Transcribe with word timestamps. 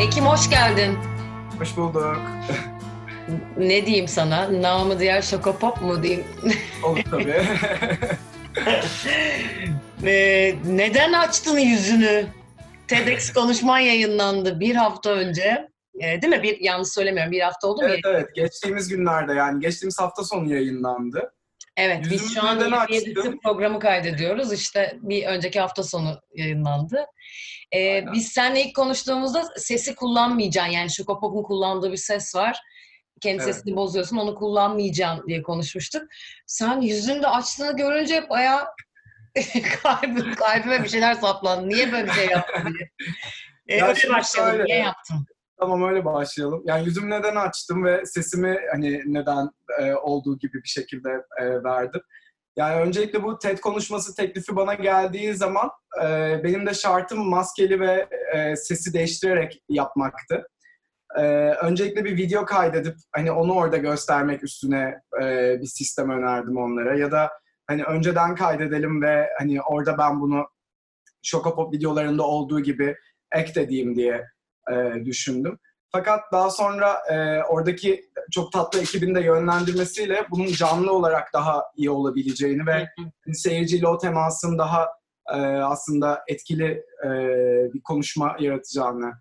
Ekim 0.00 0.24
hoş 0.26 0.50
geldin. 0.50 0.98
Hoş 1.58 1.76
bulduk. 1.76 2.20
Ne 3.56 3.86
diyeyim 3.86 4.08
sana? 4.08 4.62
Namı 4.62 5.00
diğer 5.00 5.22
şokopop 5.22 5.82
mu 5.82 6.02
diyeyim? 6.02 6.24
Olur 6.84 7.02
tabii. 7.10 7.42
Ee, 10.04 10.54
neden 10.66 11.12
açtın 11.12 11.58
yüzünü? 11.58 12.26
TEDx 12.88 13.32
konuşman 13.32 13.78
yayınlandı 13.78 14.60
bir 14.60 14.74
hafta 14.74 15.10
önce. 15.10 15.68
Ee, 16.00 16.22
değil 16.22 16.36
mi? 16.36 16.42
Bir, 16.42 16.60
yanlış 16.60 16.88
söylemiyorum. 16.88 17.32
Bir 17.32 17.40
hafta 17.40 17.68
oldu 17.68 17.82
mu? 17.82 17.88
evet 17.88 18.00
evet. 18.04 18.34
Geçtiğimiz 18.34 18.88
günlerde 18.88 19.32
yani 19.32 19.60
geçtiğimiz 19.60 19.98
hafta 19.98 20.24
sonu 20.24 20.52
yayınlandı. 20.52 21.32
Evet, 21.76 22.00
biz 22.04 22.12
Yüzümü 22.12 22.30
şu 22.30 22.46
an 22.46 22.56
neden 22.56 22.70
27'si 22.70 23.18
açtın? 23.18 23.40
programı 23.44 23.78
kaydediyoruz. 23.78 24.52
İşte 24.52 24.98
bir 25.02 25.26
önceki 25.26 25.60
hafta 25.60 25.82
sonu 25.82 26.20
yayınlandı. 26.34 27.06
Ee, 27.74 28.04
biz 28.12 28.28
seninle 28.28 28.62
ilk 28.64 28.76
konuştuğumuzda 28.76 29.44
sesi 29.56 29.94
kullanmayacaksın. 29.94 30.72
Yani 30.72 30.90
Şokopop'un 30.90 31.42
kullandığı 31.42 31.92
bir 31.92 31.96
ses 31.96 32.34
var. 32.34 32.60
Kendi 33.20 33.42
Evet. 33.42 33.54
sesini 33.54 33.76
bozuyorsun, 33.76 34.16
onu 34.16 34.34
kullanmayacaksın 34.34 35.26
diye 35.28 35.42
konuşmuştuk. 35.42 36.02
Sen 36.46 36.80
yüzünde 36.80 37.26
açtığını 37.26 37.76
görünce 37.76 38.28
bayağı 38.30 38.64
kalbim, 39.82 40.34
kalbime 40.34 40.84
bir 40.84 40.88
şeyler 40.88 41.14
saplandı. 41.14 41.68
Niye 41.68 41.92
böyle 41.92 42.06
bir 42.06 42.12
şey 42.12 42.26
yaptın 42.26 42.74
diye. 42.78 42.90
Ee, 43.68 43.76
Ya 43.76 43.86
öyle 43.88 44.08
başlayalım. 44.08 44.64
Niye 44.64 44.78
yaptın? 44.78 45.26
Tamam 45.60 45.82
öyle 45.88 46.04
başlayalım. 46.04 46.62
Yani 46.66 46.84
yüzümü 46.84 47.10
neden 47.10 47.36
açtım 47.36 47.84
ve 47.84 48.06
sesimi 48.06 48.58
hani 48.72 49.02
neden 49.06 49.50
e, 49.80 49.94
olduğu 49.94 50.38
gibi 50.38 50.62
bir 50.62 50.68
şekilde 50.68 51.08
e, 51.40 51.62
verdim. 51.64 52.00
Yani 52.56 52.80
öncelikle 52.80 53.22
bu 53.22 53.38
TED 53.38 53.58
konuşması 53.58 54.14
teklifi 54.14 54.56
bana 54.56 54.74
geldiği 54.74 55.34
zaman 55.34 55.70
e, 56.04 56.40
benim 56.44 56.66
de 56.66 56.74
şartım 56.74 57.28
maskeli 57.28 57.80
ve 57.80 58.08
e, 58.34 58.56
sesi 58.56 58.92
değiştirerek 58.94 59.62
yapmaktı. 59.68 60.48
E, 61.16 61.22
öncelikle 61.62 62.04
bir 62.04 62.16
video 62.16 62.44
kaydedip 62.44 62.94
hani 63.12 63.32
onu 63.32 63.54
orada 63.54 63.76
göstermek 63.76 64.44
üstüne 64.44 65.00
e, 65.22 65.56
bir 65.60 65.66
sistem 65.66 66.10
önerdim 66.10 66.56
onlara. 66.56 66.98
Ya 66.98 67.10
da 67.10 67.30
hani 67.66 67.84
önceden 67.84 68.34
kaydedelim 68.34 69.02
ve 69.02 69.28
hani 69.38 69.62
orada 69.62 69.98
ben 69.98 70.20
bunu 70.20 70.46
Şokopop 71.22 71.74
videolarında 71.74 72.22
olduğu 72.22 72.60
gibi 72.60 72.96
eklediğim 73.32 73.96
diye 73.96 74.26
e, 74.72 75.04
düşündüm. 75.04 75.58
Fakat 75.92 76.32
daha 76.32 76.50
sonra 76.50 77.02
e, 77.10 77.42
oradaki 77.42 78.10
çok 78.30 78.52
tatlı 78.52 78.80
ekibin 78.80 79.14
de 79.14 79.20
yönlendirmesiyle 79.20 80.26
bunun 80.30 80.46
canlı 80.46 80.92
olarak 80.92 81.32
daha 81.32 81.64
iyi 81.76 81.90
olabileceğini 81.90 82.66
ve 82.66 82.88
seyirciyle 83.32 83.88
o 83.88 83.98
temasın 83.98 84.58
daha 84.58 84.88
e, 85.34 85.36
aslında 85.42 86.24
etkili 86.28 86.84
e, 87.04 87.10
bir 87.74 87.82
konuşma 87.82 88.36
yaratacağını 88.40 89.12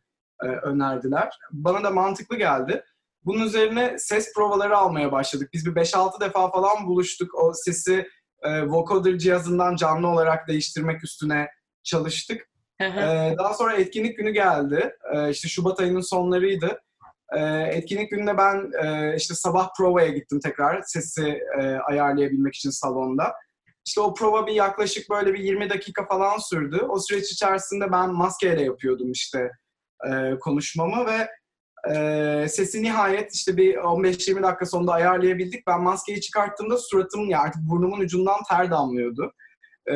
e, 0.44 0.48
önerdiler. 0.48 1.30
Bana 1.52 1.84
da 1.84 1.92
mantıklı 1.92 2.38
geldi. 2.38 2.84
Bunun 3.26 3.46
üzerine 3.46 3.96
ses 3.98 4.34
provaları 4.34 4.78
almaya 4.78 5.12
başladık. 5.12 5.50
Biz 5.54 5.66
bir 5.66 5.76
5-6 5.76 6.22
defa 6.22 6.52
falan 6.52 6.88
buluştuk. 6.88 7.36
O 7.36 7.54
sesi 7.54 8.08
e, 8.42 8.68
vocoder 8.68 9.18
cihazından 9.18 9.76
canlı 9.76 10.08
olarak 10.08 10.48
değiştirmek 10.48 11.04
üstüne 11.04 11.48
çalıştık. 11.84 12.49
Ee, 12.82 13.36
daha 13.38 13.54
sonra 13.54 13.74
etkinlik 13.76 14.18
günü 14.18 14.32
geldi. 14.32 14.96
Ee, 15.14 15.30
işte 15.30 15.48
Şubat 15.48 15.80
ayının 15.80 16.02
sonlarıydı. 16.02 16.82
Ee, 17.38 17.42
etkinlik 17.72 18.12
gününde 18.12 18.38
ben 18.38 18.72
e, 18.84 19.16
işte 19.16 19.34
sabah 19.34 19.70
provaya 19.78 20.10
gittim 20.10 20.40
tekrar 20.40 20.82
sesi 20.82 21.40
e, 21.60 21.64
ayarlayabilmek 21.76 22.56
için 22.56 22.70
salonda. 22.70 23.34
İşte 23.88 24.02
o 24.02 24.14
prova 24.14 24.48
bir 24.48 24.54
yaklaşık 24.54 25.10
böyle 25.10 25.34
bir 25.34 25.40
20 25.40 25.70
dakika 25.70 26.06
falan 26.06 26.38
sürdü. 26.38 26.78
O 26.90 27.00
süreç 27.00 27.32
içerisinde 27.32 27.92
ben 27.92 28.10
maskeyle 28.14 28.62
yapıyordum 28.62 29.12
işte 29.12 29.52
e, 30.10 30.40
konuşmamı 30.40 31.06
ve 31.06 31.28
sesi 32.48 32.84
nihayet 32.84 33.34
işte 33.34 33.58
bir 33.58 33.76
15-20 33.76 34.44
dakika 34.44 34.66
sonunda 34.66 34.94
ayarlayabildik. 34.94 35.68
Ben 35.68 35.82
maskeyi 35.82 36.22
çıkarttığımda 36.22 36.78
suratım 36.78 37.30
ya 37.30 37.40
artık 37.40 37.62
burnumun 37.70 38.00
ucundan 38.00 38.40
ter 38.50 38.72
damlıyordu. 38.72 39.34
E, 39.86 39.96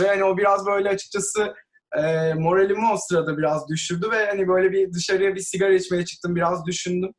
ve 0.00 0.08
hani 0.08 0.24
o 0.24 0.36
biraz 0.36 0.66
böyle 0.66 0.88
açıkçası 0.88 1.54
e, 1.98 2.34
moralimi 2.34 2.92
o 2.92 2.96
sırada 2.96 3.38
biraz 3.38 3.68
düşürdü 3.68 4.10
ve 4.10 4.26
hani 4.26 4.48
böyle 4.48 4.72
bir 4.72 4.92
dışarıya 4.92 5.34
bir 5.34 5.40
sigara 5.40 5.72
içmeye 5.72 6.04
çıktım 6.04 6.36
biraz 6.36 6.66
düşündüm. 6.66 7.14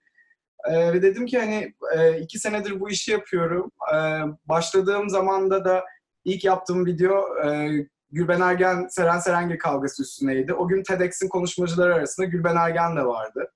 E, 0.69 0.93
ve 0.93 1.01
dedim 1.01 1.25
ki 1.25 1.39
hani 1.39 1.73
e, 1.97 2.19
iki 2.19 2.39
senedir 2.39 2.79
bu 2.79 2.89
işi 2.89 3.11
yapıyorum. 3.11 3.71
E, 3.93 3.97
başladığım 4.45 5.09
zamanda 5.09 5.65
da 5.65 5.83
ilk 6.25 6.43
yaptığım 6.43 6.85
video 6.85 7.45
e, 7.45 7.71
Gülben 8.11 8.41
Ergen 8.41 8.87
Seren 8.89 9.19
Serengil 9.19 9.57
kavgası 9.57 10.03
üstüneydi. 10.03 10.53
O 10.53 10.67
gün 10.67 10.83
TEDx'in 10.83 11.29
konuşmacıları 11.29 11.95
arasında 11.95 12.25
Gülben 12.25 12.55
Ergen 12.55 12.95
de 12.95 13.05
vardı. 13.05 13.51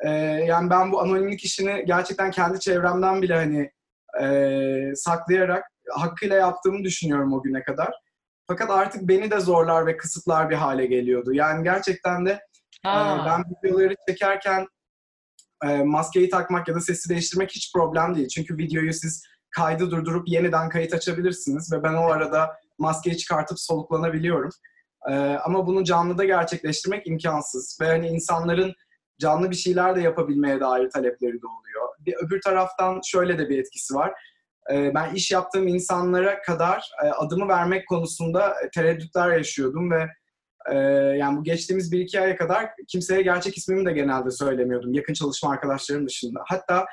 E, 0.00 0.10
yani 0.46 0.70
ben 0.70 0.92
bu 0.92 1.00
anonimlik 1.00 1.44
işini 1.44 1.84
gerçekten 1.86 2.30
kendi 2.30 2.60
çevremden 2.60 3.22
bile 3.22 3.34
hani 3.34 3.70
e, 4.22 4.94
saklayarak 4.94 5.64
hakkıyla 5.90 6.36
yaptığımı 6.36 6.84
düşünüyorum 6.84 7.32
o 7.32 7.42
güne 7.42 7.62
kadar. 7.62 8.07
Fakat 8.48 8.70
artık 8.70 9.02
beni 9.02 9.30
de 9.30 9.40
zorlar 9.40 9.86
ve 9.86 9.96
kısıtlar 9.96 10.50
bir 10.50 10.54
hale 10.54 10.86
geliyordu. 10.86 11.32
Yani 11.32 11.64
gerçekten 11.64 12.26
de 12.26 12.30
e, 12.86 12.92
ben 13.26 13.44
videoları 13.50 13.94
çekerken 14.08 14.66
e, 15.64 15.82
maskeyi 15.82 16.28
takmak 16.28 16.68
ya 16.68 16.74
da 16.74 16.80
sesi 16.80 17.08
değiştirmek 17.08 17.50
hiç 17.50 17.72
problem 17.74 18.14
değil. 18.14 18.28
Çünkü 18.28 18.58
videoyu 18.58 18.92
siz 18.92 19.22
kaydı 19.50 19.90
durdurup 19.90 20.28
yeniden 20.28 20.68
kayıt 20.68 20.94
açabilirsiniz 20.94 21.72
ve 21.72 21.82
ben 21.82 21.94
o 21.94 22.10
arada 22.10 22.56
maskeyi 22.78 23.16
çıkartıp 23.16 23.60
soluklanabiliyorum. 23.60 24.50
E, 25.10 25.14
ama 25.44 25.66
bunu 25.66 25.84
canlıda 25.84 26.24
gerçekleştirmek 26.24 27.06
imkansız 27.06 27.78
ve 27.80 27.86
hani 27.86 28.08
insanların 28.08 28.74
canlı 29.18 29.50
bir 29.50 29.56
şeyler 29.56 29.96
de 29.96 30.00
yapabilmeye 30.00 30.60
dair 30.60 30.90
talepleri 30.90 31.42
de 31.42 31.46
oluyor. 31.46 31.88
Bir 32.00 32.14
öbür 32.26 32.40
taraftan 32.40 33.00
şöyle 33.04 33.38
de 33.38 33.48
bir 33.48 33.58
etkisi 33.58 33.94
var. 33.94 34.12
E, 34.72 34.94
ben 34.94 35.14
iş 35.14 35.30
yaptığım 35.30 35.68
insanlara 35.68 36.42
kadar 36.42 36.90
e, 37.04 37.06
adımı 37.06 37.48
vermek 37.48 37.88
konusunda 37.88 38.54
e, 38.64 38.70
tereddütler 38.70 39.36
yaşıyordum 39.36 39.90
ve 39.90 40.08
e, 40.70 40.76
yani 41.18 41.38
bu 41.38 41.44
geçtiğimiz 41.44 41.92
bir 41.92 42.00
iki 42.00 42.20
aya 42.20 42.36
kadar 42.36 42.70
kimseye 42.88 43.22
gerçek 43.22 43.56
ismimi 43.56 43.86
de 43.86 43.92
genelde 43.92 44.30
söylemiyordum. 44.30 44.94
Yakın 44.94 45.14
çalışma 45.14 45.50
arkadaşlarım 45.50 46.06
dışında. 46.06 46.40
Hatta 46.46 46.86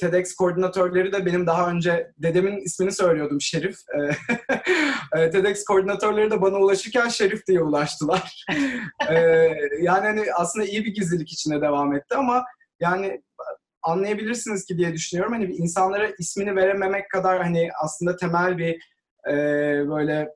TEDx 0.00 0.34
koordinatörleri 0.34 1.12
de 1.12 1.26
benim 1.26 1.46
daha 1.46 1.70
önce 1.70 2.12
dedemin 2.18 2.56
ismini 2.56 2.92
söylüyordum 2.92 3.40
Şerif. 3.40 3.76
TEDx 5.12 5.64
koordinatörleri 5.64 6.30
de 6.30 6.42
bana 6.42 6.58
ulaşırken 6.58 7.08
Şerif 7.08 7.46
diye 7.46 7.60
ulaştılar. 7.60 8.44
Yani 9.82 10.06
hani 10.06 10.24
aslında 10.34 10.66
iyi 10.66 10.84
bir 10.84 10.94
gizlilik 10.94 11.32
içine 11.32 11.60
devam 11.60 11.94
etti 11.94 12.14
ama 12.14 12.44
yani 12.80 13.22
anlayabilirsiniz 13.84 14.64
ki 14.64 14.78
diye 14.78 14.92
düşünüyorum. 14.92 15.32
Hani 15.32 15.44
insanlara 15.44 16.10
ismini 16.18 16.56
verememek 16.56 17.10
kadar 17.10 17.42
hani 17.42 17.68
aslında 17.82 18.16
temel 18.16 18.58
bir 18.58 18.74
e, 19.28 19.34
böyle 19.88 20.34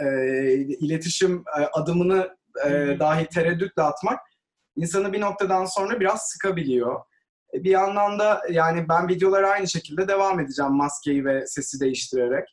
e, 0.00 0.06
iletişim 0.56 1.44
e, 1.58 1.60
adımını 1.72 2.36
e, 2.66 2.70
dahi 3.00 3.26
tereddütle 3.26 3.82
atmak 3.82 4.20
insanı 4.76 5.12
bir 5.12 5.20
noktadan 5.20 5.64
sonra 5.64 6.00
biraz 6.00 6.22
sıkabiliyor. 6.22 7.00
E, 7.54 7.64
bir 7.64 7.70
yandan 7.70 8.18
da 8.18 8.42
yani 8.50 8.88
ben 8.88 9.08
videolara 9.08 9.50
aynı 9.50 9.68
şekilde 9.68 10.08
devam 10.08 10.40
edeceğim 10.40 10.72
maskeyi 10.72 11.24
ve 11.24 11.46
sesi 11.46 11.80
değiştirerek. 11.80 12.48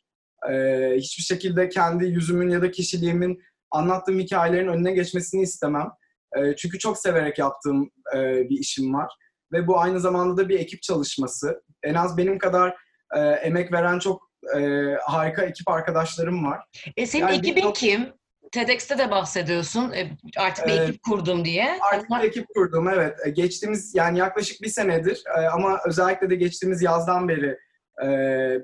E, 0.50 0.54
hiçbir 0.96 1.22
şekilde 1.22 1.68
kendi 1.68 2.04
yüzümün 2.04 2.50
ya 2.50 2.62
da 2.62 2.70
kişiliğimin 2.70 3.42
anlattığım 3.70 4.18
hikayelerin 4.18 4.68
önüne 4.68 4.92
geçmesini 4.92 5.42
istemem. 5.42 5.90
E, 6.36 6.56
çünkü 6.56 6.78
çok 6.78 6.98
severek 6.98 7.38
yaptığım 7.38 7.90
e, 8.16 8.18
bir 8.50 8.58
işim 8.58 8.94
var. 8.94 9.12
Ve 9.52 9.66
bu 9.66 9.80
aynı 9.80 10.00
zamanda 10.00 10.36
da 10.36 10.48
bir 10.48 10.60
ekip 10.60 10.82
çalışması. 10.82 11.62
En 11.82 11.94
az 11.94 12.16
benim 12.16 12.38
kadar 12.38 12.76
e, 13.16 13.20
emek 13.20 13.72
veren 13.72 13.98
çok 13.98 14.30
e, 14.58 14.60
harika 15.04 15.42
ekip 15.42 15.68
arkadaşlarım 15.68 16.44
var. 16.44 16.60
E 16.96 17.06
senin 17.06 17.22
Yani 17.22 17.32
bir 17.42 17.48
ekibin 17.48 17.62
nok- 17.62 17.74
kim? 17.78 18.12
TEDx'te 18.52 18.98
de 18.98 19.10
bahsediyorsun. 19.10 19.92
E, 19.92 20.10
artık 20.36 20.66
bir 20.66 20.72
Evet. 20.72 20.88
ekip 20.88 21.02
kurdum 21.02 21.44
diye. 21.44 21.78
Artık 21.92 22.10
bir 22.10 22.28
ekip 22.28 22.46
kurdum 22.54 22.88
evet. 22.88 23.18
E, 23.26 23.30
Geçtiğimiz 23.30 23.94
yani 23.94 24.18
yaklaşık 24.18 24.62
bir 24.62 24.68
senedir 24.68 25.22
e, 25.38 25.48
ama 25.48 25.80
özellikle 25.86 26.30
de 26.30 26.34
geçtiğimiz 26.34 26.82
yazdan 26.82 27.28
beri 27.28 27.58
e, 28.02 28.06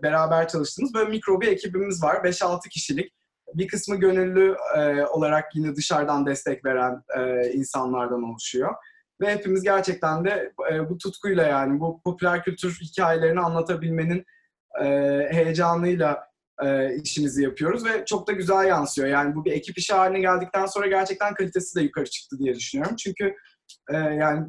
beraber 0.03 0.49
çalıştığımız 0.49 0.95
böyle 0.95 1.11
mikro 1.11 1.41
bir 1.41 1.49
ekibimiz 1.49 2.03
var. 2.03 2.15
5-6 2.17 2.69
kişilik. 2.69 3.13
Bir 3.55 3.69
kısmı 3.69 3.97
gönüllü 3.97 4.57
e, 4.77 5.03
olarak 5.07 5.45
yine 5.57 5.77
dışarıdan 5.77 6.27
destek 6.27 6.65
veren 6.65 7.03
e, 7.19 7.51
insanlardan 7.53 8.23
oluşuyor. 8.23 8.75
Ve 9.21 9.35
hepimiz 9.35 9.63
gerçekten 9.63 10.25
de 10.25 10.53
e, 10.73 10.91
bu 10.91 10.99
tutkuyla 10.99 11.47
yani 11.47 11.81
bu 11.81 12.01
popüler 12.05 12.45
kültür 12.45 12.79
hikayelerini 12.83 13.41
anlatabilmenin 13.41 14.25
e, 14.83 14.87
heyecanıyla 15.31 16.27
e, 16.65 16.97
işimizi 16.97 17.43
yapıyoruz 17.43 17.85
ve 17.85 18.05
çok 18.05 18.29
da 18.29 18.33
güzel 18.33 18.65
yansıyor. 18.67 19.09
Yani 19.09 19.35
bu 19.35 19.45
bir 19.45 19.53
ekip 19.53 19.79
işi 19.79 19.95
haline 19.95 20.21
geldikten 20.21 20.67
sonra 20.67 20.87
gerçekten 20.87 21.35
kalitesi 21.35 21.79
de 21.79 21.83
yukarı 21.83 22.05
çıktı 22.05 22.39
diye 22.39 22.55
düşünüyorum. 22.55 22.97
Çünkü 22.97 23.35
e, 23.91 23.97
yani 23.97 24.47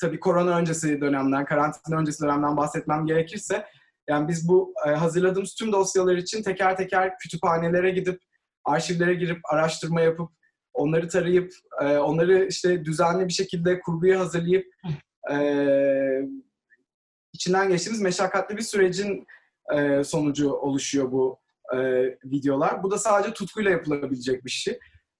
tabii 0.00 0.20
korona 0.20 0.58
öncesi 0.58 1.00
dönemden, 1.00 1.44
karantina 1.44 1.98
öncesi 1.98 2.22
dönemden 2.22 2.56
bahsetmem 2.56 3.06
gerekirse 3.06 3.66
yani 4.08 4.28
biz 4.28 4.48
bu 4.48 4.74
e, 4.86 4.90
hazırladığımız 4.90 5.54
tüm 5.54 5.72
dosyalar 5.72 6.16
için 6.16 6.42
teker 6.42 6.76
teker 6.76 7.18
kütüphanelere 7.18 7.90
gidip 7.90 8.20
arşivlere 8.64 9.14
girip 9.14 9.38
araştırma 9.52 10.00
yapıp 10.00 10.30
onları 10.74 11.08
tarayıp, 11.08 11.52
e, 11.82 11.98
onları 11.98 12.46
işte 12.46 12.84
düzenli 12.84 13.28
bir 13.28 13.32
şekilde 13.32 13.80
kurguya 13.80 14.20
hazırlayıp 14.20 14.66
e, 15.32 15.36
içinden 17.32 17.68
geçtiğimiz 17.68 18.00
meşakkatli 18.00 18.56
bir 18.56 18.62
sürecin 18.62 19.26
e, 19.74 20.04
sonucu 20.04 20.52
oluşuyor 20.52 21.12
bu 21.12 21.38
e, 21.74 21.78
videolar. 22.24 22.82
Bu 22.82 22.90
da 22.90 22.98
sadece 22.98 23.34
tutkuyla 23.34 23.70
yapılabilecek 23.70 24.44
bir 24.44 24.50
şey. 24.50 24.78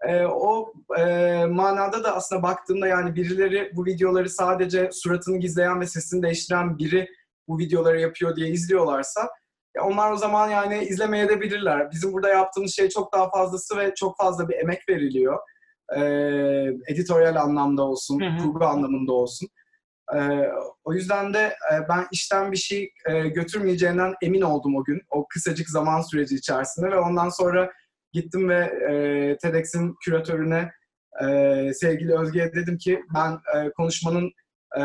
E, 0.08 0.24
o 0.24 0.72
e, 0.98 1.04
manada 1.46 2.04
da 2.04 2.16
aslında 2.16 2.42
baktığımda 2.42 2.86
yani 2.86 3.14
birileri 3.14 3.72
bu 3.74 3.84
videoları 3.84 4.30
sadece 4.30 4.90
suratını 4.92 5.38
gizleyen 5.38 5.80
ve 5.80 5.86
sesini 5.86 6.22
değiştiren 6.22 6.78
biri 6.78 7.08
bu 7.48 7.58
videoları 7.58 8.00
yapıyor 8.00 8.36
diye 8.36 8.48
izliyorlarsa 8.48 9.28
ya 9.76 9.84
onlar 9.84 10.10
o 10.10 10.16
zaman 10.16 10.48
yani 10.48 10.84
izlemeye 10.84 11.28
de 11.28 11.40
bilirler. 11.40 11.90
Bizim 11.90 12.12
burada 12.12 12.28
yaptığımız 12.28 12.74
şey 12.74 12.88
çok 12.88 13.12
daha 13.12 13.30
fazlası 13.30 13.76
ve 13.76 13.94
çok 13.94 14.16
fazla 14.16 14.48
bir 14.48 14.54
emek 14.54 14.88
veriliyor. 14.88 15.38
E, 15.96 16.00
editoryal 16.88 17.36
anlamda 17.36 17.82
olsun, 17.82 18.20
Hı 18.20 18.26
hı. 18.26 18.38
kurgu 18.38 18.64
anlamında 18.64 19.12
olsun. 19.12 19.48
E, 20.14 20.18
o 20.84 20.92
yüzden 20.92 21.34
de 21.34 21.40
e, 21.72 21.88
ben 21.88 22.06
işten 22.12 22.52
bir 22.52 22.56
şey 22.56 22.92
e, 23.06 23.28
götürmeyeceğinden 23.28 24.14
emin 24.22 24.42
oldum 24.42 24.76
o 24.76 24.84
gün. 24.84 25.02
O 25.10 25.26
kısacık 25.28 25.68
zaman 25.68 26.00
süreci 26.00 26.34
içerisinde 26.34 26.90
ve 26.90 26.98
ondan 26.98 27.28
sonra 27.28 27.72
gittim 28.12 28.48
ve 28.48 28.64
e, 28.64 29.36
TEDx'in 29.38 29.94
küratörüne 30.04 30.70
e, 31.22 31.26
sevgili 31.74 32.18
Özge'ye 32.18 32.52
dedim 32.52 32.78
ki 32.78 33.02
ben 33.14 33.32
e, 33.32 33.70
konuşmanın 33.70 34.32
e, 34.78 34.82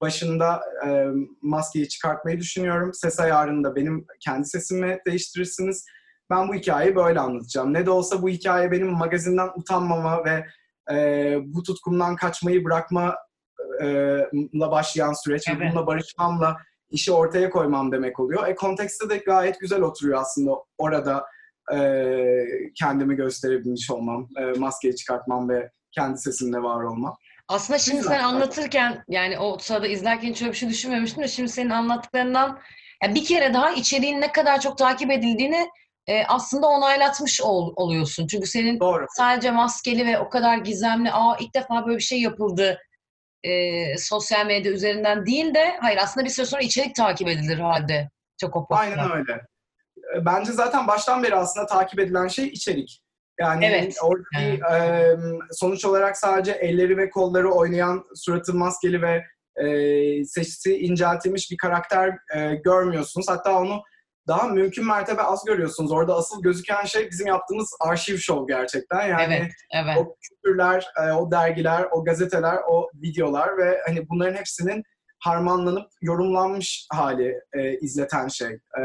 başında 0.00 0.60
e, 0.86 1.06
maskeyi 1.42 1.88
çıkartmayı 1.88 2.38
düşünüyorum. 2.40 2.94
Ses 2.94 3.20
ayarını 3.20 3.64
da 3.64 3.76
benim 3.76 4.06
kendi 4.20 4.46
sesimi 4.46 4.98
değiştirirsiniz. 5.06 5.84
Ben 6.30 6.48
bu 6.48 6.54
hikayeyi 6.54 6.96
böyle 6.96 7.20
anlatacağım. 7.20 7.74
Ne 7.74 7.86
de 7.86 7.90
olsa 7.90 8.22
bu 8.22 8.28
hikaye 8.28 8.70
benim 8.70 8.90
magazinden 8.90 9.48
utanmama 9.56 10.24
ve 10.24 10.46
e, 10.94 11.36
bu 11.44 11.62
tutkumdan 11.62 12.16
kaçmayı 12.16 12.64
bırakma 12.64 13.16
e, 13.82 13.86
la 14.54 14.70
başlayan 14.70 15.12
süreç 15.24 15.48
ve 15.48 15.52
Evet. 15.52 15.72
bununla 15.72 15.86
barışmamla 15.86 16.56
işi 16.90 17.12
ortaya 17.12 17.50
koymam 17.50 17.92
demek 17.92 18.20
oluyor. 18.20 18.48
E 18.48 18.54
kontekste 18.54 19.10
de 19.10 19.16
gayet 19.16 19.60
güzel 19.60 19.82
oturuyor 19.82 20.20
aslında 20.20 20.52
orada 20.78 21.24
e, 21.74 22.14
kendimi 22.74 23.16
gösterebilmiş 23.16 23.90
olmam, 23.90 24.28
e, 24.38 24.58
maskeyi 24.58 24.96
çıkartmam 24.96 25.48
ve 25.48 25.70
kendi 25.92 26.18
sesimle 26.18 26.62
var 26.62 26.82
olmam. 26.82 27.16
Aslında 27.50 27.78
şimdi 27.78 27.96
Güzel. 27.98 28.12
sen 28.12 28.24
anlatırken 28.24 29.04
yani 29.08 29.38
o 29.38 29.58
sırada 29.58 29.86
izlerken 29.86 30.28
hiç 30.28 30.42
öyle 30.42 30.52
bir 30.52 30.56
şey 30.56 30.68
düşünmemiştim 30.68 31.22
de 31.22 31.28
şimdi 31.28 31.48
senin 31.48 31.70
anlattıklarından 31.70 32.60
ya 33.02 33.14
bir 33.14 33.24
kere 33.24 33.54
daha 33.54 33.70
içeriğin 33.70 34.20
ne 34.20 34.32
kadar 34.32 34.60
çok 34.60 34.78
takip 34.78 35.10
edildiğini 35.10 35.68
e, 36.06 36.24
aslında 36.24 36.66
onaylatmış 36.66 37.40
ol- 37.40 37.72
oluyorsun. 37.76 38.26
Çünkü 38.26 38.46
senin 38.46 38.80
Doğru. 38.80 39.06
sadece 39.16 39.50
maskeli 39.50 40.06
ve 40.06 40.18
o 40.18 40.28
kadar 40.30 40.58
gizemli, 40.58 41.12
aa 41.12 41.36
ilk 41.40 41.54
defa 41.54 41.86
böyle 41.86 41.98
bir 41.98 42.02
şey 42.02 42.20
yapıldı 42.20 42.78
e, 43.44 43.98
sosyal 43.98 44.46
medya 44.46 44.72
üzerinden 44.72 45.26
değil 45.26 45.54
de 45.54 45.76
hayır 45.80 45.98
aslında 46.02 46.24
bir 46.26 46.30
süre 46.30 46.46
sonra 46.46 46.62
içerik 46.62 46.94
takip 46.94 47.28
edilir 47.28 47.58
halde. 47.58 48.10
Çok 48.40 48.66
Aynen 48.70 49.10
öyle. 49.12 49.32
E, 50.16 50.24
Bence 50.24 50.52
zaten 50.52 50.86
baştan 50.86 51.22
beri 51.22 51.36
aslında 51.36 51.66
takip 51.66 51.98
edilen 52.00 52.28
şey 52.28 52.46
içerik. 52.46 53.00
Yani 53.40 53.64
Evet. 53.64 53.96
orada 54.02 54.24
bir, 54.32 54.62
e, 54.62 55.16
sonuç 55.50 55.84
olarak 55.84 56.16
sadece 56.16 56.52
elleri 56.52 56.96
ve 56.96 57.10
kolları 57.10 57.50
oynayan 57.50 58.04
suratı 58.14 58.54
maskeli 58.54 59.02
ve 59.02 59.24
e, 59.56 60.24
sesi 60.24 60.78
inceltilmiş 60.78 61.50
bir 61.50 61.56
karakter 61.56 62.08
e, 62.36 62.54
görmüyorsunuz. 62.54 63.26
Hatta 63.28 63.58
onu 63.58 63.82
daha 64.28 64.48
mümkün 64.48 64.86
mertebe 64.86 65.22
az 65.22 65.44
görüyorsunuz. 65.44 65.92
Orada 65.92 66.14
asıl 66.14 66.42
gözüken 66.42 66.84
şey 66.84 67.10
bizim 67.10 67.26
yaptığımız 67.26 67.76
arşiv 67.80 68.16
şov 68.16 68.46
gerçekten. 68.46 69.08
Yani 69.08 69.34
Evet, 69.34 69.52
evet. 69.74 69.98
o 69.98 70.16
kültürler, 70.28 70.86
o 71.18 71.30
dergiler, 71.30 71.86
o 71.92 72.04
gazeteler, 72.04 72.56
o 72.68 72.90
videolar 72.94 73.58
ve 73.58 73.80
hani 73.86 74.08
bunların 74.08 74.34
hepsinin 74.34 74.82
harmanlanıp 75.18 75.88
yorumlanmış 76.02 76.86
hali 76.92 77.40
e, 77.52 77.78
izleten 77.78 78.28
şey. 78.28 78.50
E, 78.50 78.82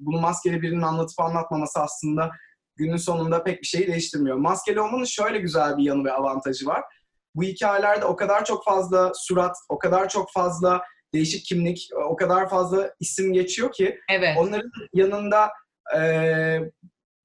bunu 0.00 0.20
maskeli 0.20 0.62
birinin 0.62 0.82
anlatıp 0.82 1.20
anlatmaması 1.20 1.80
aslında 1.80 2.30
günün 2.78 2.96
sonunda 2.96 3.44
pek 3.44 3.62
bir 3.62 3.66
şeyi 3.66 3.86
değiştirmiyor. 3.86 4.36
Maskeli 4.36 4.80
olmanın 4.80 5.04
şöyle 5.04 5.38
güzel 5.38 5.76
bir 5.76 5.82
yanı 5.82 6.04
ve 6.04 6.12
avantajı 6.12 6.66
var. 6.66 6.84
Bu 7.34 7.42
hikayelerde 7.42 8.04
o 8.04 8.16
kadar 8.16 8.44
çok 8.44 8.64
fazla 8.64 9.12
surat, 9.14 9.56
o 9.68 9.78
kadar 9.78 10.08
çok 10.08 10.32
fazla 10.32 10.82
değişik 11.14 11.44
kimlik, 11.44 11.88
o 12.08 12.16
kadar 12.16 12.48
fazla 12.48 12.94
isim 13.00 13.32
geçiyor 13.32 13.72
ki 13.72 13.98
Evet. 14.10 14.36
Onların 14.38 14.70
yanında 14.94 15.50
e, 15.96 16.00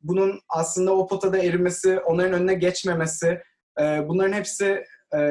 bunun 0.01 0.39
aslında 0.49 0.95
o 0.95 1.07
potada 1.07 1.37
erimesi, 1.37 1.99
onların 1.99 2.33
önüne 2.33 2.53
geçmemesi, 2.53 3.41
e, 3.79 4.07
bunların 4.07 4.33
hepsi 4.33 4.83
e, 5.17 5.21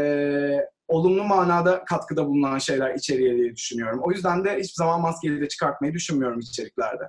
olumlu 0.89 1.25
manada 1.25 1.85
katkıda 1.85 2.27
bulunan 2.27 2.59
şeyler 2.59 2.95
içeriye 2.95 3.37
diye 3.37 3.57
düşünüyorum. 3.57 4.01
O 4.03 4.11
yüzden 4.11 4.45
de 4.45 4.51
hiçbir 4.51 4.85
zaman 4.85 5.01
maskeyi 5.01 5.41
de 5.41 5.49
çıkartmayı 5.49 5.95
düşünmüyorum 5.95 6.41
içeriklerde. 6.41 7.05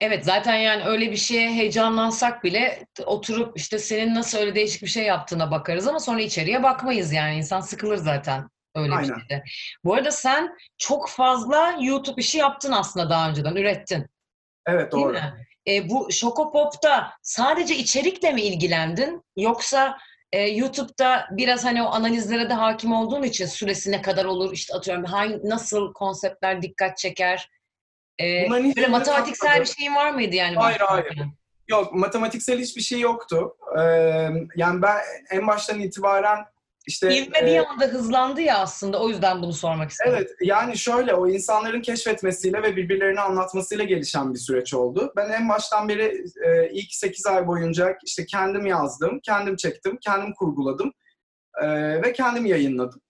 Evet 0.00 0.24
zaten 0.24 0.54
yani 0.54 0.84
öyle 0.84 1.10
bir 1.10 1.16
şeye 1.16 1.50
heyecanlansak 1.50 2.44
bile 2.44 2.86
oturup 3.06 3.58
işte 3.58 3.78
senin 3.78 4.14
nasıl 4.14 4.38
öyle 4.38 4.54
değişik 4.54 4.82
bir 4.82 4.88
şey 4.88 5.04
yaptığına 5.04 5.50
bakarız 5.50 5.88
ama 5.88 6.00
sonra 6.00 6.20
içeriye 6.20 6.62
bakmayız 6.62 7.12
yani. 7.12 7.36
İnsan 7.36 7.60
sıkılır 7.60 7.96
zaten 7.96 8.48
öyle 8.76 8.92
bir 8.92 8.96
Aynen. 8.96 9.18
şeyde. 9.18 9.44
Bu 9.84 9.94
arada 9.94 10.10
sen 10.10 10.56
çok 10.78 11.08
fazla 11.08 11.76
YouTube 11.80 12.20
işi 12.20 12.38
yaptın 12.38 12.72
aslında 12.72 13.10
daha 13.10 13.28
önceden, 13.28 13.56
ürettin. 13.56 14.06
Evet 14.66 14.92
Değil 14.92 15.04
doğru. 15.04 15.12
mi? 15.12 15.46
E, 15.68 15.88
bu 15.88 16.12
Şokopop'ta 16.12 17.12
sadece 17.22 17.76
içerikle 17.76 18.32
mi 18.32 18.42
ilgilendin? 18.42 19.22
Yoksa 19.36 19.98
e, 20.32 20.40
YouTube'da 20.48 21.28
biraz 21.30 21.64
hani 21.64 21.82
o 21.82 21.86
analizlere 21.86 22.48
de 22.50 22.54
hakim 22.54 22.92
olduğun 22.92 23.22
için 23.22 23.46
süresi 23.46 23.90
ne 23.90 24.02
kadar 24.02 24.24
olur? 24.24 24.52
işte 24.52 24.74
atıyorum 24.74 25.04
hangi, 25.04 25.40
nasıl 25.44 25.92
konseptler 25.92 26.62
dikkat 26.62 26.98
çeker? 26.98 27.48
E, 28.18 28.42
hiçbirini 28.44 28.76
böyle 28.76 28.86
matematiksel 28.88 29.48
bir 29.48 29.52
katmadım. 29.52 29.74
şeyin 29.78 29.94
var 29.94 30.10
mıydı 30.10 30.36
yani? 30.36 30.56
Hayır, 30.56 30.80
hayır. 30.80 31.04
başlarken? 31.04 31.32
Yok 31.68 31.94
matematiksel 31.94 32.58
hiçbir 32.58 32.82
şey 32.82 33.00
yoktu. 33.00 33.56
Ee, 33.78 33.82
yani 34.56 34.82
ben 34.82 34.96
en 35.30 35.46
baştan 35.46 35.80
itibaren 35.80 36.44
işte... 36.86 37.16
İlme 37.16 37.38
e, 37.38 37.46
bir 37.46 37.66
anda 37.66 37.84
hızlandı 37.84 38.40
ya 38.40 38.58
aslında 38.58 39.02
o 39.02 39.08
yüzden 39.08 39.42
bunu 39.42 39.52
sormak 39.52 39.90
istedim. 39.90 40.12
Evet, 40.16 40.30
yani 40.40 40.78
şöyle 40.78 41.14
o 41.14 41.28
insanların 41.28 41.80
keşfetmesiyle 41.82 42.62
ve 42.62 42.76
birbirlerini 42.76 43.20
anlatmasıyla 43.20 43.84
gelişen 43.84 44.34
bir 44.34 44.38
süreç 44.38 44.74
oldu. 44.74 45.12
Ben 45.16 45.30
en 45.30 45.48
baştan 45.48 45.88
beri 45.88 46.24
e, 46.46 46.70
ilk 46.72 46.94
8 46.94 47.26
ay 47.26 47.46
boyunca 47.46 47.98
işte 48.04 48.26
kendim 48.26 48.66
yazdım, 48.66 49.20
kendim 49.22 49.56
çektim, 49.56 49.98
kendim 50.00 50.34
kurguladım 50.34 50.92
e, 51.62 51.66
ve 52.02 52.12
kendim 52.12 52.46
yayınladım. 52.46 53.00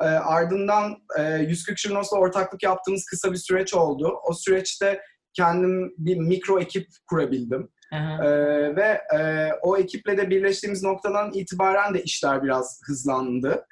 E, 0.00 0.04
ardından 0.04 0.96
e, 1.18 1.22
140 1.22 1.78
Şırnos'la 1.78 2.18
ortaklık 2.18 2.62
yaptığımız 2.62 3.04
kısa 3.04 3.32
bir 3.32 3.36
süreç 3.36 3.74
oldu. 3.74 4.20
O 4.24 4.32
süreçte 4.32 5.00
kendim 5.32 5.94
bir 5.98 6.16
mikro 6.16 6.60
ekip 6.60 6.88
kurabildim. 7.06 7.70
Ee, 7.92 8.76
ve 8.76 9.00
e, 9.14 9.50
o 9.62 9.76
ekiple 9.76 10.16
de 10.16 10.30
birleştiğimiz 10.30 10.82
noktadan 10.82 11.32
itibaren 11.32 11.94
de 11.94 12.02
işler 12.02 12.42
biraz 12.42 12.80
hızlandı. 12.86 13.66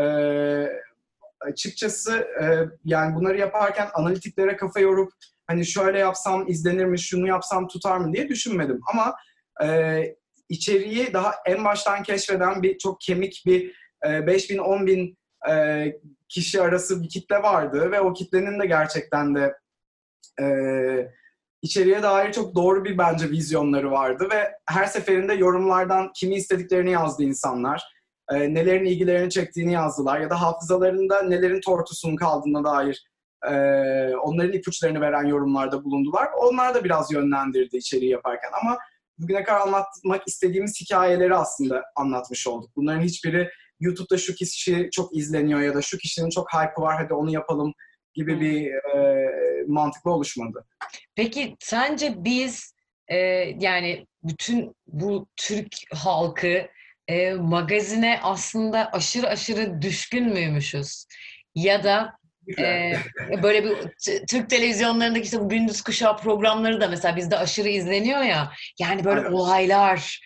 Ee, 0.00 0.68
açıkçası 1.40 2.26
e, 2.42 2.44
yani 2.84 3.16
bunları 3.16 3.38
yaparken 3.38 3.88
analitiklere 3.94 4.56
kafa 4.56 4.80
yorup 4.80 5.12
hani 5.46 5.66
şöyle 5.66 5.98
yapsam 5.98 6.48
izlenir 6.48 6.84
mi, 6.84 6.98
şunu 6.98 7.26
yapsam 7.28 7.68
tutar 7.68 7.96
mı 7.96 8.12
diye 8.12 8.28
düşünmedim. 8.28 8.80
Ama 8.92 9.14
e, 9.64 10.02
içeriği 10.48 11.12
daha 11.12 11.34
en 11.46 11.64
baştan 11.64 12.02
keşfeden 12.02 12.62
bir 12.62 12.78
çok 12.78 13.00
kemik 13.00 13.42
bir 13.46 13.74
e, 14.06 14.26
5000 14.26 14.58
10 14.58 14.86
bin 14.86 15.18
e, 15.50 15.86
kişi 16.28 16.62
arası 16.62 17.02
bir 17.02 17.08
kitle 17.08 17.36
vardı 17.36 17.90
ve 17.92 18.00
o 18.00 18.12
kitlenin 18.12 18.60
de 18.60 18.66
gerçekten 18.66 19.34
de 19.34 19.54
e, 20.40 20.46
içeriye 21.62 22.02
dair 22.02 22.32
çok 22.32 22.54
doğru 22.54 22.84
bir 22.84 22.98
bence 22.98 23.30
vizyonları 23.30 23.90
vardı 23.90 24.28
ve 24.32 24.52
her 24.66 24.86
seferinde 24.86 25.34
yorumlardan 25.34 26.10
kimi 26.14 26.34
istediklerini 26.34 26.90
yazdı 26.90 27.22
insanlar. 27.22 27.92
E, 28.30 28.54
nelerin 28.54 28.84
ilgilerini 28.84 29.30
çektiğini 29.30 29.72
yazdılar 29.72 30.20
ya 30.20 30.30
da 30.30 30.40
hafızalarında 30.40 31.22
nelerin 31.22 31.60
tortusunun 31.60 32.16
kaldığına 32.16 32.64
dair 32.64 33.06
e, 33.48 33.52
onların 34.16 34.52
ipuçlarını 34.52 35.00
veren 35.00 35.24
yorumlarda 35.24 35.84
bulundular. 35.84 36.28
Onlar 36.38 36.74
da 36.74 36.84
biraz 36.84 37.12
yönlendirdi 37.12 37.76
içeriği 37.76 38.10
yaparken 38.10 38.50
ama 38.62 38.78
bugüne 39.18 39.44
kadar 39.44 39.60
anlatmak 39.60 40.22
istediğimiz 40.26 40.80
hikayeleri 40.80 41.34
aslında 41.34 41.84
anlatmış 41.96 42.46
olduk. 42.46 42.70
Bunların 42.76 43.00
hiçbiri 43.00 43.50
YouTube'da 43.82 44.18
şu 44.18 44.34
kişi 44.34 44.88
çok 44.92 45.16
izleniyor 45.16 45.60
ya 45.60 45.74
da 45.74 45.82
şu 45.82 45.98
kişinin 45.98 46.30
çok 46.30 46.54
hype'ı 46.54 46.82
var 46.82 46.96
hadi 47.02 47.14
onu 47.14 47.32
yapalım 47.32 47.74
gibi 48.14 48.40
bir 48.40 48.66
e, 48.66 49.28
mantıklı 49.66 50.10
oluşmadı. 50.10 50.66
Peki 51.14 51.56
sence 51.60 52.14
biz 52.16 52.74
e, 53.08 53.16
yani 53.58 54.06
bütün 54.22 54.76
bu 54.86 55.28
Türk 55.36 55.74
halkı 55.92 56.66
e, 57.08 57.34
magazine 57.34 58.20
aslında 58.22 58.90
aşırı 58.92 59.28
aşırı 59.28 59.82
düşkün 59.82 60.28
müymüşüz? 60.28 61.06
Ya 61.54 61.84
da 61.84 62.12
e, 62.58 62.92
böyle 63.42 63.64
bir 63.64 63.76
Türk 64.28 64.50
televizyonlarındaki 64.50 65.24
işte 65.24 65.40
bu 65.40 65.48
gündüz 65.48 65.82
kuşağı 65.82 66.16
programları 66.16 66.80
da 66.80 66.88
mesela 66.88 67.16
bizde 67.16 67.38
aşırı 67.38 67.68
izleniyor 67.68 68.20
ya. 68.20 68.52
Yani 68.80 69.04
böyle 69.04 69.20
Aynen. 69.20 69.32
olaylar, 69.32 70.20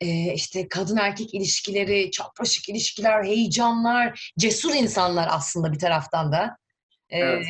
e, 0.00 0.34
işte 0.34 0.68
kadın 0.68 0.96
erkek 0.96 1.34
ilişkileri, 1.34 2.10
çapraşık 2.10 2.68
ilişkiler, 2.68 3.24
heyecanlar, 3.24 4.32
cesur 4.38 4.74
insanlar 4.74 5.28
aslında 5.30 5.72
bir 5.72 5.78
taraftan 5.78 6.32
da. 6.32 6.56
E, 7.10 7.18
Evet. 7.18 7.46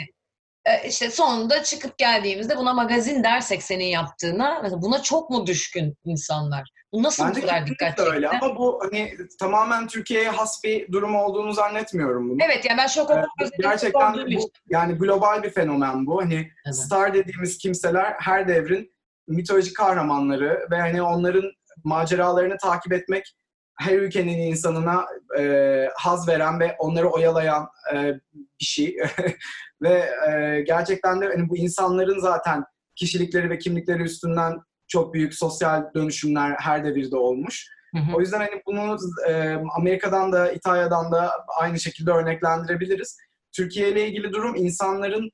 e, 0.65 0.89
işte 0.89 1.11
sonunda 1.11 1.63
çıkıp 1.63 1.99
geldiğimizde 1.99 2.57
buna 2.57 2.75
magazin 2.75 3.25
dersek 3.25 3.63
senin 3.63 3.85
yaptığına, 3.85 4.61
mesela 4.63 4.83
buna 4.83 5.03
çok 5.03 5.31
mu 5.31 5.47
düşkün 5.47 5.95
insanlar? 6.05 6.71
Bu 6.93 7.03
nasıl 7.03 7.25
Bence 7.25 7.43
bu 7.43 7.47
kadar 7.47 7.67
dikkat 7.67 7.97
çekti? 7.97 8.13
öyle 8.13 8.29
ama 8.29 8.57
bu 8.57 8.81
hani 8.83 9.17
tamamen 9.39 9.87
Türkiye'ye 9.87 10.29
has 10.31 10.65
bir 10.65 10.93
durum 10.93 11.15
olduğunu 11.15 11.53
zannetmiyorum 11.53 12.31
bunu. 12.31 12.39
Evet 12.45 12.65
yani 12.65 12.79
ben 12.79 12.87
şok 12.87 13.11
Ee, 13.11 13.15
oldum. 13.15 13.29
özellikle 13.41 13.63
Gerçekten 13.63 14.15
bu 14.37 14.51
yani 14.69 14.95
global 14.95 15.43
bir 15.43 15.51
fenomen 15.51 16.07
bu. 16.07 16.23
Hani 16.23 16.35
Evet. 16.67 16.77
star 16.77 17.15
dediğimiz 17.15 17.59
kimseler 17.59 18.15
her 18.19 18.49
devrin 18.49 18.95
mitolojik 19.29 19.77
kahramanları 19.77 20.67
ve 20.71 20.81
hani 20.81 21.03
onların 21.03 21.53
maceralarını 21.85 22.59
takip 22.59 22.93
etmek 22.93 23.35
her 23.81 23.99
ülkenin 23.99 24.39
insanına 24.39 25.07
e, 25.39 25.89
haz 25.97 26.29
veren 26.29 26.61
ve 26.61 26.77
onları 26.79 27.09
oyalayan 27.09 27.69
e, 27.95 28.15
bir 28.35 28.65
şey. 28.65 28.97
ve 29.83 30.11
e, 30.29 30.61
gerçekten 30.61 31.21
de 31.21 31.27
hani 31.27 31.49
bu 31.49 31.57
insanların 31.57 32.19
zaten 32.19 32.65
kişilikleri 32.97 33.51
ve 33.51 33.59
kimlikleri 33.59 34.03
üstünden 34.03 34.59
çok 34.89 35.15
büyük 35.15 35.35
sosyal 35.35 35.95
dönüşümler 35.95 36.57
her 36.59 36.85
devirde 36.85 37.17
olmuş. 37.17 37.67
Hı 37.95 37.99
hı. 38.01 38.17
O 38.17 38.21
yüzden 38.21 38.39
hani 38.39 38.63
bunu 38.67 38.97
e, 39.29 39.57
Amerika'dan 39.77 40.33
da 40.33 40.53
İtalya'dan 40.53 41.13
da 41.13 41.33
aynı 41.61 41.81
şekilde 41.81 42.11
örneklendirebiliriz. 42.11 43.19
Türkiye 43.53 43.89
ile 43.89 44.09
ilgili 44.09 44.33
durum 44.33 44.57
insanların 44.57 45.31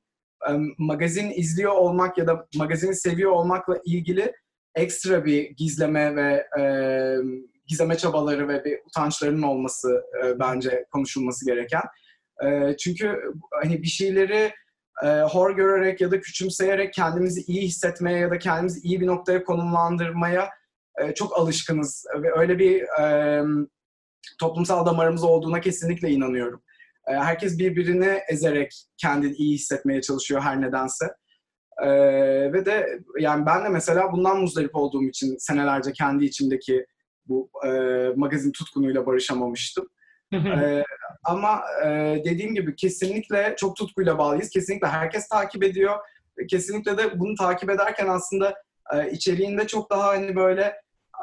e, 0.49 0.51
magazin 0.77 1.31
izliyor 1.31 1.71
olmak 1.71 2.17
ya 2.17 2.27
da 2.27 2.47
magazini 2.55 2.95
seviyor 2.95 3.31
olmakla 3.31 3.79
ilgili 3.85 4.33
ekstra 4.77 5.25
bir 5.25 5.49
gizleme 5.49 6.15
ve 6.15 6.47
e, 6.59 6.63
gizleme 7.67 7.97
çabaları 7.97 8.47
ve 8.47 8.65
bir 8.65 8.79
utançlarının 8.85 9.41
olması 9.41 10.03
e, 10.23 10.39
bence 10.39 10.85
konuşulması 10.91 11.45
gereken. 11.45 11.83
E, 12.45 12.77
çünkü 12.77 13.21
hani 13.61 13.81
bir 13.81 13.87
şeyleri 13.87 14.53
e, 15.03 15.07
hor 15.07 15.55
görerek 15.55 16.01
ya 16.01 16.11
da 16.11 16.21
küçümseyerek 16.21 16.93
kendimizi 16.93 17.41
iyi 17.41 17.61
hissetmeye 17.61 18.19
ya 18.19 18.31
da 18.31 18.39
kendimizi 18.39 18.79
iyi 18.87 19.01
bir 19.01 19.07
noktaya 19.07 19.43
konumlandırmaya 19.43 20.49
e, 21.01 21.13
çok 21.13 21.39
alışkınız 21.39 22.05
ve 22.23 22.39
öyle 22.39 22.59
bir 22.59 22.81
e, 22.81 23.41
toplumsal 24.39 24.85
damarımız 24.85 25.23
olduğuna 25.23 25.61
kesinlikle 25.61 26.09
inanıyorum. 26.09 26.63
E, 27.07 27.13
herkes 27.13 27.59
birbirini 27.59 28.19
ezerek 28.29 28.71
kendini 28.97 29.33
iyi 29.33 29.53
hissetmeye 29.53 30.01
çalışıyor 30.01 30.41
her 30.41 30.61
nedense. 30.61 31.05
E, 31.83 31.89
ve 32.53 32.65
de 32.65 32.99
yani 33.19 33.45
ben 33.45 33.65
de 33.65 33.69
mesela 33.69 34.11
bundan 34.11 34.41
muzdarip 34.41 34.75
olduğum 34.75 35.03
için 35.03 35.35
senelerce 35.39 35.91
kendi 35.91 36.25
içimdeki 36.25 36.85
bu 37.25 37.49
e, 37.65 37.69
magazin 38.15 38.51
tutkunuyla 38.51 39.05
barışamamıştım. 39.05 39.87
E, 40.33 40.83
ama 41.23 41.61
e, 41.85 41.87
dediğim 42.25 42.55
gibi 42.55 42.75
kesinlikle 42.75 43.55
çok 43.57 43.75
tutkuyla 43.75 44.17
bağlıyız. 44.17 44.49
Kesinlikle 44.49 44.87
herkes 44.87 45.27
takip 45.27 45.63
ediyor. 45.63 45.95
Kesinlikle 46.49 46.97
de 46.97 47.19
bunu 47.19 47.35
takip 47.35 47.69
ederken 47.69 48.07
aslında 48.07 48.55
e, 48.93 49.11
içeriğinde 49.11 49.67
çok 49.67 49.89
daha 49.89 50.07
hani 50.07 50.35
böyle 50.35 50.61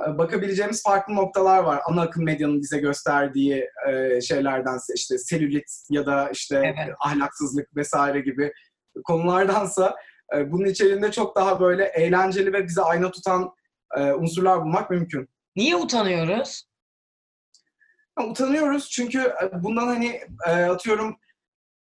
e, 0.07 0.19
bakabileceğimiz 0.19 0.83
farklı 0.83 1.15
noktalar 1.15 1.59
var. 1.59 1.81
Ana 1.87 2.03
akım 2.03 2.25
medyanın 2.25 2.63
bize 2.63 2.79
gösterdiği 2.79 3.69
e, 3.89 4.21
şeylerdense 4.21 4.95
işte 4.97 5.19
selülit 5.19 5.73
ya 5.91 6.07
da 6.07 6.31
işte 6.31 6.57
Evet. 6.65 6.95
ahlaksızlık 7.01 7.77
vesaire 7.77 8.21
gibi 8.21 8.53
konulardansa 9.05 9.97
e, 10.37 10.53
bunun 10.53 10.65
içerisinde 10.65 11.11
çok 11.11 11.37
daha 11.37 11.61
böyle 11.61 11.85
eğlenceli 11.85 12.53
ve 12.53 12.65
bize 12.65 12.83
ayna 12.83 13.11
tutan 13.11 13.55
e, 13.97 14.01
unsurlar 14.13 14.63
bulmak 14.63 14.91
mümkün. 14.91 15.29
Niye 15.57 15.77
utanıyoruz? 15.77 16.65
Ya, 18.19 18.27
Utanıyoruz 18.27 18.91
çünkü 18.91 19.19
e, 19.21 19.63
bundan 19.63 19.87
hani 19.87 20.21
e, 20.47 20.51
atıyorum 20.51 21.17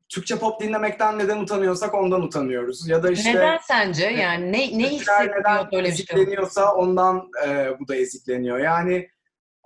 Türkçe 0.08 0.38
pop 0.38 0.60
dinlemekten 0.60 1.18
neden 1.18 1.38
utanıyorsak 1.38 1.94
ondan 1.94 2.22
utanıyoruz. 2.22 2.88
Ya 2.88 3.02
da 3.02 3.10
işte 3.10 3.34
neden 3.34 3.58
sence? 3.58 4.06
Yani 4.06 4.52
ne, 4.52 4.78
ne 4.78 4.88
hissediyor 4.88 5.72
böyle 5.72 5.88
bir 5.88 5.94
şey? 5.94 6.04
ezikleniyorsa 6.04 6.74
ondan 6.74 7.30
e, 7.46 7.70
bu 7.80 7.88
da 7.88 7.96
ezikleniyor. 7.96 8.58
Yani 8.58 9.08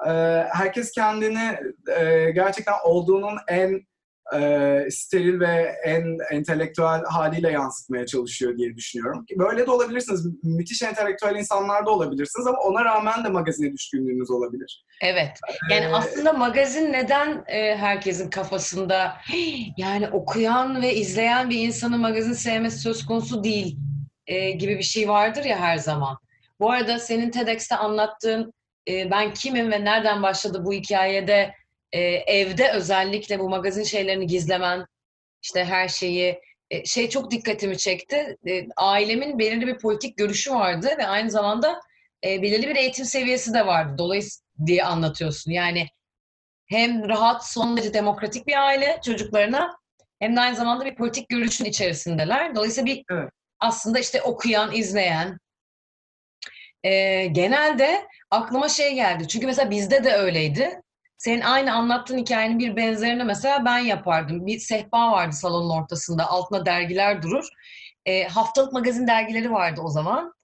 e, 0.07 0.11
herkes 0.53 0.93
kendini 0.93 1.59
e, 1.99 2.31
gerçekten 2.31 2.75
olduğunun 2.85 3.39
en 3.49 3.87
e, 4.37 4.91
steril 4.91 5.41
ve 5.41 5.75
en 5.85 6.19
entelektüel 6.31 7.03
haliyle 7.05 7.51
yansıtmaya 7.51 8.07
çalışıyor 8.07 8.57
diye 8.59 8.77
düşünüyorum. 8.77 9.25
Böyle 9.39 9.67
de 9.67 9.71
olabilirsiniz. 9.71 10.27
Müthiş 10.43 10.83
entelektüel 10.83 11.37
insanlar 11.37 11.87
da 11.87 11.91
olabilirsiniz 11.91 12.47
ama 12.47 12.59
ona 12.59 12.85
rağmen 12.85 13.25
de 13.25 13.29
magazine 13.29 13.73
düşkünlüğünüz 13.73 14.31
olabilir. 14.31 14.85
Evet. 15.03 15.31
Yani 15.71 15.85
Ee, 15.85 15.93
aslında 15.93 16.33
magazin 16.33 16.93
neden 16.93 17.45
e, 17.47 17.77
herkesin 17.77 18.31
kafasında 18.31 19.17
yani 19.77 20.09
okuyan 20.09 20.83
ve 20.83 20.95
izleyen 20.95 21.51
bir 21.51 21.59
insanın 21.59 22.01
magazin 22.01 22.33
sevmesi 22.33 22.79
söz 22.79 23.07
konusu 23.07 23.45
değil 23.45 23.79
e, 24.27 24.51
gibi 24.51 24.79
bir 24.79 24.83
şey 24.83 25.09
vardır 25.09 25.45
ya 25.45 25.59
her 25.59 25.77
zaman. 25.77 26.19
Bu 26.61 26.71
arada 26.71 26.99
senin 26.99 27.31
TEDx'te 27.31 27.77
anlattığın 27.77 28.53
e, 28.89 29.11
ben 29.11 29.35
kimim 29.35 29.71
ve 29.71 29.85
nereden 29.85 30.23
başladı 30.23 30.65
bu 30.65 30.73
hikayede 30.73 31.55
e, 31.93 32.01
evde 32.27 32.71
özellikle 32.71 33.39
bu 33.39 33.49
magazin 33.49 33.83
şeylerini 33.83 34.27
gizlemen 34.27 34.87
işte 35.43 35.65
her 35.65 35.89
şeyi 35.89 36.41
e, 36.71 36.85
şey 36.85 37.09
çok 37.09 37.31
dikkatimi 37.31 37.79
çekti. 37.79 38.37
E, 38.49 38.67
ailemin 38.77 39.39
belirli 39.39 39.67
bir 39.67 39.79
politik 39.79 40.17
görüşü 40.17 40.55
vardı 40.55 40.95
ve 40.99 41.07
aynı 41.07 41.31
zamanda 41.31 41.81
e, 42.25 42.43
belirli 42.43 42.69
bir 42.69 42.77
eğitim 42.77 43.05
seviyesi 43.05 43.55
de 43.55 43.67
vardı. 43.67 43.95
Dolayısıyla 43.99 44.67
diye 44.67 44.85
anlatıyorsun. 44.85 45.51
Yani 45.53 45.87
hem 46.67 47.09
rahat, 47.09 47.47
son 47.47 47.77
derece 47.77 47.95
demokratik 47.95 48.47
bir 48.47 48.67
aile 48.67 49.01
çocuklarına 49.05 49.77
hem 50.19 50.37
de 50.37 50.41
aynı 50.41 50.57
zamanda 50.57 50.85
bir 50.85 50.95
politik 50.95 51.29
görüşün 51.29 51.65
içerisindeler. 51.65 52.55
Dolayısıyla 52.55 52.87
bir 52.87 53.05
Evet. 53.11 53.31
aslında 53.61 53.99
işte 53.99 54.23
okuyan, 54.23 54.73
izleyen 54.75 55.39
e, 56.85 57.27
genelde 57.27 58.07
aklıma 58.31 58.69
şey 58.69 58.95
geldi. 58.95 59.29
Çünkü 59.29 59.47
mesela 59.47 59.71
bizde 59.71 60.05
de 60.05 60.13
öyleydi. 60.13 60.81
Senin 61.21 61.41
aynı 61.41 61.75
anlattığın 61.75 62.19
hikayenin 62.19 62.59
bir 62.59 62.77
benzerini 62.77 63.25
mesela 63.25 63.65
ben 63.65 63.79
yapardım. 63.79 64.47
Bir 64.47 64.59
sehpa 64.59 65.13
vardı 65.13 65.33
salonun 65.33 65.71
ortasında. 65.71 66.27
Altına 66.27 66.67
dergiler 66.67 67.23
durur. 67.23 67.49
E, 68.07 68.25
haftalık 68.29 68.73
magazin 68.73 69.07
dergileri 69.07 69.53
vardı 69.53 69.81
o 69.85 69.89
zaman. 69.89 70.35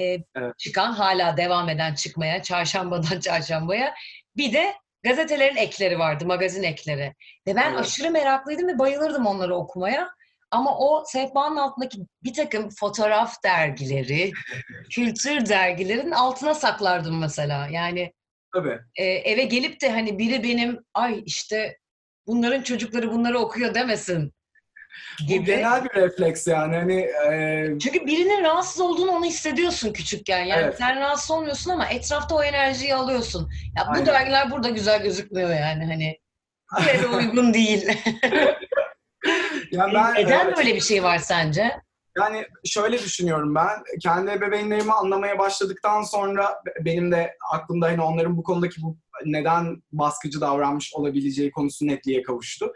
E, 0.00 0.04
Evet. 0.34 0.58
Çıkan, 0.58 0.92
hala 0.92 1.36
devam 1.36 1.68
eden 1.68 1.94
çıkmaya, 1.94 2.42
çarşambadan 2.42 3.20
çarşambaya. 3.20 3.94
Bir 4.36 4.52
de 4.52 4.74
gazetelerin 5.02 5.56
ekleri 5.56 5.98
vardı, 5.98 6.26
magazin 6.26 6.62
ekleri. 6.62 7.14
Ve 7.46 7.56
ben 7.56 7.70
Evet. 7.70 7.80
aşırı 7.80 8.10
meraklıydım 8.10 8.68
ve 8.68 8.78
bayılırdım 8.78 9.26
onları 9.26 9.54
okumaya. 9.56 10.08
Ama 10.50 10.78
o 10.78 11.04
sehpanın 11.06 11.56
altındaki 11.56 11.98
bir 12.22 12.34
takım 12.34 12.68
fotoğraf 12.80 13.42
dergileri, 13.44 14.32
kültür 14.90 15.46
dergilerin 15.46 16.10
altına 16.10 16.54
saklardım 16.54 17.18
mesela. 17.18 17.68
Yani 17.70 18.12
Tabii. 18.54 18.78
e, 18.96 19.04
eve 19.04 19.42
gelip 19.44 19.80
de 19.80 19.90
hani 19.90 20.18
biri 20.18 20.42
benim 20.42 20.78
ay 20.94 21.22
işte 21.26 21.78
bunların 22.26 22.62
çocukları 22.62 23.12
bunları 23.12 23.38
okuyor 23.38 23.74
demesin 23.74 24.32
Bu 25.22 25.26
gibi. 25.26 25.44
genel 25.46 25.84
bir 25.84 25.90
refleks 25.94 26.46
yani. 26.46 26.76
Hani 26.76 27.00
e, 27.00 27.66
Çünkü 27.82 28.06
birinin 28.06 28.44
rahatsız 28.44 28.80
olduğunu 28.80 29.10
onu 29.10 29.24
hissediyorsun 29.24 29.92
küçükken. 29.92 30.44
Yani 30.44 30.62
Evet. 30.64 30.74
sen 30.78 31.00
rahatsız 31.00 31.30
olmuyorsun 31.30 31.70
ama 31.70 31.86
etrafta 31.88 32.34
o 32.34 32.42
enerjiyi 32.42 32.94
alıyorsun. 32.94 33.50
Ya 33.76 33.84
bu 33.86 33.90
Aynen. 33.92 34.06
dergiler 34.06 34.50
burada 34.50 34.68
güzel 34.68 35.02
gözükmüyor 35.02 35.50
yani 35.50 35.84
hani. 35.86 36.18
Da 37.02 37.08
uygun 37.16 37.54
değil. 37.54 37.86
yani 39.70 39.94
ben 39.94 40.14
Neden 40.14 40.52
e, 40.52 40.56
böyle 40.56 40.74
bir 40.74 40.80
şey 40.80 41.02
var 41.02 41.18
sence? 41.18 41.70
Yani 42.18 42.46
şöyle 42.64 42.98
düşünüyorum 42.98 43.54
ben. 43.54 43.82
Kendi 44.02 44.30
ebeveynlerimi 44.30 44.92
anlamaya 44.92 45.38
başladıktan 45.38 46.02
sonra 46.02 46.62
benim 46.80 47.12
de 47.12 47.36
aklımda 47.52 47.86
hani 47.86 48.02
onların 48.02 48.36
bu 48.36 48.42
konudaki 48.42 48.82
bu 48.82 48.96
neden 49.24 49.82
baskıcı 49.92 50.40
davranmış 50.40 50.94
olabileceği 50.94 51.50
konusu 51.50 51.86
netliğe 51.86 52.22
kavuştu. 52.22 52.72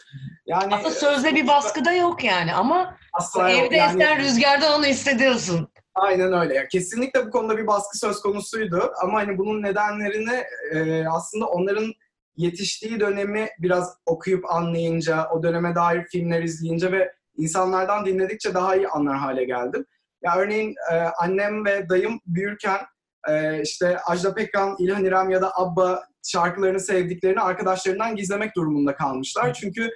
Yani 0.47 0.75
Aslında 0.75 0.91
sözde 0.91 1.35
bir 1.35 1.47
baskı 1.47 1.85
da 1.85 1.93
yok 1.93 2.25
yani 2.25 2.55
ama 2.55 2.97
asla 3.13 3.51
yok. 3.51 3.61
evde 3.61 3.77
Yani 3.77 4.03
esen 4.03 4.19
rüzgarda 4.19 4.77
onu 4.77 4.85
hissediyorsun. 4.87 5.69
Aynen 5.95 6.33
öyle. 6.33 6.55
Ya 6.55 6.69
kesinlikle 6.69 7.27
bu 7.27 7.31
konuda 7.31 7.59
bir 7.59 7.67
baskı 7.67 7.99
söz 7.99 8.21
konusuydu 8.21 8.93
ama 9.03 9.19
hani 9.19 9.39
bunun 9.39 9.63
nedenlerini 9.63 10.45
e, 10.75 11.07
aslında 11.07 11.47
onların 11.47 11.93
yetiştiği 12.37 13.01
dönemi 13.01 13.49
biraz 13.59 13.95
okuyup 14.07 14.53
anlayınca, 14.53 15.29
o 15.31 15.43
döneme 15.43 15.75
dair 15.75 16.05
filmler 16.05 16.43
izleyince 16.43 16.93
ve 16.93 17.13
insanlardan 17.39 18.07
dinledikçe 18.07 18.55
daha 18.55 18.77
iyi 18.77 18.89
anlar 18.89 19.17
hale 19.17 19.45
geldim. 19.45 19.85
Ya 20.23 20.37
örneğin 20.37 20.75
e, 20.93 20.95
annem 20.95 21.65
ve 21.65 21.89
dayım 21.89 22.21
büyürken 22.27 22.81
e, 23.29 23.63
işte 23.63 23.99
Ajda 24.07 24.35
Pekkan, 24.35 24.77
İlhan 24.79 25.05
İrem 25.05 25.31
ya 25.31 25.43
da 25.43 25.53
Abba 25.57 26.05
şarkılarını 26.23 26.81
sevdiklerini 26.81 27.41
arkadaşlarından 27.41 28.17
gizlemek 28.17 28.57
durumunda 28.57 28.97
kalmışlar. 28.97 29.55
Çünkü 29.55 29.91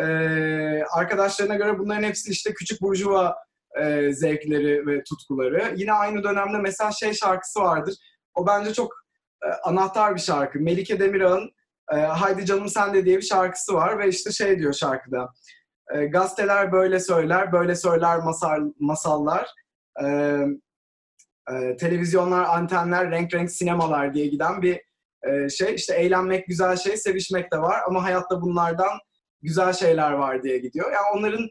e, 0.00 0.04
arkadaşlarına 0.94 1.54
göre 1.54 1.78
bunların 1.78 2.02
hepsi 2.02 2.30
işte 2.30 2.54
küçük 2.54 2.82
burjuva 2.82 3.36
e, 3.80 4.12
zevkleri 4.12 4.86
ve 4.86 5.02
tutkuları. 5.02 5.74
Yine 5.76 5.92
aynı 5.92 6.22
dönemde 6.22 6.58
mesela 6.58 6.92
şey 6.92 7.12
şarkısı 7.12 7.60
vardır. 7.60 7.94
O 8.34 8.46
bence 8.46 8.72
çok 8.72 8.92
e, 9.44 9.48
anahtar 9.48 10.14
bir 10.14 10.20
şarkı. 10.20 10.58
Melike 10.60 11.00
Demirağ'ın 11.00 11.50
e, 11.92 11.96
Haydi 11.96 12.46
Canım 12.46 12.68
Sen 12.68 12.94
de 12.94 13.04
diye 13.04 13.16
bir 13.16 13.22
şarkısı 13.22 13.74
var 13.74 13.98
ve 13.98 14.08
işte 14.08 14.32
şey 14.32 14.58
diyor 14.58 14.72
şarkıda. 14.72 15.28
E, 15.94 16.06
gazeteler 16.06 16.72
böyle 16.72 17.00
söyler, 17.00 17.52
böyle 17.52 17.74
söyler 17.76 18.18
masal, 18.18 18.72
masallar. 18.78 19.50
E, 20.02 20.06
e, 21.52 21.76
televizyonlar, 21.76 22.44
antenler, 22.44 23.10
renk 23.10 23.34
renk 23.34 23.50
sinemalar 23.50 24.14
diye 24.14 24.26
giden 24.26 24.62
bir 24.62 24.80
e, 25.22 25.48
şey. 25.48 25.74
İşte 25.74 25.94
eğlenmek 25.94 26.46
güzel 26.46 26.76
şey, 26.76 26.96
sevişmek 26.96 27.52
de 27.52 27.58
var 27.58 27.80
ama 27.86 28.04
hayatta 28.04 28.42
bunlardan 28.42 28.98
güzel 29.42 29.72
şeyler 29.72 30.12
var 30.12 30.42
diye 30.42 30.58
gidiyor. 30.58 30.92
Yani 30.92 31.06
onların 31.18 31.48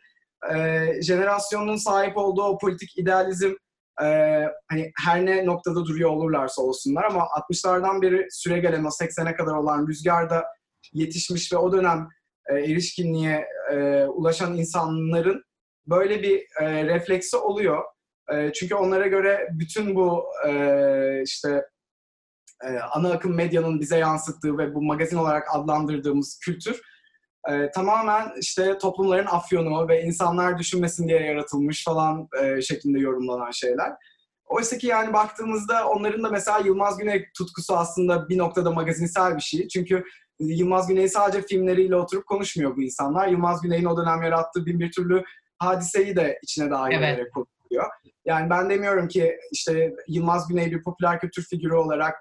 e, 0.53 0.87
jenerasyonun 1.01 1.75
sahip 1.75 2.17
olduğu 2.17 2.43
o 2.43 2.57
politik 2.57 2.97
idealizm 2.97 3.53
e, 4.01 4.05
hani 4.69 4.91
her 5.05 5.25
ne 5.25 5.45
noktada 5.45 5.85
duruyor 5.85 6.09
olurlarsa 6.09 6.61
olsunlar 6.61 7.03
ama 7.03 7.19
60'lardan 7.19 8.01
beri 8.01 8.27
süre 8.31 8.59
gelen 8.59 8.83
o 8.83 8.87
80'e 8.87 9.35
kadar 9.35 9.53
olan 9.53 9.87
rüzgarda 9.87 10.45
yetişmiş 10.93 11.53
ve 11.53 11.57
o 11.57 11.71
dönem 11.71 12.07
e, 12.49 12.53
erişkinliğe 12.53 13.47
e, 13.71 14.05
ulaşan 14.05 14.57
insanların 14.57 15.43
böyle 15.87 16.23
bir 16.23 16.45
e, 16.61 16.85
refleksi 16.85 17.37
oluyor. 17.37 17.83
E, 18.33 18.53
çünkü 18.53 18.75
onlara 18.75 19.07
göre 19.07 19.47
bütün 19.51 19.95
bu 19.95 20.25
e, 20.47 21.21
işte 21.23 21.65
e, 22.63 22.79
ana 22.79 23.11
akım 23.11 23.35
medyanın 23.35 23.79
bize 23.79 23.97
yansıttığı 23.97 24.57
ve 24.57 24.75
bu 24.75 24.81
magazin 24.81 25.17
olarak 25.17 25.55
adlandırdığımız 25.55 26.39
kültür 26.45 26.81
e, 27.49 27.71
tamamen 27.71 28.31
işte 28.39 28.77
toplumların 28.77 29.25
afyonu 29.25 29.87
ve 29.87 30.01
insanlar 30.01 30.59
düşünmesin 30.59 31.07
diye 31.07 31.19
yaratılmış 31.19 31.83
falan 31.83 32.27
e, 32.43 32.61
şeklinde 32.61 32.99
yorumlanan 32.99 33.51
şeyler. 33.51 33.93
Oysa 34.45 34.77
ki 34.77 34.87
yani 34.87 35.13
baktığımızda 35.13 35.87
onların 35.87 36.23
da 36.23 36.29
mesela 36.29 36.59
Yılmaz 36.59 36.97
Güney 36.97 37.25
tutkusu 37.37 37.75
aslında 37.77 38.29
bir 38.29 38.37
noktada 38.37 38.71
magazinsel 38.71 39.35
bir 39.35 39.41
şey. 39.41 39.67
Çünkü 39.67 40.03
Yılmaz 40.39 40.87
Güney 40.87 41.09
sadece 41.09 41.41
filmleriyle 41.41 41.95
oturup 41.95 42.25
konuşmuyor 42.25 42.77
bu 42.77 42.81
insanlar. 42.81 43.27
Yılmaz 43.27 43.61
Güney'in 43.61 43.85
o 43.85 43.97
dönem 43.97 44.23
yarattığı 44.23 44.65
bin 44.65 44.79
bir 44.79 44.91
türlü 44.91 45.23
hadiseyi 45.57 46.15
de 46.15 46.39
içine 46.43 46.69
dahil 46.69 46.95
Evet. 46.97 47.15
ederek 47.15 47.33
konuşuyor. 47.33 47.91
Yani 48.25 48.49
ben 48.49 48.69
demiyorum 48.69 49.07
ki 49.07 49.37
işte 49.51 49.93
Yılmaz 50.07 50.47
Güney 50.47 50.71
bir 50.71 50.83
popüler 50.83 51.19
kültür 51.19 51.43
figürü 51.43 51.73
olarak 51.73 52.15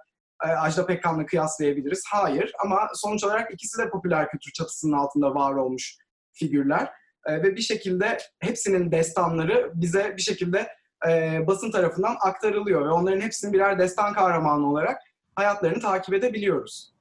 e, 0.44 0.48
Ajda 0.48 0.86
Pekkan'la 0.86 1.26
kıyaslayabiliriz. 1.26 2.04
Hayır 2.10 2.52
ama 2.64 2.88
sonuç 2.94 3.24
olarak 3.24 3.54
ikisi 3.54 3.78
de 3.78 3.90
popüler 3.90 4.28
kültür 4.28 4.52
çatısının 4.52 4.96
altında 4.96 5.34
var 5.34 5.54
olmuş 5.54 5.96
figürler. 6.32 6.90
E, 7.26 7.42
ve 7.42 7.56
bir 7.56 7.60
şekilde 7.60 8.18
hepsinin 8.40 8.92
destanları 8.92 9.72
bize 9.74 10.14
bir 10.16 10.22
şekilde 10.22 10.68
e, 11.08 11.40
basın 11.46 11.70
tarafından 11.70 12.16
aktarılıyor 12.20 12.86
ve 12.86 12.90
onların 12.90 13.20
hepsinin 13.20 13.52
birer 13.52 13.78
destan 13.78 14.14
kahramanı 14.14 14.70
olarak 14.70 15.00
hayatlarını 15.34 15.80
takip 15.80 16.14
edebiliyoruz. 16.14 16.91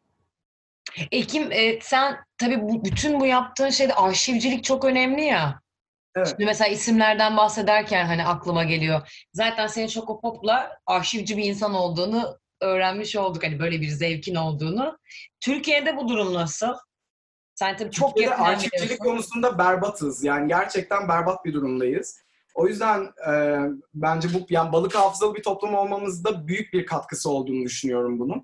Ekim 1.12 1.52
e, 1.52 1.80
sen 1.82 2.18
tabii 2.38 2.62
bu, 2.62 2.86
bütün 2.86 3.20
bu 3.20 3.26
yaptığın 3.26 3.70
şeyde 3.70 3.94
arşivcilik 3.94 4.64
çok 4.64 4.86
önemli 4.86 5.22
ya. 5.22 5.62
Evet. 6.16 6.28
Şimdi 6.28 6.46
mesela 6.46 6.68
isimlerden 6.68 7.38
bahsederken 7.38 8.06
hani 8.06 8.26
aklıma 8.26 8.64
geliyor. 8.64 9.26
Zaten 9.34 9.68
senin 9.68 9.88
Çokopop'la 9.88 10.78
arşivci 10.86 11.38
bir 11.38 11.44
insan 11.44 11.74
olduğunu 11.74 12.40
öğrenmiş 12.62 13.16
olduk. 13.16 13.44
Hani 13.44 13.60
böyle 13.60 13.82
bir 13.82 13.90
zevkin 13.90 14.36
olduğunu. 14.36 14.98
Türkiye'de 15.40 15.98
bu 15.98 16.10
durum 16.10 16.34
nasıl? 16.34 16.74
Sen 17.56 17.78
tabii 17.78 17.92
çok 17.92 18.10
Türkiye'de 18.10 18.36
arşivcilik 18.36 18.74
biliyorsun. 18.74 19.06
konusunda 19.06 19.58
berbatız. 19.58 20.24
Yani 20.24 20.48
gerçekten 20.48 21.08
berbat 21.08 21.46
bir 21.46 21.54
durumdayız. 21.54 22.22
O 22.56 22.68
yüzden 22.68 23.10
e, 23.30 23.60
bence 23.94 24.28
bu 24.34 24.46
yani 24.50 24.72
balık 24.72 24.96
hafızalı 24.96 25.36
bir 25.36 25.44
toplum 25.44 25.76
olmamızda 25.76 26.48
büyük 26.48 26.74
bir 26.74 26.86
katkısı 26.86 27.30
olduğunu 27.30 27.66
düşünüyorum 27.66 28.20
bunun. 28.20 28.44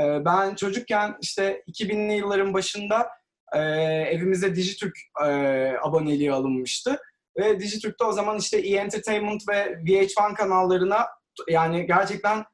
E, 0.00 0.24
ben 0.24 0.54
çocukken 0.54 1.16
işte 1.20 1.62
2000'li 1.68 2.12
yılların 2.12 2.54
başında 2.54 3.08
e, 3.54 3.60
evimize 4.12 4.56
Dijitürk 4.56 4.98
e, 5.24 5.28
aboneliği 5.82 6.32
alınmıştı. 6.32 6.98
Ve 7.38 7.60
Dijitürk'te 7.60 8.04
o 8.04 8.12
zaman 8.12 8.38
işte 8.38 8.58
E-Entertainment 8.58 9.48
ve 9.48 9.54
VH1 9.54 10.34
kanallarına 10.34 11.06
yani 11.48 11.86
gerçekten 11.86 12.44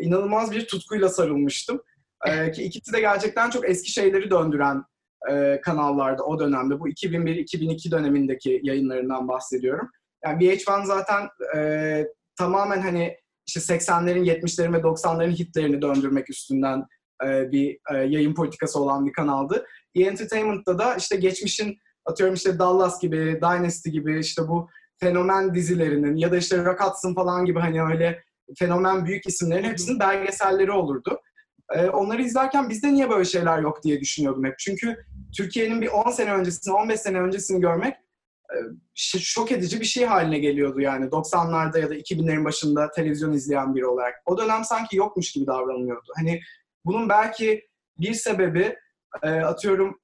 inanılmaz 0.00 0.52
bir 0.52 0.66
tutkuyla 0.66 1.08
sarılmıştım. 1.08 1.82
E, 2.26 2.50
ki 2.50 2.62
ikisi 2.62 2.92
de 2.92 3.00
gerçekten 3.00 3.50
çok 3.50 3.70
eski 3.70 3.90
şeyleri 3.90 4.30
döndüren 4.30 4.84
e, 5.30 5.60
kanallarda 5.60 6.22
o 6.24 6.40
dönemde. 6.40 6.80
Bu 6.80 6.88
2001-2002 6.88 7.90
dönemindeki 7.90 8.60
yayınlarından 8.62 9.28
bahsediyorum. 9.28 9.90
Yani 10.24 10.44
VH1 10.44 10.86
zaten 10.86 11.28
e, 11.56 12.04
tamamen 12.38 12.80
hani 12.80 13.16
işte 13.46 13.60
80'lerin, 13.60 14.24
70'lerin 14.24 14.72
ve 14.72 14.78
90'ların 14.78 15.38
hitlerini 15.38 15.82
döndürmek 15.82 16.30
üstünden 16.30 16.84
e, 17.26 17.52
bir 17.52 17.78
e, 17.94 17.96
yayın 17.96 18.34
politikası 18.34 18.80
olan 18.80 19.06
bir 19.06 19.12
kanaldı. 19.12 19.66
E-Entertainment'ta 19.94 20.78
da 20.78 20.96
işte 20.96 21.16
geçmişin 21.16 21.78
atıyorum 22.04 22.34
işte 22.34 22.58
Dallas 22.58 23.00
gibi, 23.00 23.38
Dynasty 23.42 23.90
gibi 23.90 24.20
işte 24.20 24.48
bu 24.48 24.68
fenomen 25.00 25.54
dizilerinin 25.54 26.16
ya 26.16 26.32
da 26.32 26.36
işte 26.36 26.64
Rock 26.64 26.80
Hudson 26.80 27.14
falan 27.14 27.44
gibi 27.44 27.58
hani 27.58 27.82
öyle 27.82 28.22
fenomen 28.58 29.06
büyük 29.06 29.26
isimlerin 29.26 29.64
hepsinin 29.64 30.00
belgeselleri 30.00 30.72
olurdu. 30.72 31.20
E, 31.74 31.86
onları 31.86 32.22
izlerken 32.22 32.70
bizde 32.70 32.92
niye 32.92 33.10
böyle 33.10 33.24
şeyler 33.24 33.58
yok 33.58 33.82
diye 33.82 34.00
düşünüyordum 34.00 34.44
hep. 34.44 34.58
Çünkü 34.58 34.96
Türkiye'nin 35.36 35.80
bir 35.80 35.88
10 35.88 36.10
sene 36.10 36.32
öncesini, 36.32 36.74
15 36.74 37.00
sene 37.00 37.20
öncesini 37.20 37.60
görmek 37.60 37.94
e, 37.94 37.98
şok 38.94 39.52
edici 39.52 39.80
bir 39.80 39.84
şey 39.84 40.04
haline 40.04 40.38
geliyordu 40.38 40.80
yani 40.80 41.06
90'larda 41.06 41.80
ya 41.80 41.90
da 41.90 41.94
2000'lerin 41.94 42.44
başında 42.44 42.90
televizyon 42.90 43.32
izleyen 43.32 43.74
biri 43.74 43.86
olarak. 43.86 44.14
O 44.26 44.38
dönem 44.38 44.64
sanki 44.64 44.96
yokmuş 44.96 45.32
gibi 45.32 45.46
davranılıyordu. 45.46 46.12
Hani 46.16 46.40
bunun 46.84 47.08
belki 47.08 47.68
bir 47.98 48.14
sebebi 48.14 48.76
e, 49.22 49.30
atıyorum 49.30 50.00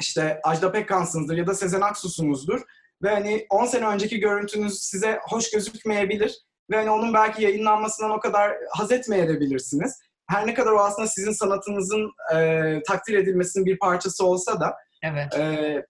işte 0.00 0.40
Ajda 0.44 0.72
Pekkan'sınızdır 0.72 1.36
ya 1.36 1.46
da 1.46 1.54
Sezen 1.54 1.80
Aksu'sunuzdur 1.80 2.60
ve 3.02 3.10
hani 3.10 3.46
10 3.50 3.66
sene 3.66 3.86
önceki 3.86 4.20
görüntünüz 4.20 4.78
size 4.78 5.18
hoş 5.28 5.50
gözükmeyebilir 5.50 6.38
ve 6.70 6.76
hani 6.76 6.90
onun 6.90 7.14
belki 7.14 7.42
yayınlanmasından 7.42 8.10
o 8.10 8.20
kadar 8.20 8.56
haz 8.70 8.92
etmeyebilirsiniz. 8.92 9.98
Her 10.26 10.46
ne 10.46 10.54
kadar 10.54 10.72
o 10.72 10.80
aslında 10.80 11.08
sizin 11.08 11.32
sanatınızın 11.32 12.10
e, 12.34 12.82
takdir 12.82 13.14
edilmesinin 13.14 13.66
bir 13.66 13.78
parçası 13.78 14.26
olsa 14.26 14.60
da 14.60 14.76
Evet. 15.04 15.34
ee, 15.38 15.86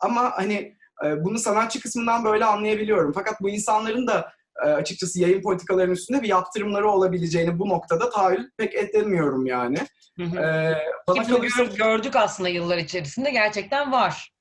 ama 0.00 0.32
hani 0.36 0.75
e, 1.04 1.24
bunu 1.24 1.38
sanatçı 1.38 1.80
kısmından 1.80 2.24
böyle 2.24 2.44
anlayabiliyorum. 2.44 3.12
Fakat 3.12 3.40
bu 3.40 3.48
insanların 3.50 4.06
da 4.06 4.32
e, 4.64 4.68
açıkçası 4.68 5.20
yayın 5.20 5.42
politikalarının 5.42 5.94
üstünde 5.94 6.22
bir 6.22 6.28
yaptırımları 6.28 6.90
olabileceğini 6.90 7.58
bu 7.58 7.68
noktada 7.68 8.10
tahayyül 8.10 8.50
pek 8.56 8.74
edemiyorum 8.74 9.46
yani. 9.46 9.78
Hı 10.16 10.22
hı. 10.24 10.36
Ee, 10.38 10.78
bana 11.08 11.22
Ki 11.22 11.30
kalırsa 11.32 11.64
gör- 11.64 11.76
gördük 11.76 12.16
aslında 12.16 12.48
yıllar 12.48 12.78
içerisinde 12.78 13.30
gerçekten 13.30 13.92
var. 13.92 14.32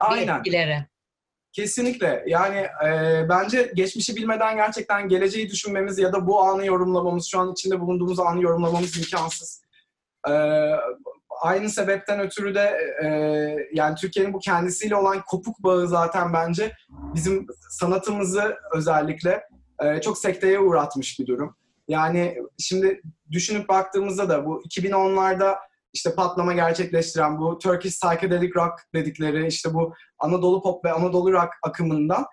aynen 0.00 0.38
etkileri. 0.38 0.86
kesinlikle 1.52 2.24
yani 2.26 2.56
e, 2.86 3.22
bence 3.28 3.72
geçmişi 3.74 4.16
bilmeden 4.16 4.56
gerçekten 4.56 5.08
geleceği 5.08 5.50
düşünmemiz 5.50 5.98
ya 5.98 6.12
da 6.12 6.26
bu 6.26 6.42
anı 6.42 6.66
yorumlamamız 6.66 7.26
şu 7.26 7.40
an 7.40 7.52
içinde 7.52 7.80
bulunduğumuz 7.80 8.20
anı 8.20 8.42
yorumlamamız 8.42 8.98
imkansız. 8.98 9.62
Ee, 10.28 10.32
aynı 11.44 11.70
sebepten 11.70 12.20
ötürü 12.20 12.54
de 12.54 12.76
e, 13.02 13.06
yani 13.72 13.94
Türkiye'nin 13.94 14.32
bu 14.32 14.38
kendisiyle 14.38 14.96
olan 14.96 15.22
kopuk 15.26 15.62
bağı 15.62 15.88
zaten 15.88 16.32
bence 16.32 16.72
bizim 17.14 17.46
sanatımızı 17.70 18.56
özellikle 18.74 19.42
e, 19.82 20.00
çok 20.00 20.18
sekteye 20.18 20.60
uğratmış 20.60 21.18
bir 21.20 21.26
durum. 21.26 21.56
Yani 21.88 22.38
şimdi 22.58 23.02
düşünüp 23.30 23.68
baktığımızda 23.68 24.28
da 24.28 24.46
bu 24.46 24.62
2010'larda 24.62 25.56
işte 25.92 26.14
patlama 26.14 26.52
gerçekleştiren 26.52 27.38
bu 27.38 27.58
Turkish 27.58 28.00
Psychedelic 28.00 28.52
Rock 28.56 28.80
dedikleri 28.94 29.46
işte 29.46 29.74
bu 29.74 29.94
Anadolu 30.18 30.62
Pop 30.62 30.84
ve 30.84 30.92
Anadolu 30.92 31.32
Rock 31.32 31.50
akımından 31.62 32.26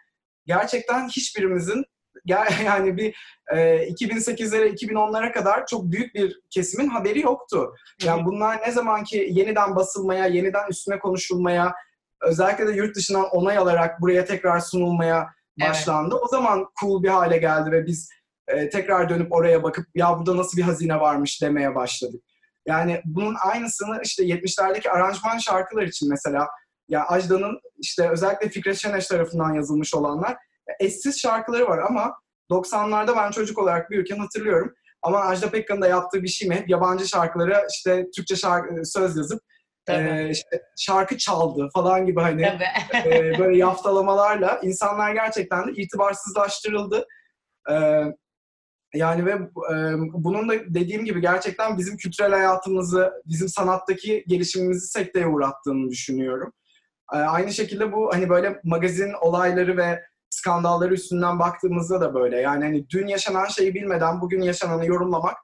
gerçekten 0.45 1.07
hiçbirimizin 1.07 1.85
yani 2.65 2.97
bir 2.97 3.15
e, 3.53 3.57
2008'lere 3.89 4.75
2010'lara 4.75 5.31
kadar 5.31 5.65
çok 5.65 5.91
büyük 5.91 6.15
bir 6.15 6.41
kesimin 6.49 6.87
haberi 6.87 7.19
yoktu. 7.19 7.75
Yani 8.03 8.25
bunlar 8.25 8.61
ne 8.61 8.71
zaman 8.71 9.03
ki 9.03 9.27
yeniden 9.31 9.75
basılmaya, 9.75 10.25
yeniden 10.25 10.69
üstüne 10.69 10.99
konuşulmaya, 10.99 11.73
özellikle 12.21 12.67
de 12.67 12.71
yurt 12.71 12.95
dışından 12.95 13.29
onay 13.29 13.57
alarak 13.57 14.01
buraya 14.01 14.25
tekrar 14.25 14.59
sunulmaya 14.59 15.27
Evet. 15.59 15.69
başlandı. 15.69 16.15
O 16.15 16.27
zaman 16.27 16.67
cool 16.81 17.03
bir 17.03 17.09
hale 17.09 17.37
geldi 17.37 17.71
ve 17.71 17.85
biz 17.85 18.09
e, 18.47 18.69
tekrar 18.69 19.09
dönüp 19.09 19.33
oraya 19.33 19.63
bakıp 19.63 19.85
ya 19.95 20.19
burada 20.19 20.37
nasıl 20.37 20.57
bir 20.57 20.63
hazine 20.63 20.99
varmış 20.99 21.41
demeye 21.41 21.75
başladık. 21.75 22.23
Yani 22.65 23.01
bunun 23.05 23.35
aynısını 23.45 24.01
işte 24.03 24.23
70'lerdeki 24.23 24.89
aranjman 24.89 25.37
şarkılar 25.37 25.83
için 25.83 26.09
mesela 26.09 26.47
ya 26.89 27.07
Ajda'nın 27.07 27.59
işte 27.77 28.09
özellikle 28.09 28.49
Fikret 28.49 28.77
Şeneş 28.77 29.07
tarafından 29.07 29.53
yazılmış 29.53 29.93
olanlar 29.93 30.37
eşsiz 30.79 31.19
şarkıları 31.19 31.67
var 31.67 31.77
ama 31.77 32.13
90'larda 32.51 33.15
ben 33.17 33.31
çocuk 33.31 33.57
olarak 33.57 33.89
büyürken 33.89 34.17
hatırlıyorum. 34.17 34.73
Ama 35.01 35.19
Ajda 35.19 35.49
Pekkan'ın 35.49 35.81
da 35.81 35.87
yaptığı 35.87 36.23
bir 36.23 36.27
şey 36.27 36.47
mi? 36.47 36.55
Hep 36.55 36.69
yabancı 36.69 37.07
şarkılara 37.07 37.65
işte 37.75 38.05
Türkçe 38.15 38.35
şarkı, 38.35 38.85
söz 38.85 39.17
yazıp 39.17 39.41
e, 39.89 40.29
işte 40.29 40.61
şarkı 40.77 41.17
çaldı 41.17 41.69
falan 41.73 42.05
gibi 42.05 42.21
hani 42.21 42.43
e, 43.05 43.39
böyle 43.39 43.57
yaftalamalarla 43.57 44.59
insanlar 44.63 45.13
gerçekten 45.13 45.67
de 45.67 45.71
itibarsızlaştırıldı. 45.71 47.05
E, 47.71 47.75
Yani 48.93 49.25
ve 49.25 49.31
e, 49.31 49.75
bunun 50.13 50.49
da 50.49 50.53
dediğim 50.73 51.05
gibi 51.05 51.21
gerçekten 51.21 51.77
bizim 51.77 51.97
kültürel 51.97 52.31
hayatımızı, 52.31 53.11
bizim 53.25 53.47
sanattaki 53.47 54.23
gelişimimizi 54.27 54.87
sekteye 54.87 55.27
uğrattığını 55.27 55.89
düşünüyorum. 55.89 56.53
E, 57.13 57.17
aynı 57.17 57.53
şekilde 57.53 57.91
bu 57.91 58.13
hani 58.13 58.29
böyle 58.29 58.59
magazin 58.63 59.13
olayları 59.21 59.77
ve 59.77 60.01
skandalları 60.31 60.93
üstünden 60.93 61.39
baktığımızda 61.39 62.01
da 62.01 62.13
böyle. 62.13 62.41
Yani 62.41 62.63
hani 62.63 62.89
dün 62.89 63.07
yaşanan 63.07 63.45
şeyi 63.45 63.73
bilmeden 63.75 64.21
bugün 64.21 64.41
yaşananı 64.41 64.85
yorumlamak 64.85 65.37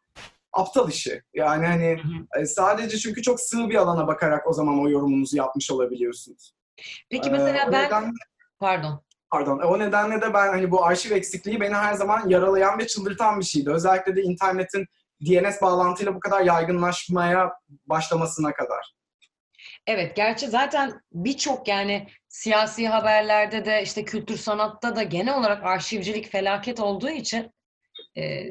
aptal 0.54 0.90
işi. 0.90 1.22
Yani 1.34 1.66
hani 1.68 2.02
e, 2.40 2.46
sadece 2.46 2.98
çünkü 2.98 3.22
çok 3.22 3.40
sığ 3.42 3.70
bir 3.70 3.76
alana 3.76 4.08
bakarak 4.08 4.48
o 4.48 4.54
zaman 4.54 4.80
o 4.80 4.90
yorumunuzu 4.90 5.38
yapmış 5.38 5.72
olabiliyorsunuz. 5.72 6.54
Peki 7.10 7.30
mesela 7.32 7.66
Ee, 7.70 7.72
ben 7.72 7.86
nedenle- 7.86 8.12
pardon. 8.60 9.02
Pardon. 9.32 9.60
O 9.60 9.80
nedenle 9.80 10.22
de 10.22 10.34
ben 10.34 10.48
hani 10.48 10.72
bu 10.72 10.86
arşiv 10.86 11.12
eksikliği 11.12 11.60
beni 11.62 11.74
her 11.76 11.94
zaman 11.94 12.30
yaralayan 12.30 12.80
ve 12.80 12.88
çıldırtan 12.88 13.40
bir 13.40 13.46
şeydi. 13.46 13.72
Özellikle 13.72 14.16
de 14.16 14.22
internetin 14.22 14.86
DNS 15.22 15.62
bağlantıyla 15.62 16.16
bu 16.16 16.20
kadar 16.20 16.42
yaygınlaşmaya 16.42 17.54
başlamasına 17.86 18.54
kadar. 18.54 18.97
Evet, 19.88 20.16
gerçi 20.16 20.48
zaten 20.48 21.02
birçok 21.14 21.68
yani 21.68 22.08
siyasi 22.28 22.88
haberlerde 22.88 23.66
de 23.66 23.84
işte 23.84 24.06
kültür 24.06 24.38
sanatta 24.38 24.96
da 24.96 25.04
genel 25.04 25.38
olarak 25.38 25.64
arşivcilik 25.64 26.32
felaket 26.32 26.80
olduğu 26.80 27.10
için 27.10 27.52
e, 28.18 28.44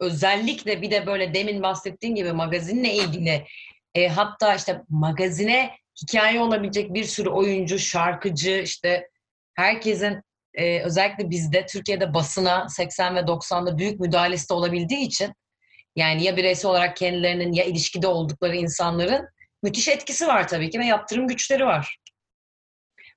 özellikle 0.00 0.82
bir 0.82 0.90
de 0.90 1.06
böyle 1.06 1.34
demin 1.34 1.62
bahsettiğin 1.62 2.14
gibi 2.14 2.32
magazinle 2.32 2.94
ilgili 2.94 3.46
e, 3.94 4.08
hatta 4.08 4.54
işte 4.54 4.82
magazine 4.88 5.70
hikaye 6.02 6.40
olabilecek 6.40 6.94
bir 6.94 7.04
sürü 7.04 7.28
oyuncu, 7.28 7.78
şarkıcı 7.78 8.60
işte 8.64 9.08
herkesin 9.54 10.22
e, 10.54 10.80
özellikle 10.80 11.30
bizde 11.30 11.66
Türkiye'de 11.66 12.14
basına 12.14 12.68
80 12.68 13.16
ve 13.16 13.20
90'da 13.20 13.78
büyük 13.78 14.00
müdahalesi 14.00 14.48
de 14.48 14.54
olabildiği 14.54 15.06
için 15.06 15.32
yani 15.96 16.24
ya 16.24 16.36
bireysel 16.36 16.70
olarak 16.70 16.96
kendilerinin 16.96 17.52
ya 17.52 17.64
ilişkide 17.64 18.06
oldukları 18.06 18.56
insanların 18.56 19.28
müthiş 19.62 19.88
etkisi 19.88 20.26
var 20.26 20.48
tabii 20.48 20.70
ki 20.70 20.78
ve 20.78 20.84
yaptırım 20.84 21.28
güçleri 21.28 21.64
var. 21.66 21.98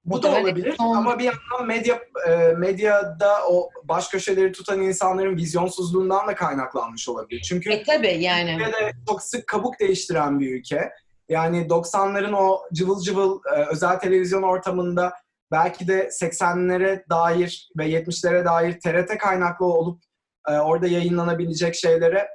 Bu 0.05 0.23
da 0.23 0.31
olabilir 0.31 0.75
son- 0.77 0.95
ama 0.95 1.19
bir 1.19 1.23
yandan 1.23 1.67
medya 1.67 1.99
e, 2.29 2.35
medyada 2.57 3.47
o 3.49 3.69
baş 3.83 4.07
köşeleri 4.07 4.51
tutan 4.51 4.81
insanların 4.81 5.37
vizyonsuzluğundan 5.37 6.27
da 6.27 6.35
kaynaklanmış 6.35 7.09
olabilir. 7.09 7.41
Çünkü 7.41 7.71
E 7.71 7.83
tabii 7.83 8.23
yani. 8.23 8.57
Türkiye 8.57 8.67
de 8.73 8.91
çok 9.07 9.21
sık 9.23 9.47
kabuk 9.47 9.79
değiştiren 9.79 10.39
bir 10.39 10.59
ülke. 10.59 10.91
Yani 11.29 11.67
90'ların 11.67 12.35
o 12.35 12.61
cıvıl 12.73 13.01
cıvıl 13.01 13.39
e, 13.55 13.65
özel 13.71 13.99
televizyon 13.99 14.43
ortamında 14.43 15.13
belki 15.51 15.87
de 15.87 16.07
80'lere 16.07 17.09
dair 17.09 17.69
ve 17.77 17.89
70'lere 17.89 18.45
dair 18.45 18.79
TRT 18.79 19.17
kaynaklı 19.17 19.65
olup 19.65 20.01
e, 20.49 20.51
orada 20.51 20.87
yayınlanabilecek 20.87 21.75
şeylere 21.75 22.27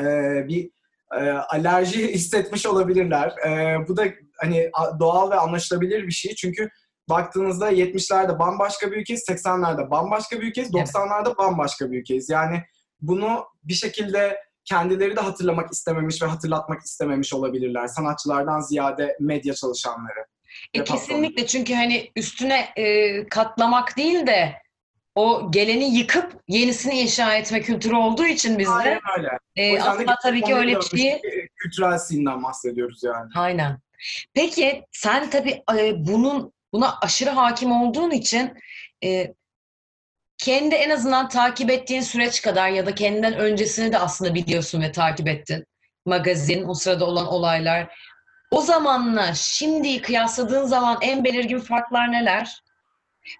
e, 0.00 0.04
bir 0.48 0.70
e, 1.12 1.30
alerji 1.30 2.08
hissetmiş 2.14 2.66
olabilirler. 2.66 3.34
E, 3.46 3.78
bu 3.88 3.96
da 3.96 4.04
hani 4.40 4.70
doğal 4.98 5.30
ve 5.30 5.34
anlaşılabilir 5.34 6.06
bir 6.06 6.12
şey. 6.12 6.34
Çünkü 6.34 6.70
baktığınızda 7.08 7.72
70'lerde 7.72 8.38
bambaşka 8.38 8.90
bir 8.90 8.96
ülkeyiz, 8.96 9.28
80'lerde 9.28 9.90
bambaşka 9.90 10.40
bir 10.40 10.46
ülkeyiz, 10.46 10.70
Evet. 10.76 10.88
90'larda 10.88 11.38
bambaşka 11.38 11.90
bir 11.90 12.00
ülkeyiz. 12.00 12.30
Yani 12.30 12.62
bunu 13.00 13.44
bir 13.64 13.74
şekilde 13.74 14.46
kendileri 14.64 15.16
de 15.16 15.20
hatırlamak 15.20 15.72
istememiş 15.72 16.22
ve 16.22 16.26
hatırlatmak 16.26 16.82
istememiş 16.82 17.34
olabilirler. 17.34 17.86
Sanatçılardan 17.86 18.60
ziyade 18.60 19.16
medya 19.20 19.54
çalışanları. 19.54 20.26
E, 20.74 20.84
kesinlikle 20.84 21.46
çünkü 21.46 21.74
hani 21.74 22.10
üstüne 22.16 22.68
e, 22.76 23.26
katlamak 23.28 23.96
değil 23.96 24.26
de 24.26 24.54
o 25.16 25.50
geleni 25.50 25.96
yıkıp 25.98 26.42
yenisini 26.48 27.00
inşa 27.00 27.34
etme 27.34 27.60
kültürü 27.60 27.94
olduğu 27.94 28.26
için 28.26 28.58
bizde 28.58 28.72
Aynen 28.72 29.00
öyle. 29.18 29.28
O 29.58 29.60
e, 29.60 29.82
aslında 29.82 30.16
tabii 30.22 30.42
ki 30.42 30.54
öyle 30.54 30.76
bir 30.76 30.98
şeyi 30.98 31.22
kültürel 31.56 31.98
sinirden 31.98 32.42
bahsediyoruz 32.42 33.02
yani. 33.02 33.30
Aynen. 33.34 33.78
Peki 34.34 34.84
sen 34.92 35.30
tabii 35.30 35.62
e, 35.78 36.06
bunun 36.06 36.52
buna 36.72 36.98
aşırı 37.02 37.30
hakim 37.30 37.72
olduğun 37.72 38.10
için 38.10 38.54
e, 39.04 39.34
kendi 40.38 40.74
en 40.74 40.90
azından 40.90 41.28
takip 41.28 41.70
ettiğin 41.70 42.00
süreç 42.00 42.42
kadar 42.42 42.68
ya 42.68 42.86
da 42.86 42.94
kendinden 42.94 43.34
öncesini 43.34 43.92
de 43.92 43.98
aslında 43.98 44.34
biliyorsun 44.34 44.82
ve 44.82 44.92
takip 44.92 45.28
ettin. 45.28 45.66
Magazin, 46.06 46.68
o 46.68 46.74
sırada 46.74 47.04
olan 47.06 47.26
olaylar. 47.26 47.98
O 48.50 48.60
zamanla 48.60 49.34
şimdiyi 49.34 50.02
kıyasladığın 50.02 50.66
zaman 50.66 50.98
en 51.00 51.24
belirgin 51.24 51.58
farklar 51.58 52.12
neler? 52.12 52.62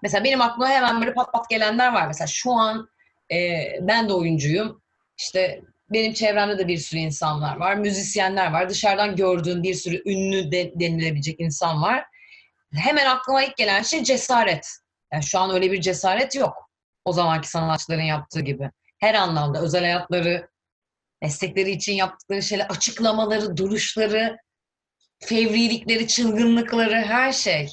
Mesela 0.03 0.23
benim 0.23 0.41
aklıma 0.41 0.69
hemen 0.69 1.01
böyle 1.01 1.13
pat 1.13 1.33
pat 1.33 1.49
gelenler 1.49 1.93
var. 1.93 2.07
Mesela 2.07 2.27
şu 2.27 2.51
an 2.51 2.89
e, 3.31 3.63
ben 3.81 4.09
de 4.09 4.13
oyuncuyum. 4.13 4.81
İşte 5.17 5.61
benim 5.89 6.13
çevremde 6.13 6.57
de 6.57 6.67
bir 6.67 6.77
sürü 6.77 6.99
insanlar 6.99 7.57
var. 7.57 7.75
Müzisyenler 7.75 8.51
var. 8.51 8.69
Dışarıdan 8.69 9.15
gördüğün 9.15 9.63
bir 9.63 9.73
sürü 9.73 10.01
ünlü 10.05 10.51
de, 10.51 10.73
denilebilecek 10.79 11.39
insan 11.39 11.81
var. 11.81 12.05
Hemen 12.73 13.05
aklıma 13.05 13.43
ilk 13.43 13.57
gelen 13.57 13.81
şey 13.81 14.03
cesaret. 14.03 14.67
Yani 15.13 15.23
şu 15.23 15.39
an 15.39 15.51
öyle 15.51 15.71
bir 15.71 15.81
cesaret 15.81 16.35
yok. 16.35 16.69
O 17.05 17.13
zamanki 17.13 17.49
sanatçıların 17.49 18.01
yaptığı 18.01 18.41
gibi. 18.41 18.71
Her 18.99 19.13
anlamda 19.13 19.61
özel 19.61 19.81
hayatları, 19.81 20.49
meslekleri 21.21 21.71
için 21.71 21.93
yaptıkları 21.93 22.43
şeyler, 22.43 22.65
açıklamaları, 22.65 23.57
duruşları, 23.57 24.37
fevrilikleri, 25.19 26.07
çılgınlıkları, 26.07 26.95
her 26.95 27.31
şey. 27.31 27.69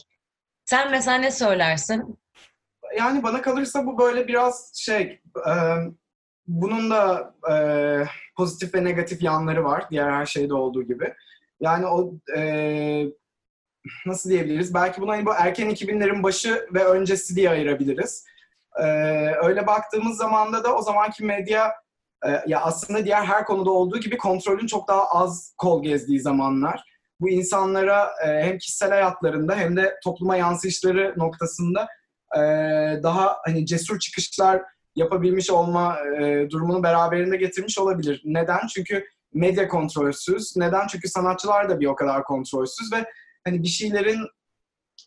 Sen 0.65 0.91
mesela 0.91 1.19
ne 1.19 1.31
söylersin? 1.31 2.19
Yani 2.99 3.23
bana 3.23 3.43
kalırsa 3.43 3.87
bu 3.87 3.99
böyle 3.99 4.29
biraz 4.29 4.73
şey, 4.75 5.21
e, 5.47 5.53
bunun 6.47 6.91
da 6.91 7.35
e, 7.51 7.55
pozitif 8.37 8.75
ve 8.75 8.85
negatif 8.85 9.23
yanları 9.23 9.65
var 9.65 9.85
diğer 9.91 10.11
her 10.11 10.27
şeyde 10.27 10.55
olduğu 10.55 10.83
gibi. 10.83 11.15
Yani 11.61 11.87
o 11.87 12.15
e, 12.37 13.05
nasıl 14.07 14.31
diyebiliriz? 14.31 14.75
Belki 14.75 15.01
buna 15.01 15.13
hani 15.13 15.27
bu 15.27 15.35
erken 15.35 15.71
2000'lerin 15.71 16.23
başı 16.23 16.67
ve 16.75 16.85
öncesi 16.85 17.37
diye 17.37 17.51
ayırabiliriz. 17.51 18.25
E, 18.77 18.85
öyle 19.43 19.67
baktığımız 19.67 20.17
zamanda 20.17 20.65
da 20.65 20.77
o 20.77 20.83
zamanki 20.83 21.25
medya 21.25 21.75
e, 22.27 22.43
ya 22.47 22.61
aslında 22.61 23.05
diğer 23.05 23.25
her 23.25 23.45
konuda 23.45 23.71
olduğu 23.71 24.01
gibi 24.01 24.17
kontrolün 24.17 24.67
çok 24.67 24.89
daha 24.89 25.07
az 25.09 25.55
kol 25.59 25.83
gezdiği 25.83 26.21
zamanlar. 26.21 26.94
Bu 27.21 27.31
insanlara 27.31 28.11
e, 28.27 28.29
hem 28.29 28.59
kişisel 28.59 28.91
hayatlarında 28.91 29.57
hem 29.57 29.77
de 29.77 29.99
topluma 30.05 30.37
yansıyışları 30.37 31.15
noktasında 31.17 31.87
e, 32.37 32.41
daha 33.03 33.37
hani 33.47 33.67
cesur 33.67 33.99
çıkışlar 33.99 34.63
yapabilmiş 34.97 35.51
olma 35.51 35.99
e, 36.01 36.51
durumunu 36.51 36.83
beraberinde 36.83 37.37
getirmiş 37.37 37.79
olabilir. 37.79 38.23
Neden? 38.25 38.67
Çünkü 38.75 39.05
medya 39.33 39.69
kontrolsüz. 39.69 40.57
Neden? 40.57 40.87
Çünkü 40.87 41.09
sanatçılar 41.09 41.69
da 41.69 41.81
bir 41.81 41.87
o 41.87 41.95
kadar 41.95 42.25
kontrolsüz 42.25 42.93
ve 42.93 43.05
hani 43.45 43.63
bir 43.63 43.69
şeylerin 43.69 44.21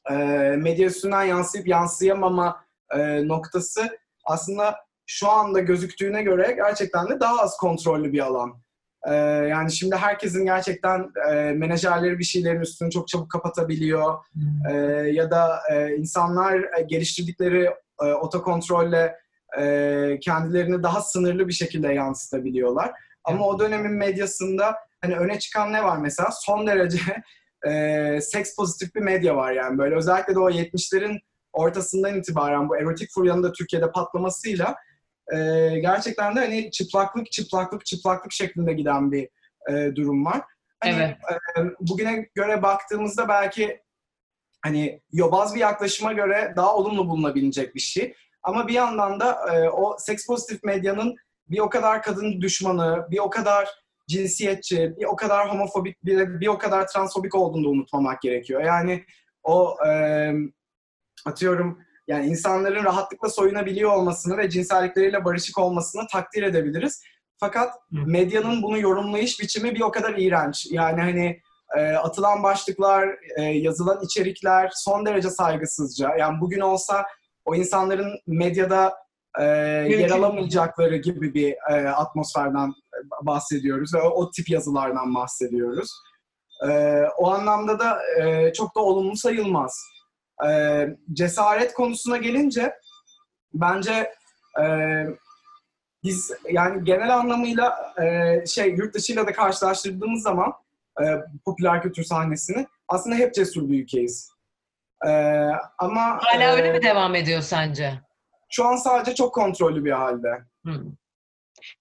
e, 0.09 0.15
medya 0.57 0.87
üstünden 0.87 1.23
yansıyıp 1.23 1.67
yansıyamama 1.67 2.65
e, 2.91 3.27
noktası 3.27 3.97
aslında 4.25 4.75
şu 5.05 5.29
anda 5.29 5.59
gözüktüğüne 5.59 6.23
göre 6.23 6.51
gerçekten 6.51 7.09
de 7.09 7.19
daha 7.19 7.39
az 7.39 7.57
kontrollü 7.57 8.13
bir 8.13 8.19
alan. 8.19 8.61
E, 9.07 9.13
yani 9.49 9.71
şimdi 9.71 9.95
herkesin 9.95 10.45
gerçekten 10.45 11.11
e, 11.31 11.33
menajerleri 11.33 12.19
bir 12.19 12.23
şeylerin 12.23 12.61
üstünü 12.61 12.91
çok 12.91 13.07
çabuk 13.07 13.31
kapatabiliyor. 13.31 14.15
E, 14.71 14.73
ya 15.11 15.31
da 15.31 15.59
e, 15.71 15.95
insanlar 15.95 16.55
e, 16.55 16.81
geliştirdikleri 16.87 17.69
e, 18.01 18.05
otokontrolle 18.05 19.15
e, 19.59 20.17
kendilerini 20.21 20.83
daha 20.83 21.01
sınırlı 21.01 21.47
bir 21.47 21.53
şekilde 21.53 21.93
yansıtabiliyorlar. 21.93 22.91
Ama 23.23 23.45
o 23.45 23.59
dönemin 23.59 23.91
medyasında 23.91 24.75
hani 25.01 25.15
öne 25.15 25.39
çıkan 25.39 25.73
ne 25.73 25.83
var 25.83 25.97
mesela? 25.97 26.29
Son 26.31 26.67
derece 26.67 26.99
e, 27.67 28.21
seks 28.21 28.55
pozitif 28.55 28.95
bir 28.95 29.01
medya 29.01 29.35
var 29.35 29.51
yani 29.51 29.77
böyle 29.77 29.95
özellikle 29.95 30.35
de 30.35 30.39
o 30.39 30.49
70'lerin 30.49 31.19
ortasından 31.53 32.15
itibaren 32.15 32.69
bu 32.69 32.77
erotik 32.77 33.09
furyanın 33.13 33.43
da 33.43 33.51
Türkiye'de 33.51 33.91
patlamasıyla 33.91 34.75
e, 35.35 35.69
gerçekten 35.79 36.35
de 36.35 36.39
hani 36.39 36.71
çıplaklık 36.71 37.31
çıplaklık 37.31 37.85
çıplaklık 37.85 38.31
şeklinde 38.31 38.73
giden 38.73 39.11
bir 39.11 39.29
e, 39.69 39.95
durum 39.95 40.25
var. 40.25 40.41
Hani, 40.79 40.93
Evet. 40.93 41.17
e, 41.57 41.61
bugüne 41.79 42.29
göre 42.35 42.61
baktığımızda 42.61 43.27
belki 43.27 43.81
hani 44.63 45.01
yobaz 45.11 45.55
bir 45.55 45.59
yaklaşıma 45.59 46.13
göre 46.13 46.53
daha 46.55 46.75
olumlu 46.75 47.09
bulunabilecek 47.09 47.75
bir 47.75 47.79
şey. 47.79 48.13
Ama 48.43 48.67
bir 48.67 48.73
yandan 48.73 49.19
da 49.19 49.55
e, 49.55 49.69
o 49.69 49.97
seks 49.99 50.27
pozitif 50.27 50.63
medyanın 50.63 51.15
bir 51.49 51.59
o 51.59 51.69
kadar 51.69 52.03
kadın 52.03 52.41
düşmanı, 52.41 53.07
bir 53.11 53.19
o 53.19 53.29
kadar 53.29 53.69
cinsiyetçi, 54.07 54.93
bir 54.97 55.05
o 55.05 55.15
kadar 55.15 55.51
homofobik, 55.51 56.05
bir, 56.05 56.39
bir 56.39 56.47
o 56.47 56.57
kadar 56.57 56.87
transfobik 56.87 57.35
olduğunu 57.35 57.63
da 57.65 57.69
unutmamak 57.69 58.21
gerekiyor. 58.21 58.63
Yani 58.63 59.05
o 59.43 59.75
e, 59.87 60.31
atıyorum 61.25 61.81
yani 62.07 62.25
insanların 62.25 62.83
rahatlıkla 62.83 63.29
soyunabiliyor 63.29 63.91
olmasını 63.91 64.37
ve 64.37 64.49
cinsellikleriyle 64.49 65.25
barışık 65.25 65.57
olmasını 65.57 66.07
takdir 66.11 66.43
edebiliriz. 66.43 67.01
Fakat 67.39 67.73
medyanın 67.91 68.63
bunu 68.63 68.79
yorumlayış 68.79 69.39
biçimi 69.39 69.75
bir 69.75 69.81
o 69.81 69.91
kadar 69.91 70.13
iğrenç. 70.17 70.67
Yani 70.71 71.01
hani 71.01 71.41
e, 71.77 71.93
atılan 71.93 72.43
başlıklar, 72.43 73.09
e, 73.37 73.41
yazılan 73.41 74.03
içerikler 74.03 74.71
son 74.73 75.05
derece 75.05 75.29
saygısızca. 75.29 76.15
Yani 76.15 76.41
bugün 76.41 76.59
olsa 76.59 77.05
o 77.45 77.55
insanların 77.55 78.19
medyada 78.27 78.95
e, 79.39 79.43
yer 79.43 80.09
alamayacakları 80.09 80.97
gibi 80.97 81.33
bir 81.33 81.55
e, 81.69 81.89
atmosferden 81.89 82.73
bahsediyoruz 83.21 83.93
ve 83.93 84.01
o, 84.01 84.09
o 84.09 84.31
tip 84.31 84.49
yazılardan 84.49 85.15
bahsediyoruz. 85.15 85.91
E, 86.69 87.01
o 87.17 87.31
anlamda 87.31 87.79
da 87.79 87.99
e, 88.21 88.53
çok 88.53 88.75
da 88.75 88.79
olumlu 88.79 89.17
sayılmaz. 89.17 89.96
E, 90.45 90.49
cesaret 91.13 91.73
konusuna 91.73 92.17
gelince 92.17 92.73
bence 93.53 94.13
e, 94.61 94.65
biz 96.03 96.31
yani 96.51 96.83
genel 96.83 97.15
anlamıyla 97.15 97.93
e, 98.01 98.45
şey 98.45 98.69
yurt 98.69 98.93
dışıyla 98.93 99.27
da 99.27 99.33
karşılaştırdığımız 99.33 100.21
zaman 100.23 100.53
e, 101.01 101.05
popüler 101.45 101.81
kültür 101.81 102.03
sahnesini 102.03 102.67
aslında 102.87 103.15
hep 103.15 103.33
cesur 103.33 103.69
bir 103.69 103.83
ülkeyiz. 103.83 104.31
E, 105.05 105.11
ama 105.77 106.19
Hala 106.21 106.53
öyle 106.53 106.67
e, 106.67 106.73
mi 106.73 106.81
devam 106.81 107.15
ediyor 107.15 107.41
sence? 107.41 108.07
şu 108.49 108.65
an 108.65 108.75
sadece 108.75 109.15
çok 109.15 109.33
kontrollü 109.33 109.85
bir 109.85 109.91
halde. 109.91 110.43
Hı. 110.65 110.83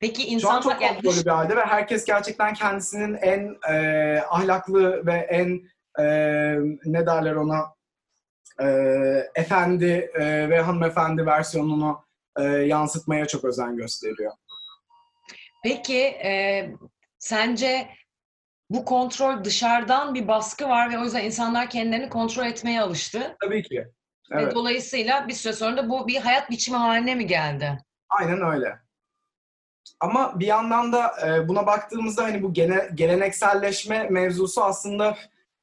Peki 0.01 0.27
insanlar 0.27 0.62
çok 0.62 0.83
yani 0.83 0.95
kontrollü 0.95 1.25
bir 1.25 1.31
halde 1.31 1.57
ve 1.57 1.64
herkes 1.64 2.05
gerçekten 2.05 2.55
kendisinin 2.55 3.14
en 3.14 3.57
e, 3.75 4.21
ahlaklı 4.21 5.07
ve 5.07 5.12
en 5.12 5.61
e, 5.99 6.07
ne 6.85 7.07
derler 7.07 7.35
ona 7.35 7.76
e, 8.62 8.66
efendi 9.35 10.11
e, 10.14 10.51
ve 10.51 10.61
hanımefendi 10.61 11.27
versiyonunu 11.27 12.05
e, 12.38 12.42
yansıtmaya 12.42 13.27
çok 13.27 13.45
özen 13.45 13.77
gösteriyor. 13.77 14.33
Peki 15.64 15.99
e, 15.99 16.71
sence 17.19 17.88
bu 18.71 18.85
kontrol 18.85 19.45
dışarıdan 19.45 20.14
bir 20.14 20.29
baskı 20.29 20.69
var 20.69 20.90
ve 20.92 20.99
o 20.99 21.05
yüzden 21.05 21.25
insanlar 21.25 21.71
kendilerini 21.71 22.09
kontrol 22.09 22.47
etmeye 22.47 22.81
alıştı. 22.81 23.37
Tabii 23.40 23.62
ki. 23.62 23.87
Ve 24.31 24.42
Evet, 24.42 24.55
dolayısıyla 24.55 25.29
bir 25.29 25.33
süre 25.33 25.53
sonra 25.53 25.77
da 25.77 25.90
bu 25.90 26.09
bir 26.09 26.16
hayat 26.21 26.51
biçimi 26.51 26.77
haline 26.77 27.14
mi 27.14 27.27
geldi? 27.27 27.79
aynen 28.09 28.42
öyle. 28.42 28.79
Ama 30.01 30.40
bir 30.40 30.47
yandan 30.47 30.92
da 30.92 31.14
e, 31.27 31.49
buna 31.49 31.66
baktığımızda 31.66 32.25
hani 32.25 32.42
bu 32.42 32.53
gene, 32.53 32.88
gelenekselleşme 32.95 34.09
mevzusu 34.11 34.64
aslında 34.64 35.16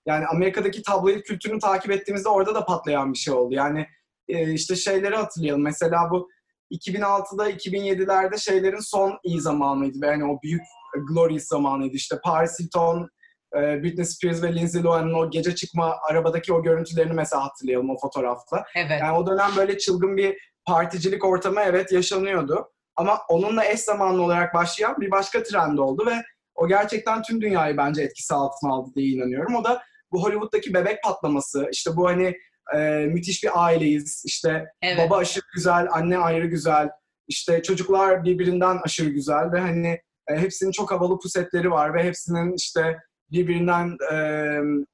yani 0.06 0.26
Amerika'daki 0.28 0.84
tabloid 0.84 1.22
kültürünü 1.22 1.60
takip 1.60 1.92
ettiğimizde 1.92 2.30
orada 2.30 2.56
da 2.56 2.66
patlayan 2.66 3.14
bir 3.14 3.18
şey 3.18 3.34
oldu. 3.34 3.54
Yani 3.54 3.88
e, 4.28 4.54
işte 4.54 4.76
şeyleri 4.76 5.16
hatırlayalım. 5.16 5.64
Mesela 5.64 6.12
bu 6.12 6.30
2006'da 6.72 7.52
2007'lerde 7.52 8.40
şeylerin 8.40 8.80
son 8.80 9.20
iyi 9.24 9.42
zamanıydı 9.42 10.02
ve 10.02 10.08
hani 10.08 10.26
o 10.26 10.40
büyük 10.44 10.62
e, 10.96 11.00
glorious 11.10 11.44
zamanıydı. 11.44 11.96
İşte 11.96 12.20
Paris 12.24 12.60
Hilton, 12.60 13.10
e, 13.56 13.84
Britney 13.84 14.06
Spears 14.06 14.44
ve 14.44 14.56
Lindsay 14.56 14.84
Lohan'ın 14.84 15.14
o 15.14 15.30
gece 15.30 15.56
çıkma 15.56 15.98
arabadaki 16.10 16.54
o 16.54 16.64
görüntülerini 16.64 17.14
mesela 17.14 17.44
hatırlayalım 17.44 17.90
o 17.90 17.98
fotoğrafla. 18.02 18.66
Evet. 18.76 19.02
Yani 19.02 19.18
o 19.18 19.28
dönem 19.28 19.50
böyle 19.58 19.78
çılgın 19.78 20.18
bir 20.18 20.38
particilik 20.66 21.26
ortamı 21.26 21.62
evet 21.62 21.92
yaşanıyordu. 21.92 22.70
Ama 22.96 23.20
onunla 23.30 23.66
eş 23.66 23.80
zamanlı 23.80 24.22
olarak 24.22 24.54
başlayan 24.54 25.02
bir 25.02 25.12
başka 25.12 25.44
trend 25.44 25.78
oldu 25.78 26.06
ve 26.06 26.24
o 26.56 26.68
gerçekten 26.68 27.22
tüm 27.22 27.42
dünyayı 27.42 27.78
bence 27.78 28.02
etkisi 28.02 28.34
altına 28.34 28.74
aldı 28.74 28.92
diye 28.96 29.08
inanıyorum. 29.08 29.56
O 29.56 29.64
da 29.64 29.84
bu 30.14 30.24
Hollywood'daki 30.24 30.74
bebek 30.74 31.04
patlaması. 31.04 31.68
İşte 31.72 31.92
bu 31.96 32.08
hani 32.08 32.38
e, 32.76 32.80
müthiş 33.06 33.44
bir 33.44 33.64
aileyiz. 33.66 34.24
İşte 34.26 34.66
Evet. 34.82 34.98
baba 34.98 35.18
aşırı 35.18 35.46
güzel, 35.56 35.88
anne 35.92 36.18
ayrı 36.18 36.48
güzel. 36.48 36.90
İşte 37.28 37.64
çocuklar 37.64 38.24
birbirinden 38.24 38.80
aşırı 38.84 39.10
güzel 39.10 39.52
ve 39.52 39.60
hani 39.60 40.00
e, 40.28 40.38
hepsinin 40.38 40.72
çok 40.72 40.92
havalı 40.92 41.20
pusetleri 41.20 41.72
var 41.72 41.94
ve 41.94 42.04
hepsinin 42.04 42.54
işte 42.54 43.00
birbirinden 43.32 43.98
e, 44.14 44.18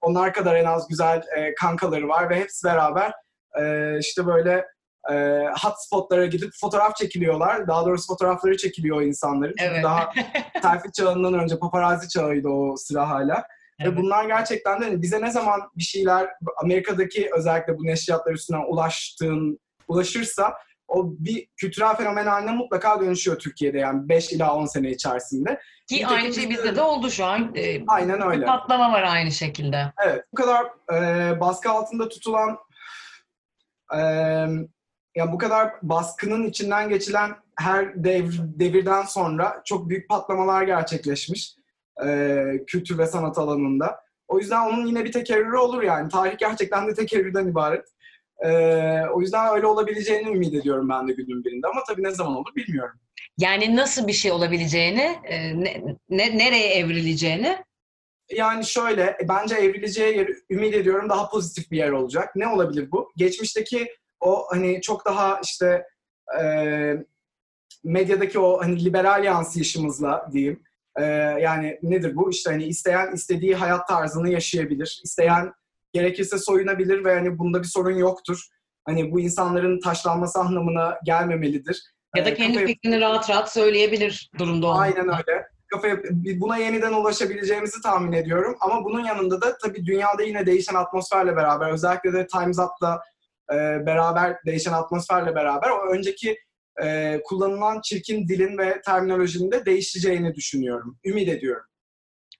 onlar 0.02 0.34
kadar 0.34 0.56
en 0.56 0.66
az 0.66 0.88
güzel 0.88 1.22
e, 1.38 1.56
kankaları 1.56 2.08
var 2.08 2.30
ve 2.30 2.36
hepsi 2.36 2.68
beraber 2.68 3.14
e, 3.60 3.96
işte 4.00 4.26
böyle 4.26 4.66
e, 5.12 5.46
hotspotlara 5.62 6.26
gidip 6.26 6.50
fotoğraf 6.62 6.96
çekiliyorlar. 6.96 7.68
Daha 7.68 7.86
doğrusu 7.86 8.08
fotoğrafları 8.08 8.58
çekiliyor 8.58 9.02
insanların. 9.02 9.56
Evet. 9.60 9.84
daha 9.84 10.10
selfie 10.62 10.92
çağından 10.92 11.34
önce 11.34 11.60
paparazzi 11.60 12.10
çağıydı 12.10 12.48
o 12.48 12.76
sıra 12.78 13.10
hala. 13.10 13.44
Evet. 13.80 13.92
Ve 13.92 13.98
bunlar 13.98 14.26
gerçekten 14.26 14.82
de 14.82 14.86
hani 14.86 15.02
bize 15.02 15.22
ne 15.22 15.32
zaman 15.32 15.62
bir 15.78 15.84
şeyler 15.84 16.30
Amerika'daki 16.58 17.30
özellikle 17.38 17.78
bu 17.78 17.84
neşriyatlar 17.84 18.34
üstünden 18.34 18.64
ulaştığın, 18.68 19.60
ulaşırsa 19.88 20.54
o 20.88 21.14
bir 21.20 21.48
kültürel 21.58 21.96
fenomen 21.96 22.26
haline 22.26 22.52
mutlaka 22.52 23.02
dönüşüyor 23.02 23.40
Türkiye'de 23.40 23.78
yani 23.78 24.10
5 24.10 24.34
ila 24.34 24.56
10 24.56 24.66
sene 24.66 24.90
içerisinde. 24.92 25.60
Ki 25.90 25.96
Nitekim 25.96 26.16
aynı 26.16 26.34
şey 26.34 26.50
bizde 26.50 26.76
de 26.76 26.82
oldu 26.82 27.12
şu 27.12 27.26
an. 27.26 27.52
E, 27.56 27.86
Aynen 27.88 28.20
bir 28.20 28.26
öyle. 28.26 28.46
patlama 28.46 28.92
var 28.92 29.04
aynı 29.04 29.32
şekilde. 29.32 29.94
Evet, 30.06 30.26
bu 30.32 30.36
kadar 30.36 30.66
e, 30.94 31.40
baskı 31.40 31.70
altında 31.70 32.10
tutulan, 32.10 32.58
e, 33.94 34.00
yani 35.16 35.32
bu 35.32 35.38
kadar 35.38 35.72
baskının 35.82 36.44
içinden 36.44 36.90
geçilen 36.90 37.36
her 37.60 38.04
dev, 38.04 38.32
devirden 38.40 39.04
sonra 39.04 39.62
çok 39.66 39.90
büyük 39.90 40.10
patlamalar 40.10 40.64
gerçekleşmiş 40.64 41.59
e, 42.06 42.44
kültür 42.68 42.98
ve 42.98 43.06
sanat 43.06 43.38
alanında. 43.38 44.00
O 44.28 44.40
yüzden 44.40 44.68
onun 44.68 44.86
yine 44.86 45.06
bir 45.06 45.12
tekerrürü 45.12 45.58
olur 45.58 45.84
yani. 45.84 46.10
Tarih 46.10 46.38
gerçekten 46.38 46.88
de 46.88 46.94
tekerrürden 46.94 47.48
ibaret. 47.48 47.86
E, 48.46 48.50
o 49.14 49.22
yüzden 49.22 49.56
öyle 49.56 49.66
olabileceğini 49.68 50.30
ümit 50.30 50.54
ediyorum 50.54 50.90
ben 50.90 51.08
de 51.08 51.14
günün 51.14 51.44
birinde. 51.44 51.68
Ama 51.68 51.84
tabii 51.88 52.04
ne 52.04 52.12
zaman 52.12 52.36
olur 52.36 52.56
bilmiyorum. 52.56 53.00
Yani 53.38 53.76
nasıl 53.76 54.08
bir 54.08 54.14
şey 54.14 54.32
olabileceğini, 54.32 55.20
e, 55.24 55.60
ne, 55.60 55.84
ne- 56.10 56.38
nereye 56.38 56.74
evrileceğini 56.74 57.58
Yani 58.32 58.66
şöyle, 58.66 59.18
bence 59.30 59.56
evrileceği 59.56 60.18
yer, 60.18 60.30
ümit 60.50 60.74
ediyorum 60.76 61.10
daha 61.10 61.30
pozitif 61.30 61.72
bir 61.72 61.78
yer 61.78 61.92
olacak. 61.92 62.36
Ne 62.36 62.48
olabilir 62.48 62.92
bu? 62.92 63.12
Geçmişteki 63.18 63.88
o 64.20 64.46
hani 64.50 64.82
çok 64.82 65.06
daha 65.06 65.42
işte 65.44 65.86
e, 66.42 66.44
medyadaki 67.84 68.40
o 68.40 68.62
hani 68.62 68.86
liberal 68.86 69.24
yansıyışımızla 69.24 70.30
diyeyim. 70.34 70.64
E, 70.98 71.04
yani 71.42 71.80
nedir 71.84 72.16
bu? 72.16 72.32
İşte 72.32 72.52
hani 72.52 72.64
isteyen 72.64 73.12
istediği 73.14 73.56
hayat 73.56 73.88
tarzını 73.88 74.30
yaşayabilir. 74.30 75.02
İsteyen 75.04 75.54
gerekirse 75.94 76.38
soyunabilir 76.38 77.06
ve 77.06 77.14
hani 77.14 77.38
bunda 77.38 77.60
bir 77.62 77.68
sorun 77.68 77.96
yoktur. 77.96 78.42
Hani 78.86 79.12
bu 79.12 79.20
insanların 79.20 79.80
taşlanması 79.80 80.40
anlamına 80.40 80.98
gelmemelidir. 81.06 81.84
ya 82.16 82.26
da 82.26 82.30
E, 82.30 82.34
kendi 82.34 82.54
kafa 82.54 82.66
fikrini 82.66 83.02
rahat 83.02 83.30
rahat 83.30 83.54
söyleyebilir 83.54 84.30
durumda 84.40 84.68
olduğunda. 84.68 84.82
Aynen 84.82 85.08
öyle. 85.08 85.48
Kafaya, 85.68 85.98
buna 86.12 86.58
yeniden 86.58 86.94
ulaşabileceğimizi 86.94 87.82
tahmin 87.82 88.12
ediyorum. 88.12 88.58
Ama 88.60 88.84
bunun 88.84 89.04
yanında 89.04 89.42
da 89.42 89.58
tabii 89.58 89.86
dünyada 89.86 90.24
yine 90.24 90.46
değişen 90.46 90.76
atmosferle 90.76 91.36
beraber, 91.36 91.72
özellikle 91.72 92.14
de 92.14 92.28
Time's 92.28 92.60
Up'la 92.60 93.02
e, 93.54 93.56
beraber, 93.86 94.38
değişen 94.46 94.74
atmosferle 94.74 95.36
beraber 95.36 95.70
o 95.70 95.94
önceki 95.94 96.38
e, 96.84 97.20
kullanılan 97.24 97.82
çirkin 97.82 98.28
dilin 98.28 98.58
ve 98.58 98.82
terminolojinin 98.82 99.52
de 99.52 99.66
değişeceğini 99.66 100.36
düşünüyorum. 100.36 101.00
Ümit 101.06 101.30
ediyorum. 101.30 101.66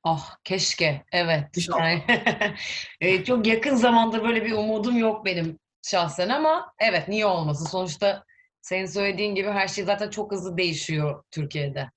Ah 0.04 0.36
keşke, 0.44 1.04
evet. 1.12 1.46
Yani, 1.80 2.04
e, 3.02 3.24
çok 3.24 3.48
yakın 3.48 3.76
zamanda 3.76 4.24
böyle 4.24 4.46
bir 4.46 4.52
umudum 4.52 4.98
yok 4.98 5.26
benim 5.26 5.60
şahsen 5.82 6.30
ama 6.30 6.74
evet 6.80 7.08
niye 7.08 7.26
olmasın? 7.26 7.66
Sonuçta 7.66 8.24
senin 8.62 8.86
söylediğin 8.86 9.36
gibi 9.36 9.48
her 9.48 9.68
şey 9.68 9.84
zaten 9.84 10.10
çok 10.10 10.32
hızlı 10.32 10.58
değişiyor 10.58 11.24
Türkiye'de. 11.32 11.90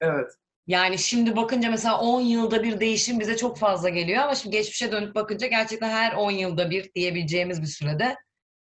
Evet. 0.00 0.30
Yani 0.66 0.98
şimdi 0.98 1.36
bakınca 1.36 1.70
mesela 1.70 2.00
10 2.00 2.20
yılda 2.20 2.62
bir 2.62 2.80
değişim 2.80 3.20
bize 3.20 3.36
çok 3.36 3.58
fazla 3.58 3.88
geliyor 3.88 4.22
ama 4.22 4.34
şimdi 4.34 4.56
geçmişe 4.56 4.92
dönüp 4.92 5.14
bakınca 5.14 5.46
gerçekten 5.46 5.90
her 5.90 6.12
10 6.12 6.30
yılda 6.30 6.70
bir 6.70 6.94
diyebileceğimiz 6.94 7.62
bir 7.62 7.66
sürede 7.66 8.16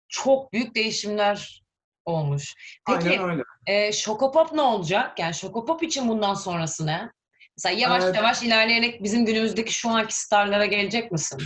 çok 0.07 0.53
büyük 0.53 0.75
değişimler 0.75 1.63
olmuş. 2.07 2.53
Peki 2.87 3.09
Aynen 3.09 3.29
öyle. 3.29 3.43
e, 3.65 3.91
Şokopop 3.91 4.53
ne 4.53 4.61
olacak? 4.61 5.19
Yani 5.19 5.33
Şokopop 5.33 5.83
için 5.83 6.09
bundan 6.09 6.33
sonrası 6.33 6.85
ne? 6.85 7.11
Mesela 7.57 7.79
yavaş 7.79 8.03
Evet. 8.03 8.15
yavaş 8.15 8.43
ilerleyerek 8.43 9.03
bizim 9.03 9.25
günümüzdeki 9.25 9.73
şu 9.73 9.89
anki 9.89 10.15
starlara 10.19 10.65
gelecek 10.65 11.11
misin? 11.11 11.39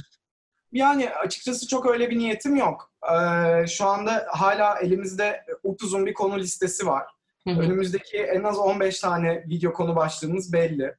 Yani 0.71 1.09
açıkçası 1.09 1.67
çok 1.67 1.85
öyle 1.85 2.09
bir 2.09 2.17
niyetim 2.17 2.55
yok. 2.55 2.91
Ee, 3.11 3.67
şu 3.67 3.85
anda 3.85 4.27
hala 4.29 4.79
elimizde 4.79 5.45
upuzun 5.63 6.05
bir 6.05 6.13
konu 6.13 6.39
listesi 6.39 6.85
var. 6.85 7.05
Hı 7.47 7.53
hı. 7.53 7.59
Önümüzdeki 7.59 8.17
en 8.17 8.43
az 8.43 8.57
15 8.57 8.99
tane 8.99 9.43
video 9.47 9.73
konu 9.73 9.95
başlığımız 9.95 10.53
belli. 10.53 10.95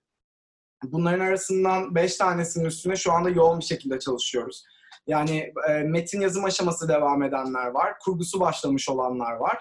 Bunların 0.85 1.21
arasından 1.21 1.95
5 1.95 2.17
tanesinin 2.17 2.65
üstüne 2.65 2.97
şu 2.97 3.13
anda 3.13 3.31
yoğun 3.31 3.61
bir 3.61 3.65
şekilde 3.65 3.99
çalışıyoruz. 3.99 4.65
Yani 5.07 5.53
e, 5.69 5.73
metin 5.73 6.21
yazım 6.21 6.45
aşaması 6.45 6.89
devam 6.89 7.23
edenler 7.23 7.67
var, 7.67 7.95
kurgusu 8.05 8.41
başlamış 8.41 8.89
olanlar 8.89 9.33
var 9.33 9.59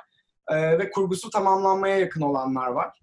e, 0.48 0.80
ve 0.80 0.92
kurgusu 0.92 1.30
tamamlanmaya 1.30 1.98
yakın 1.98 2.22
olanlar 2.22 2.68
var. 2.68 3.02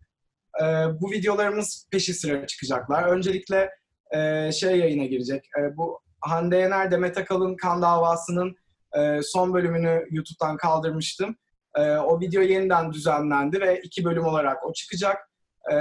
E, 0.60 0.64
bu 1.00 1.10
videolarımız 1.10 1.88
peşi 1.90 2.14
sıra 2.14 2.46
çıkacaklar. 2.46 3.02
Öncelikle 3.02 3.70
e, 4.10 4.52
şey 4.52 4.78
yayına 4.78 5.04
girecek. 5.04 5.48
E, 5.58 5.76
bu 5.76 6.00
Hande 6.20 6.56
Yener 6.56 6.90
Demet 6.90 7.18
Akalın 7.18 7.56
kan 7.56 7.82
davasının 7.82 8.56
e, 8.96 9.22
son 9.22 9.54
bölümünü 9.54 10.06
YouTube'dan 10.10 10.56
kaldırmıştım. 10.56 11.36
E, 11.76 11.96
o 11.96 12.20
video 12.20 12.42
yeniden 12.42 12.92
düzenlendi 12.92 13.60
ve 13.60 13.80
iki 13.80 14.04
bölüm 14.04 14.24
olarak 14.24 14.66
o 14.66 14.72
çıkacak. 14.72 15.30
E, 15.72 15.76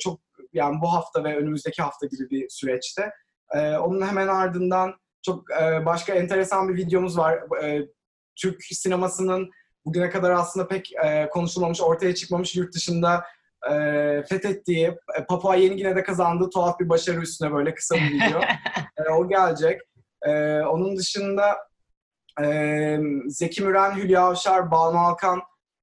çok 0.00 0.20
yani 0.52 0.80
bu 0.80 0.92
hafta 0.92 1.24
ve 1.24 1.36
önümüzdeki 1.36 1.82
hafta 1.82 2.06
gibi 2.06 2.30
bir 2.30 2.48
süreçte. 2.48 3.10
E, 3.54 3.76
onun 3.76 4.06
hemen 4.06 4.28
ardından 4.28 4.94
çok 5.22 5.50
e, 5.62 5.86
başka 5.86 6.14
enteresan 6.14 6.68
bir 6.68 6.76
videomuz 6.76 7.18
var. 7.18 7.62
E, 7.62 7.88
Türk 8.36 8.64
sinemasının 8.64 9.50
bugüne 9.84 10.10
kadar 10.10 10.30
aslında 10.30 10.68
pek 10.68 10.92
e, 11.04 11.28
konuşulmamış, 11.28 11.80
ortaya 11.80 12.14
çıkmamış 12.14 12.56
yurt 12.56 12.74
dışında 12.74 13.24
e, 13.70 13.72
fethettiği, 14.28 14.86
e, 15.18 15.24
Papua 15.28 15.56
Yeni 15.56 15.76
Gine'de 15.76 16.02
kazandığı 16.02 16.50
tuhaf 16.50 16.80
bir 16.80 16.88
başarı 16.88 17.20
üstüne 17.20 17.52
böyle 17.52 17.74
kısa 17.74 17.94
bir 17.96 18.10
video. 18.10 18.40
E, 19.06 19.12
o 19.12 19.28
gelecek. 19.28 19.80
E, 20.26 20.60
onun 20.60 20.96
dışında 20.96 21.58
e, 22.42 22.98
Zeki 23.26 23.62
Müren, 23.62 23.96
Hülya 23.96 24.22
Avşar, 24.22 24.70
Banu 24.70 24.98
Alkan, 24.98 25.40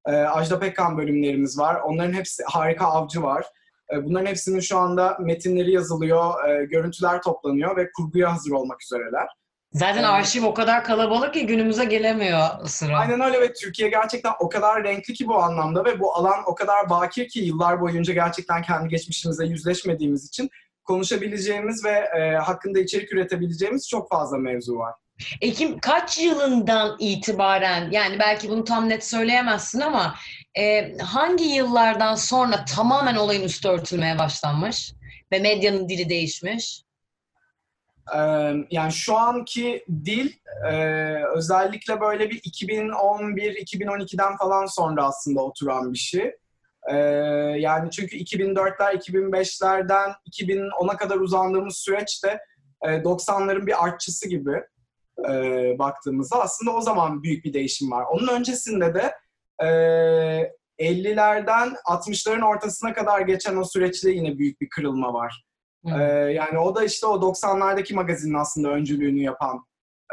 e, 0.07 0.11
Ajda 0.11 0.59
Pekkan 0.59 0.97
bölümlerimiz 0.97 1.59
var. 1.59 1.81
Onların 1.81 2.13
hepsi 2.13 2.43
harika 2.43 2.85
avcı 2.85 3.23
var. 3.23 3.45
E, 3.93 4.05
bunların 4.05 4.25
hepsinin 4.25 4.59
şu 4.59 4.77
anda 4.77 5.17
metinleri 5.19 5.71
yazılıyor, 5.71 6.49
e, 6.49 6.65
görüntüler 6.65 7.21
toplanıyor 7.21 7.77
ve 7.77 7.91
kurguya 7.91 8.33
hazır 8.33 8.51
olmak 8.51 8.83
üzereler. 8.83 9.27
Zaten 9.71 9.97
Evet. 9.97 10.09
arşiv 10.09 10.43
o 10.43 10.53
kadar 10.53 10.83
kalabalık 10.83 11.33
ki 11.33 11.45
günümüze 11.45 11.85
gelemiyor 11.85 12.47
sıra. 12.65 12.97
Aynen 12.97 13.21
öyle 13.21 13.41
ve 13.41 13.53
Türkiye 13.53 13.89
gerçekten 13.89 14.33
o 14.39 14.49
kadar 14.49 14.83
renkli 14.83 15.13
ki 15.13 15.27
bu 15.27 15.43
anlamda 15.43 15.85
ve 15.85 15.99
bu 15.99 16.15
alan 16.15 16.39
o 16.45 16.55
kadar 16.55 16.89
bakir 16.89 17.27
ki 17.27 17.39
yıllar 17.39 17.81
boyunca 17.81 18.13
gerçekten 18.13 18.61
kendi 18.61 18.89
geçmişimizle 18.89 19.45
yüzleşmediğimiz 19.45 20.27
için 20.27 20.49
konuşabileceğimiz 20.83 21.85
ve 21.85 21.91
e, 22.19 22.35
hakkında 22.35 22.79
içerik 22.79 23.13
üretebileceğimiz 23.13 23.89
çok 23.89 24.09
fazla 24.09 24.37
mevzu 24.37 24.75
var. 24.75 24.93
Ekim 25.41 25.79
kaç 25.79 26.19
yılından 26.19 26.95
itibaren 26.99 27.91
yani 27.91 28.19
belki 28.19 28.49
bunu 28.49 28.63
tam 28.63 28.89
net 28.89 29.05
söyleyemezsin 29.05 29.79
ama 29.79 30.15
e, 30.57 30.97
hangi 30.97 31.43
yıllardan 31.43 32.15
sonra 32.15 32.65
tamamen 32.65 33.15
olayın 33.15 33.43
üstü 33.43 33.67
örtülmeye 33.67 34.19
başlanmış 34.19 34.93
ve 35.31 35.39
medyanın 35.39 35.89
dili 35.89 36.09
değişmiş? 36.09 36.83
Ee, 38.15 38.53
yani 38.71 38.91
şu 38.91 39.17
anki 39.17 39.85
dil 40.05 40.31
e, 40.69 40.73
özellikle 41.35 42.01
böyle 42.01 42.29
bir 42.29 42.41
2011-2012'den 42.41 44.37
falan 44.37 44.65
sonra 44.65 45.05
aslında 45.05 45.41
oturan 45.41 45.93
bir 45.93 45.97
şey. 45.97 46.35
Ee, 46.91 46.95
yani 47.57 47.91
çünkü 47.91 48.17
2004'ler, 48.17 48.95
2005'lerden 48.95 50.13
2010'a 50.31 50.97
kadar 50.97 51.17
uzandığımız 51.17 51.77
süreçte 51.77 52.39
e, 52.81 52.87
90'ların 52.87 53.67
bir 53.67 53.85
artçısı 53.85 54.29
gibi 54.29 54.63
e, 55.29 55.33
baktığımızda 55.79 56.41
aslında 56.41 56.71
o 56.71 56.81
zaman 56.81 57.23
büyük 57.23 57.45
bir 57.45 57.53
değişim 57.53 57.91
var. 57.91 58.05
Onun 58.11 58.27
öncesinde 58.27 58.93
de 58.93 59.13
e, 59.63 59.67
50'lerden 60.79 61.75
60'ların 61.85 62.45
ortasına 62.45 62.93
kadar 62.93 63.21
geçen 63.21 63.55
o 63.55 63.63
süreçte 63.63 64.11
yine 64.11 64.37
büyük 64.37 64.61
bir 64.61 64.69
kırılma 64.69 65.13
var. 65.13 65.47
Ee, 65.85 66.01
yani 66.31 66.59
o 66.59 66.75
da 66.75 66.83
işte 66.83 67.07
o 67.07 67.15
90'lardaki 67.15 67.93
magazinin 67.93 68.33
aslında 68.33 68.69
öncülüğünü 68.69 69.21
yapan 69.21 69.65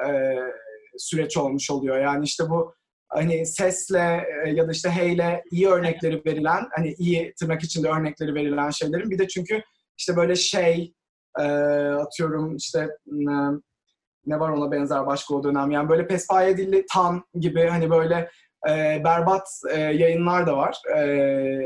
e, 0.06 0.36
süreç 0.98 1.36
olmuş 1.36 1.70
oluyor. 1.70 1.98
Yani 1.98 2.24
işte 2.24 2.50
bu 2.50 2.74
hani 3.08 3.46
sesle 3.46 4.26
e, 4.44 4.50
ya 4.50 4.68
da 4.68 4.72
işte 4.72 4.90
heyle 4.90 5.42
iyi 5.50 5.68
örnekleri 5.68 6.22
verilen, 6.26 6.68
hani 6.76 6.94
iyi 6.98 7.34
tırnak 7.40 7.62
içinde 7.62 7.88
örnekleri 7.88 8.34
verilen 8.34 8.70
şeylerin 8.70 9.10
bir 9.10 9.18
de 9.18 9.28
çünkü 9.28 9.62
işte 9.98 10.16
böyle 10.16 10.36
şey 10.36 10.94
e, 11.38 11.42
atıyorum 11.42 12.56
işte 12.56 12.88
ne, 13.06 13.50
ne 14.26 14.40
var 14.40 14.50
ona 14.50 14.70
benzer 14.70 15.06
başka 15.06 15.34
o 15.34 15.44
dönem 15.44 15.70
yani 15.70 15.88
böyle 15.88 16.06
pespaye 16.06 16.56
dilli 16.56 16.86
tam 16.92 17.24
gibi 17.40 17.66
hani 17.66 17.90
böyle 17.90 18.30
e, 18.68 19.04
berbat 19.04 19.48
e, 19.70 19.80
yayınlar 19.80 20.46
da 20.46 20.56
var. 20.56 20.82
E, 20.96 21.00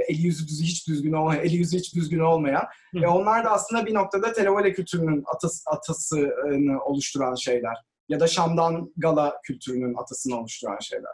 eli 0.09 0.23
yüzü 0.23 0.65
hiç 0.65 0.89
düzgün 0.89 1.13
olmayan, 1.13 1.45
eli 1.45 1.57
yüzü 1.57 1.79
hiç 1.79 1.95
düzgün 1.95 2.19
olmayan. 2.19 2.65
Hı. 2.93 2.99
E, 2.99 3.07
onlar 3.07 3.45
da 3.45 3.51
aslında 3.51 3.87
bir 3.87 3.95
noktada 3.95 4.33
televole 4.33 4.73
kültürünün 4.73 5.25
atası, 5.27 5.71
atasını 5.71 6.85
oluşturan 6.85 7.35
şeyler. 7.35 7.77
Ya 8.09 8.21
da 8.21 8.27
Şam'dan 8.27 8.93
gala 8.97 9.41
kültürünün 9.43 9.95
atasını 9.95 10.41
oluşturan 10.41 10.79
şeyler. 10.79 11.13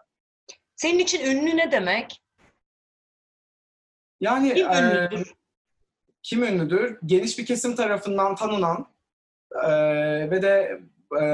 Senin 0.76 0.98
için 0.98 1.24
ünlü 1.30 1.56
ne 1.56 1.72
demek? 1.72 2.22
Yani 4.20 4.54
Kim 4.54 4.70
e, 4.70 4.78
ünlüdür? 4.78 5.34
kim 6.22 6.42
ünlüdür? 6.42 6.98
Geniş 7.06 7.38
bir 7.38 7.46
kesim 7.46 7.76
tarafından 7.76 8.34
tanınan 8.34 8.86
e, 9.64 9.70
ve 10.30 10.42
de 10.42 10.80
e, 11.22 11.24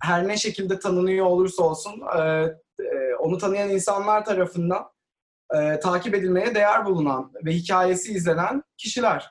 her 0.00 0.28
ne 0.28 0.36
şekilde 0.36 0.78
tanınıyor 0.78 1.26
olursa 1.26 1.62
olsun 1.62 2.02
e, 2.16 2.20
e, 2.20 2.56
onu 3.26 3.38
tanıyan 3.38 3.70
insanlar 3.70 4.24
tarafından 4.24 4.90
e, 5.54 5.80
takip 5.80 6.14
edilmeye 6.14 6.54
değer 6.54 6.86
bulunan 6.86 7.32
ve 7.44 7.52
hikayesi 7.52 8.12
izlenen 8.12 8.62
kişiler. 8.76 9.30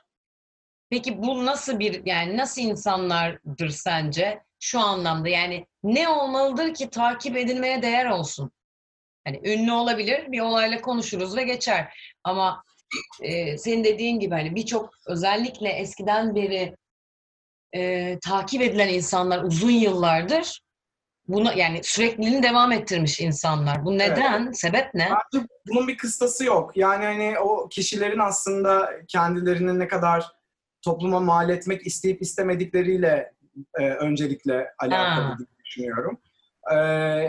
Peki 0.90 1.22
bu 1.22 1.46
nasıl 1.46 1.78
bir 1.78 2.06
yani 2.06 2.36
nasıl 2.36 2.62
insanlardır 2.62 3.68
sence 3.68 4.42
şu 4.60 4.80
anlamda? 4.80 5.28
Yani 5.28 5.66
ne 5.82 6.08
olmalıdır 6.08 6.74
ki 6.74 6.90
takip 6.90 7.36
edilmeye 7.36 7.82
değer 7.82 8.06
olsun? 8.06 8.50
Hani 9.24 9.40
ünlü 9.44 9.72
olabilir, 9.72 10.32
bir 10.32 10.40
olayla 10.40 10.80
konuşuruz 10.80 11.36
ve 11.36 11.42
geçer. 11.42 11.98
Ama 12.24 12.64
e, 13.22 13.58
senin 13.58 13.84
dediğin 13.84 14.20
gibi 14.20 14.34
hani 14.34 14.54
birçok 14.54 14.90
özellikle 15.06 15.68
eskiden 15.68 16.34
beri 16.34 16.76
e, 17.74 18.18
takip 18.18 18.62
edilen 18.62 18.88
insanlar 18.88 19.42
uzun 19.42 19.70
yıllardır 19.70 20.60
bunu 21.28 21.52
yani 21.56 21.80
sürekliliğini 21.82 22.42
devam 22.42 22.72
ettirmiş 22.72 23.20
insanlar. 23.20 23.84
Bu 23.84 23.98
neden? 23.98 24.52
Sebep 24.52 24.94
ne? 24.94 25.08
Bence 25.34 25.46
bunun 25.68 25.88
bir 25.88 25.96
kıstası 25.96 26.44
yok. 26.44 26.76
Yani 26.76 27.04
hani 27.04 27.38
o 27.38 27.68
kişilerin 27.68 28.18
aslında 28.18 28.90
kendilerini 29.08 29.78
ne 29.78 29.88
kadar 29.88 30.32
topluma 30.82 31.20
mal 31.20 31.50
etmek 31.50 31.86
isteyip 31.86 32.22
istemedikleriyle 32.22 33.32
e, 33.74 33.88
öncelikle 33.88 34.72
alakalı 34.78 35.24
Ha. 35.24 35.34
diye 35.38 35.48
düşünüyorum. 35.64 36.18
E, 36.72 36.76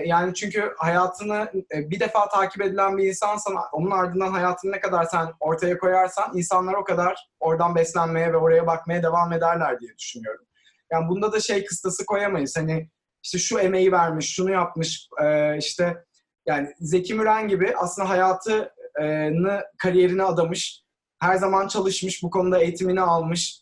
yani 0.05 0.33
çünkü 0.33 0.73
hayatını 0.77 1.51
e, 1.75 1.89
bir 1.89 1.99
defa 1.99 2.29
takip 2.29 2.61
edilen 2.61 2.97
bir 2.97 3.07
insansan 3.07 3.55
onun 3.71 3.91
ardından 3.91 4.31
hayatını 4.31 4.71
ne 4.71 4.79
kadar 4.79 5.03
sen 5.03 5.27
ortaya 5.39 5.77
koyarsan 5.77 6.37
insanlar 6.37 6.73
o 6.73 6.83
kadar 6.83 7.29
oradan 7.39 7.75
beslenmeye 7.75 8.33
ve 8.33 8.37
oraya 8.37 8.67
bakmaya 8.67 9.03
devam 9.03 9.33
ederler 9.33 9.79
diye 9.79 9.97
düşünüyorum. 9.97 10.45
Yani 10.91 11.09
bunda 11.09 11.31
da 11.31 11.39
şey 11.39 11.65
kıstası 11.65 12.05
koyamayız. 12.05 12.57
Hani 12.57 12.89
işte 13.27 13.37
şu 13.37 13.59
emeği 13.59 13.91
vermiş, 13.91 14.35
şunu 14.35 14.51
yapmış, 14.51 15.09
e, 15.23 15.57
işte 15.57 16.03
yani 16.45 16.73
Zeki 16.79 17.13
Müren 17.13 17.47
gibi 17.47 17.73
aslında 17.77 18.09
hayatını, 18.09 19.63
kariyerine 19.77 20.23
adamış, 20.23 20.83
her 21.19 21.35
zaman 21.35 21.67
çalışmış, 21.67 22.23
bu 22.23 22.29
konuda 22.29 22.59
eğitimini 22.59 23.01
almış, 23.01 23.61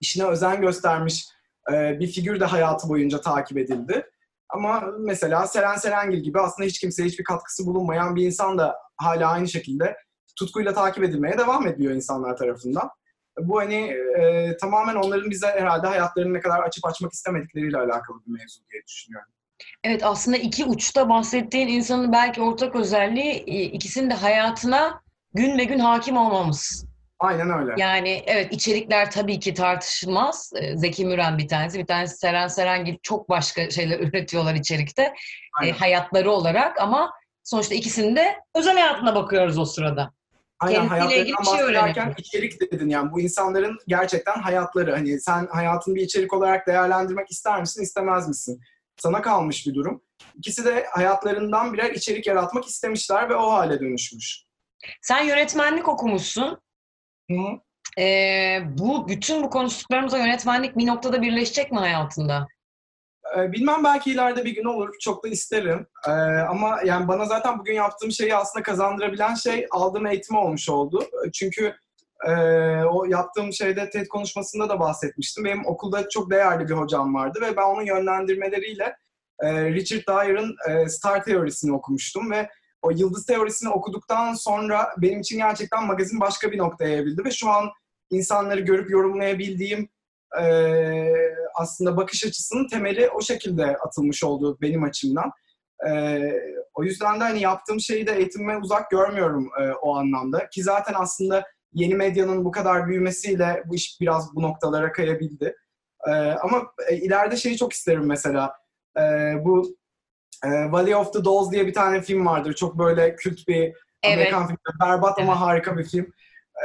işine 0.00 0.26
özen 0.26 0.60
göstermiş 0.60 1.26
e, 1.72 2.00
bir 2.00 2.06
figür 2.06 2.40
de 2.40 2.44
hayatı 2.44 2.88
boyunca 2.88 3.20
takip 3.20 3.58
edildi. 3.58 4.06
Ama 4.48 4.84
mesela 4.98 5.46
Seren 5.46 5.76
Serengil 5.76 6.18
gibi 6.18 6.40
aslında 6.40 6.66
hiç 6.66 6.80
kimseye 6.80 7.04
hiçbir 7.04 7.24
katkısı 7.24 7.66
bulunmayan 7.66 8.16
bir 8.16 8.26
insan 8.26 8.58
da 8.58 8.76
hala 8.96 9.30
aynı 9.30 9.48
şekilde 9.48 9.96
tutkuyla 10.38 10.74
takip 10.74 11.04
edilmeye 11.04 11.38
devam 11.38 11.66
ediyor 11.66 11.94
insanlar 11.94 12.36
tarafından. 12.36 12.90
Bu 13.38 13.58
hani 13.58 13.74
e, 14.20 14.56
tamamen 14.56 14.94
onların 14.94 15.30
bize 15.30 15.46
herhalde 15.46 15.86
hayatlarını 15.86 16.34
ne 16.34 16.40
kadar 16.40 16.62
açıp 16.62 16.86
açmak 16.86 17.12
istemedikleriyle 17.12 17.78
alakalı 17.78 18.20
bir 18.26 18.32
mevzu 18.32 18.60
diye 18.72 18.82
düşünüyorum. 18.88 19.28
Evet 19.84 20.04
aslında 20.04 20.36
iki 20.36 20.64
uçta 20.64 21.08
bahsettiğin 21.08 21.68
insanın 21.68 22.12
belki 22.12 22.42
ortak 22.42 22.76
özelliği 22.76 23.32
e, 23.32 23.62
ikisinin 23.62 24.10
de 24.10 24.14
hayatına 24.14 25.02
gün 25.34 25.58
ve 25.58 25.64
gün 25.64 25.78
hakim 25.78 26.16
olmamız. 26.16 26.86
Aynen 27.22 27.50
öyle. 27.50 27.74
Yani 27.76 28.22
evet 28.26 28.52
içerikler 28.52 29.10
tabii 29.10 29.40
ki 29.40 29.54
tartışılmaz. 29.54 30.52
Ee, 30.56 30.76
Zeki 30.76 31.04
Müren 31.04 31.38
bir 31.38 31.48
tanesi, 31.48 31.78
bir 31.78 31.86
tanesi 31.86 32.16
Seren 32.16 32.48
Serengil 32.48 32.96
çok 33.02 33.28
başka 33.28 33.70
şeyler 33.70 34.00
üretiyorlar 34.08 34.54
içerikte. 34.54 35.14
e, 35.64 35.70
hayatları 35.70 36.30
olarak 36.30 36.80
ama 36.80 37.12
sonuçta 37.44 37.74
ikisinin 37.74 38.16
de 38.16 38.36
özel 38.54 38.74
hayatına 38.74 39.14
bakıyoruz 39.14 39.58
o 39.58 39.64
sırada. 39.64 40.12
Aynen 40.62 40.86
hayatlarından 40.86 41.20
ilgili 41.20 41.44
şey 41.44 41.54
bahsederken 41.54 42.04
öğrenelim. 42.04 42.14
içerik 42.18 42.60
dedin 42.60 42.88
yani 42.88 43.12
bu 43.12 43.20
insanların 43.20 43.78
gerçekten 43.86 44.40
hayatları. 44.40 44.92
Hani 44.92 45.20
sen 45.20 45.46
hayatını 45.46 45.94
bir 45.94 46.02
içerik 46.02 46.32
olarak 46.32 46.66
değerlendirmek 46.66 47.30
ister 47.30 47.60
misin 47.60 47.82
istemez 47.82 48.28
misin? 48.28 48.60
Sana 48.96 49.22
kalmış 49.22 49.66
bir 49.66 49.74
durum. 49.74 50.02
İkisi 50.34 50.64
de 50.64 50.86
hayatlarından 50.90 51.72
birer 51.72 51.90
içerik 51.90 52.26
yaratmak 52.26 52.64
istemişler 52.64 53.28
ve 53.28 53.34
o 53.36 53.52
hale 53.52 53.80
dönüşmüş. 53.80 54.44
Sen 55.00 55.24
yönetmenlik 55.24 55.88
okumuşsun. 55.88 56.58
Hı. 57.30 57.36
Ee, 57.98 58.58
bu 58.78 59.08
bütün 59.08 59.42
bu 59.42 59.50
konuştuklarımızla 59.50 60.18
yönetmenlik 60.18 60.76
bir 60.76 60.86
noktada 60.86 61.22
birleşecek 61.22 61.72
mi 61.72 61.78
hayatında? 61.78 62.48
Ee, 63.38 63.52
Bilmem 63.52 63.84
belki 63.84 64.10
ileride 64.10 64.44
bir 64.44 64.54
gün 64.54 64.64
olur. 64.64 64.94
Çok 65.00 65.24
da 65.24 65.28
isterim. 65.28 65.86
Ee, 66.06 66.10
ama 66.50 66.80
yani 66.84 67.08
bana 67.08 67.24
zaten 67.24 67.58
bugün 67.58 67.74
yaptığım 67.74 68.12
şeyi 68.12 68.36
aslında 68.36 68.62
kazandırabilen 68.62 69.34
şey 69.34 69.66
aldığım 69.70 70.06
eğitim 70.06 70.36
olmuş 70.36 70.68
oldu. 70.68 71.04
Çünkü 71.32 71.74
e, 72.26 72.32
o 72.84 73.04
yaptığım 73.04 73.52
şeyde 73.52 73.90
TED 73.90 74.06
konuşmasında 74.06 74.68
da 74.68 74.80
bahsetmiştim. 74.80 75.44
Benim 75.44 75.66
okulda 75.66 76.08
çok 76.08 76.30
değerli 76.30 76.68
bir 76.68 76.74
hocam 76.74 77.14
vardı 77.14 77.38
ve 77.42 77.56
ben 77.56 77.62
onun 77.62 77.82
yönlendirmeleriyle 77.82 78.96
e, 79.40 79.64
Richard 79.64 80.02
Dyer'ın 80.08 80.56
e, 80.68 80.88
Star 80.88 81.24
teorisini 81.24 81.74
okumuştum 81.74 82.30
ve 82.30 82.48
o 82.82 82.90
yıldız 82.90 83.26
teorisini 83.26 83.68
okuduktan 83.68 84.34
sonra 84.34 84.94
benim 84.98 85.20
için 85.20 85.38
gerçekten 85.38 85.86
magazin 85.86 86.20
başka 86.20 86.52
bir 86.52 86.58
noktaya 86.58 86.96
evrildi 86.96 87.24
ve 87.24 87.30
şu 87.30 87.48
an 87.48 87.70
insanları 88.10 88.60
görüp 88.60 88.90
yorumlayabildiğim 88.90 89.88
e, 90.40 90.44
aslında 91.54 91.96
bakış 91.96 92.24
açısının 92.24 92.68
temeli 92.68 93.10
o 93.10 93.20
şekilde 93.22 93.76
atılmış 93.76 94.24
oldu 94.24 94.58
benim 94.60 94.82
açımdan. 94.82 95.32
E, 95.88 96.20
O 96.74 96.84
yüzden 96.84 97.20
de 97.20 97.24
hani 97.24 97.40
yaptığım 97.40 97.80
şeyi 97.80 98.06
de 98.06 98.12
eğitimime 98.12 98.56
uzak 98.56 98.90
görmüyorum 98.90 99.50
e, 99.60 99.72
o 99.72 99.96
anlamda. 99.96 100.48
Ki 100.48 100.62
zaten 100.62 100.94
aslında 100.96 101.44
yeni 101.72 101.94
medyanın 101.94 102.44
bu 102.44 102.50
kadar 102.50 102.88
büyümesiyle 102.88 103.62
bu 103.66 103.74
iş 103.74 104.00
biraz 104.00 104.34
bu 104.34 104.42
noktalara 104.42 104.92
kayabildi. 104.92 105.56
E, 106.08 106.10
ama 106.12 106.62
e, 106.88 106.96
ileride 106.96 107.36
şeyi 107.36 107.56
çok 107.56 107.72
isterim 107.72 108.06
mesela. 108.06 108.52
E, 108.98 109.02
bu 109.44 109.76
e, 110.44 110.48
Valley 110.72 110.94
of 110.96 111.12
the 111.12 111.24
Dolls 111.24 111.50
diye 111.52 111.66
bir 111.66 111.74
tane 111.74 112.00
film 112.02 112.26
vardır. 112.26 112.52
Çok 112.52 112.78
böyle 112.78 113.16
kült 113.16 113.48
bir 113.48 113.74
Evet. 114.02 114.14
Amerikan 114.14 114.46
filmi. 114.46 114.58
Berbat 114.80 115.18
ama 115.18 115.32
Evet. 115.32 115.40
harika 115.42 115.78
bir 115.78 115.84
film. 115.84 116.12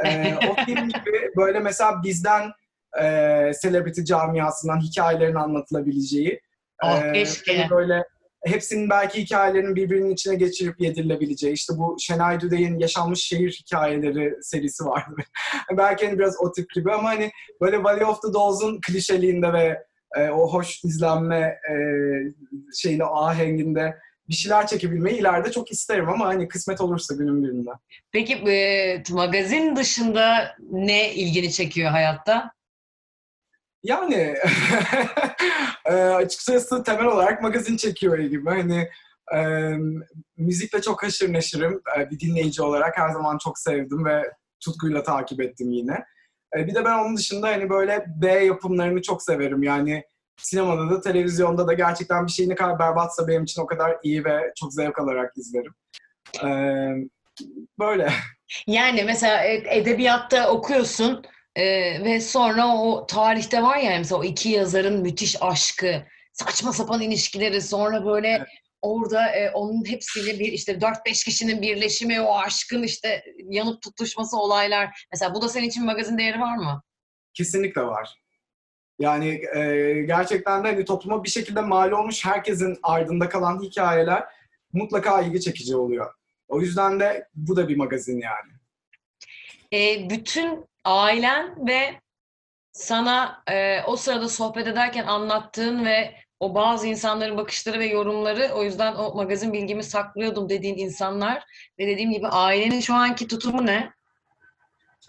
E, 0.06 0.34
o 0.50 0.64
film 0.64 0.88
gibi 0.88 1.30
böyle 1.36 1.60
mesela 1.60 2.02
bizden 2.02 2.50
e, 3.00 3.04
celebrity 3.62 4.02
camiasından 4.02 4.80
hikayelerin 4.80 5.34
anlatılabileceği. 5.34 6.40
Ah, 6.82 7.04
e, 7.04 7.12
keşke. 7.12 7.56
hani 7.56 7.70
böyle 7.70 8.04
hepsinin 8.44 8.90
belki 8.90 9.22
hikayelerinin 9.22 9.76
birbirinin 9.76 10.10
içine 10.10 10.34
geçirip 10.34 10.80
yedirilebileceği. 10.80 11.54
İşte 11.54 11.74
bu 11.76 11.96
Şenay 12.00 12.40
Düdey'in 12.40 12.78
Yaşanmış 12.78 13.20
Şehir 13.20 13.62
Hikayeleri 13.64 14.34
serisi 14.42 14.84
vardı. 14.84 15.22
belki 15.76 16.06
hani 16.06 16.18
biraz 16.18 16.34
o 16.40 16.52
tip 16.52 16.70
gibi 16.74 16.92
ama 16.92 17.08
hani 17.08 17.30
böyle 17.60 17.82
Valley 17.82 18.04
of 18.04 18.22
the 18.22 18.32
Dolls'un 18.32 18.80
klişeliğinde 18.80 19.52
ve 19.52 19.84
e, 20.16 20.30
o 20.30 20.52
hoş 20.52 20.84
izlenme 20.84 21.58
e, 21.70 21.74
şeyinde 22.74 23.04
ahenginde 23.04 23.98
bir 24.28 24.34
şeyler 24.34 24.66
çekebilmeyi 24.66 25.18
ileride 25.20 25.50
çok 25.50 25.72
isterim 25.72 26.08
ama 26.08 26.26
hani 26.26 26.48
kısmet 26.48 26.80
olursa 26.80 27.14
günün 27.14 27.44
birinde. 27.44 27.70
Peki 28.12 28.34
e, 28.34 29.02
magazin 29.10 29.76
dışında 29.76 30.56
ne 30.70 31.14
ilgini 31.14 31.52
çekiyor 31.52 31.90
hayatta? 31.90 32.50
Yani 33.82 34.14
e, 35.84 35.94
açıkçası 35.94 36.82
temel 36.82 37.06
olarak 37.06 37.42
magazin 37.42 37.76
çekiyor 37.76 38.18
gibi. 38.18 38.50
Hani 38.50 38.88
e, 39.34 39.72
müzikle 40.36 40.82
çok 40.82 41.02
haşır 41.02 41.32
neşirim. 41.32 41.82
E, 41.98 42.10
bir 42.10 42.20
dinleyici 42.20 42.62
olarak 42.62 42.98
her 42.98 43.10
zaman 43.10 43.38
çok 43.38 43.58
sevdim 43.58 44.04
ve 44.04 44.32
tutkuyla 44.60 45.02
takip 45.02 45.40
ettim 45.40 45.72
yine. 45.72 46.04
E, 46.56 46.66
bir 46.66 46.74
de 46.74 46.84
ben 46.84 46.98
onun 46.98 47.16
dışında 47.16 47.48
hani 47.48 47.70
böyle 47.70 48.04
B 48.08 48.28
yapımlarını 48.28 49.02
çok 49.02 49.22
severim. 49.22 49.62
Yani 49.62 50.04
sinemada 50.36 50.90
da 50.90 51.00
televizyonda 51.00 51.68
da 51.68 51.72
gerçekten 51.72 52.26
bir 52.26 52.32
şey 52.32 52.48
ne 52.48 52.54
kadar 52.54 52.78
berbatsa 52.78 53.28
benim 53.28 53.44
için 53.44 53.62
o 53.62 53.66
kadar 53.66 53.96
iyi 54.02 54.24
ve 54.24 54.52
çok 54.56 54.74
zevk 54.74 54.98
alarak 54.98 55.32
izlerim. 55.36 55.74
E, 56.44 56.48
böyle. 57.78 58.12
Yani 58.66 59.04
mesela 59.04 59.44
e, 59.44 59.78
edebiyatta 59.78 60.50
okuyorsun 60.50 61.24
e, 61.58 61.64
ve 62.04 62.20
sonra 62.20 62.66
o 62.76 63.06
tarihte 63.06 63.62
var 63.62 63.76
ya 63.76 63.98
mesela 63.98 64.20
o 64.20 64.24
iki 64.24 64.48
yazarın 64.48 65.02
müthiş 65.02 65.36
aşkı, 65.42 66.02
saçma 66.32 66.72
sapan 66.72 67.00
ilişkileri 67.00 67.62
sonra 67.62 68.06
böyle 68.06 68.28
Evet. 68.28 68.48
orada 68.82 69.28
e, 69.28 69.50
onun 69.50 69.90
hepsiyle 69.90 70.38
bir 70.38 70.52
işte 70.52 70.72
4-5 70.72 71.24
kişinin 71.24 71.62
birleşimi, 71.62 72.20
o 72.20 72.34
aşkın 72.36 72.82
işte 72.82 73.24
yanıp 73.38 73.82
tutuşması 73.82 74.36
olaylar. 74.36 75.06
Mesela 75.12 75.34
bu 75.34 75.42
da 75.42 75.48
senin 75.48 75.68
için 75.68 75.84
magazin 75.84 76.18
değeri 76.18 76.40
var 76.40 76.56
mı? 76.56 76.82
Kesinlikle 77.34 77.82
var. 77.82 78.14
Yani 78.98 79.28
e, 79.56 79.92
gerçekten 80.06 80.64
de 80.64 80.68
hani 80.68 80.84
topluma 80.84 81.24
bir 81.24 81.30
şekilde 81.30 81.60
mal 81.60 81.90
olmuş 81.90 82.24
herkesin 82.24 82.78
ardında 82.82 83.28
kalan 83.28 83.62
hikayeler 83.62 84.24
mutlaka 84.72 85.22
ilgi 85.22 85.40
çekici 85.40 85.76
oluyor. 85.76 86.14
O 86.48 86.60
yüzden 86.60 87.00
de 87.00 87.28
bu 87.34 87.56
da 87.56 87.68
bir 87.68 87.76
magazin 87.76 88.20
yani. 88.20 88.52
E, 89.72 90.10
bütün 90.10 90.68
ailen 90.88 91.66
ve 91.66 92.00
sana 92.72 93.42
e, 93.50 93.82
o 93.86 93.96
sırada 93.96 94.28
sohbet 94.28 94.66
ederken 94.66 95.06
anlattığın 95.06 95.84
ve 95.84 96.14
o 96.40 96.54
bazı 96.54 96.86
insanların 96.86 97.36
bakışları 97.36 97.78
ve 97.78 97.86
yorumları 97.86 98.50
o 98.54 98.62
yüzden 98.62 98.94
o 98.94 99.14
magazin 99.14 99.52
bilgimi 99.52 99.84
saklıyordum 99.84 100.48
dediğin 100.48 100.78
insanlar 100.78 101.44
ve 101.78 101.86
dediğim 101.86 102.10
gibi 102.10 102.28
ailenin 102.28 102.80
şu 102.80 102.94
anki 102.94 103.28
tutumu 103.28 103.66
ne? 103.66 103.92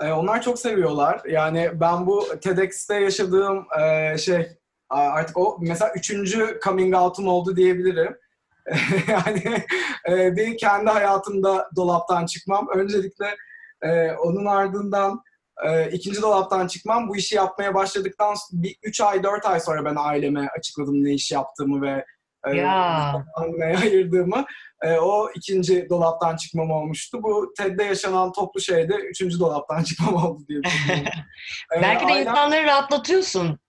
E, 0.02 0.12
onlar 0.12 0.42
çok 0.42 0.60
seviyorlar. 0.60 1.22
Yani 1.30 1.72
ben 1.74 2.06
bu 2.06 2.40
TEDx'te 2.42 2.96
yaşadığım 2.96 3.68
e, 3.82 4.18
şey 4.18 4.48
artık 4.90 5.38
o 5.38 5.58
mesela 5.62 5.92
üçüncü 5.96 6.60
coming 6.64 6.96
out'um 6.96 7.28
oldu 7.28 7.56
diyebilirim. 7.56 8.18
yani 9.08 9.64
e, 10.10 10.36
bir 10.36 10.58
kendi 10.58 10.90
hayatımda 10.90 11.70
dolaptan 11.76 12.26
çıkmam. 12.26 12.68
Öncelikle 12.76 13.36
e, 13.82 14.12
onun 14.12 14.46
ardından 14.46 15.24
e, 15.68 15.92
ikinci 15.92 16.22
dolaptan 16.22 16.68
çıkmam. 16.68 17.10
Bu 17.10 17.18
işi 17.18 17.36
yapmaya 17.36 17.74
başladıktan 17.74 18.36
bir 18.52 18.76
3 18.84 19.02
ay 19.02 19.24
4 19.24 19.46
ay 19.46 19.60
sonra 19.60 19.86
ben 19.86 19.96
aileme 19.98 20.48
açıkladım 20.58 21.04
ne 21.04 21.14
iş 21.14 21.32
yaptığımı 21.32 21.82
ve 21.82 22.06
e, 22.48 22.56
Ya. 22.56 23.26
neye 23.58 23.78
ayırdığımı. 23.78 24.46
E, 24.84 24.98
o 24.98 25.30
ikinci 25.36 25.90
dolaptan 25.90 26.36
çıkmam 26.36 26.72
olmuştu. 26.72 27.24
Bu 27.24 27.54
TED'de 27.58 27.84
yaşanan 27.84 28.32
toplu 28.32 28.62
şeyde 28.62 28.96
üçüncü 28.96 29.40
dolaptan 29.40 29.84
çıkmam 29.84 30.16
oldu 30.16 30.42
diye 30.48 30.64
düşünüyorum. 30.64 31.06
E, 31.78 31.82
Belki 31.82 32.08
de 32.08 32.12
ailem- 32.12 32.22
insanları 32.22 32.64
rahatlatıyorsun. 32.64 33.60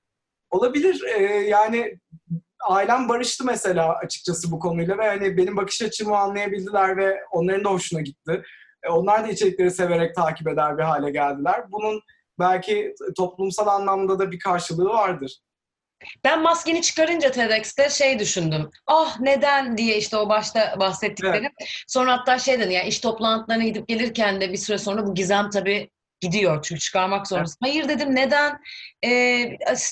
Olabilir. 0.51 1.03
E, 1.19 1.23
yani 1.25 1.99
ailem 2.69 3.09
barıştı 3.09 3.45
mesela 3.45 3.95
açıkçası 3.95 4.51
bu 4.51 4.59
konuyla 4.59 4.99
ve 4.99 5.09
hani 5.09 5.37
benim 5.37 5.57
bakış 5.57 5.83
açımı 5.83 6.17
anlayabildiler 6.19 6.97
ve 6.97 7.21
onların 7.31 7.65
da 7.65 7.71
hoşuna 7.71 8.01
gitti. 8.01 8.43
E, 8.83 8.89
onlar 8.91 9.25
da 9.25 9.29
içerikleri 9.29 9.71
severek 9.71 10.15
takip 10.15 10.49
eder 10.49 10.79
bir 10.79 10.83
hale 10.83 11.11
geldiler. 11.11 11.65
Bunun 11.73 12.01
belki 12.39 12.95
toplumsal 13.17 13.67
anlamda 13.67 14.19
da 14.19 14.31
bir 14.31 14.39
karşılığı 14.39 14.89
vardır. 14.89 15.41
Ben 16.25 16.43
maskeni 16.43 16.83
çıkarınca 16.83 17.31
TEDx'te 17.31 17.89
şey 17.91 18.19
düşündüm. 18.19 18.71
Ah 18.87 19.21
neden 19.21 19.79
diye 19.79 19.97
işte 19.97 20.17
o 20.17 20.29
başta 20.29 20.77
bahsettiklerim. 20.81 21.53
Sonra 21.89 22.13
hatta 22.13 22.39
şey 22.39 22.61
dedi 22.61 22.73
yani 22.73 22.89
iş 22.89 23.01
toplantılarına 23.01 23.65
gidip 23.65 23.89
gelirken 23.89 24.41
de 24.41 24.53
bir 24.53 24.57
süre 24.57 24.79
sonra 24.79 25.07
bu 25.07 25.15
gizem 25.15 25.51
tabii 25.51 25.91
gidiyor 26.21 26.63
çünkü 26.63 26.81
çıkarmak 26.81 27.29
zorundasın. 27.29 27.59
Hayır 27.63 27.89
dedim 27.89 28.15
neden 28.15 28.61
Ee, 29.05 29.11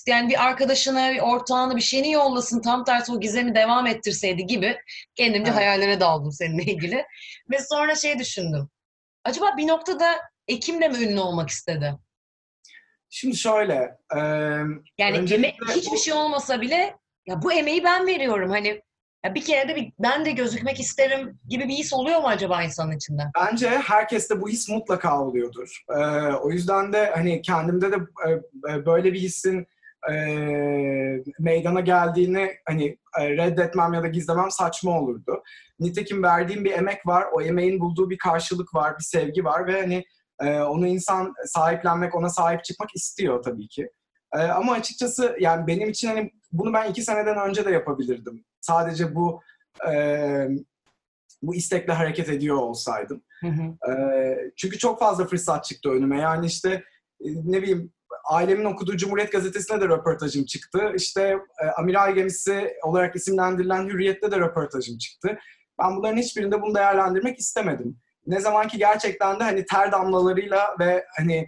yani 0.06 0.28
bir 0.28 0.44
arkadaşına, 0.44 1.12
bir 1.12 1.20
ortağına 1.20 1.76
bir 1.76 1.80
şeyini 1.80 2.12
yollasın 2.12 2.62
tam 2.62 2.84
tersi 2.84 3.12
o 3.12 3.20
gizemi 3.20 3.54
devam 3.54 3.86
ettirseydi 3.86 4.46
gibi 4.46 4.76
kendimce 5.14 5.50
Evet. 5.50 5.60
hayallere 5.60 6.00
daldım 6.00 6.32
seninle 6.32 6.62
ilgili. 6.62 7.04
Ve 7.50 7.58
sonra 7.70 7.94
şey 7.94 8.18
düşündüm. 8.18 8.68
Acaba 9.28 9.56
bir 9.56 9.66
noktada 9.66 10.16
Ekim 10.48 10.80
de 10.80 10.88
mi 10.88 11.04
ünlü 11.04 11.20
olmak 11.20 11.48
istedi? 11.48 11.94
Şimdi 13.10 13.36
şöyle, 13.36 13.98
e, 14.14 14.18
Yani 14.98 15.32
emek 15.34 15.56
hiçbir 15.76 15.98
şey 15.98 16.14
olmasa 16.14 16.60
bile 16.60 16.96
ya 17.26 17.42
bu 17.42 17.52
emeği 17.52 17.84
ben 17.84 18.06
veriyorum. 18.06 18.50
Hani 18.50 18.82
ya 19.24 19.34
bir 19.34 19.44
kere 19.44 19.68
de 19.68 19.76
bir, 19.76 19.92
ben 19.98 20.24
de 20.24 20.30
gözükmek 20.30 20.80
isterim 20.80 21.38
gibi 21.48 21.68
bir 21.68 21.74
his 21.74 21.92
oluyor 21.92 22.20
mu 22.20 22.28
acaba 22.28 22.62
insanın 22.62 22.96
içinde? 22.96 23.22
Bence 23.40 23.68
herkeste 23.68 24.40
bu 24.40 24.48
his 24.48 24.68
mutlaka 24.68 25.22
oluyordur. 25.22 25.84
Ee, 25.90 26.02
o 26.32 26.50
yüzden 26.50 26.92
de 26.92 27.10
hani 27.14 27.42
kendimde 27.42 27.92
de 27.92 27.96
e, 28.26 28.30
e, 28.72 28.86
böyle 28.86 29.12
bir 29.12 29.20
hissin 29.20 29.66
e, 30.12 30.14
meydana 31.38 31.80
geldiğini 31.80 32.50
hani 32.68 32.98
e, 33.20 33.30
reddetmem 33.30 33.94
ya 33.94 34.02
da 34.02 34.08
gizlemem 34.08 34.50
saçma 34.50 35.00
olurdu. 35.00 35.42
Nitekim 35.80 36.22
verdiğim 36.22 36.64
bir 36.64 36.72
emek 36.72 37.06
var, 37.06 37.24
o 37.32 37.42
emeğin 37.42 37.80
bulduğu 37.80 38.10
bir 38.10 38.18
karşılık 38.18 38.74
var, 38.74 38.98
bir 38.98 39.04
sevgi 39.04 39.44
var 39.44 39.66
ve 39.66 39.80
hani 39.80 40.04
e, 40.40 40.60
onu 40.60 40.86
insan 40.86 41.34
sahiplenmek, 41.46 42.14
ona 42.14 42.28
sahip 42.28 42.64
çıkmak 42.64 42.94
istiyor 42.94 43.42
tabii 43.42 43.68
ki. 43.68 43.90
E, 44.34 44.38
ama 44.38 44.72
açıkçası 44.72 45.36
yani 45.40 45.66
benim 45.66 45.88
için 45.88 46.08
hani 46.08 46.30
bunu 46.52 46.72
ben 46.72 46.90
iki 46.90 47.02
seneden 47.02 47.48
önce 47.48 47.64
de 47.64 47.70
yapabilirdim. 47.70 48.44
Sadece 48.60 49.14
bu 49.14 49.40
e, 49.90 50.48
bu 51.42 51.54
istekle 51.54 51.92
hareket 51.92 52.28
ediyor 52.28 52.56
olsaydım. 52.56 53.22
Ee, 53.88 54.36
çünkü 54.56 54.78
çok 54.78 54.98
fazla 54.98 55.26
fırsat 55.26 55.64
çıktı 55.64 55.90
önüme. 55.90 56.20
Yani 56.20 56.46
işte 56.46 56.84
e, 57.20 57.26
ne 57.44 57.62
bileyim 57.62 57.92
ailemin 58.30 58.64
okuduğu 58.64 58.96
Cumhuriyet 58.96 59.32
Gazetesi'ne 59.32 59.80
de 59.80 59.84
röportajım 59.88 60.44
çıktı. 60.44 60.92
İşte 60.96 61.38
e, 61.62 61.66
Amiral 61.66 62.14
Gemisi 62.14 62.72
olarak 62.84 63.16
isimlendirilen 63.16 63.88
Hürriyet'te 63.88 64.30
de 64.30 64.38
röportajım 64.38 64.98
çıktı. 64.98 65.38
Ben 65.82 65.96
bunların 65.96 66.16
hiçbirinde 66.16 66.62
bunu 66.62 66.74
değerlendirmek 66.74 67.38
istemedim. 67.38 67.96
Ne 68.26 68.40
zaman 68.40 68.68
ki 68.68 68.78
gerçekten 68.78 69.40
de 69.40 69.44
hani 69.44 69.64
ter 69.64 69.92
damlalarıyla 69.92 70.76
ve 70.80 71.04
hani 71.16 71.46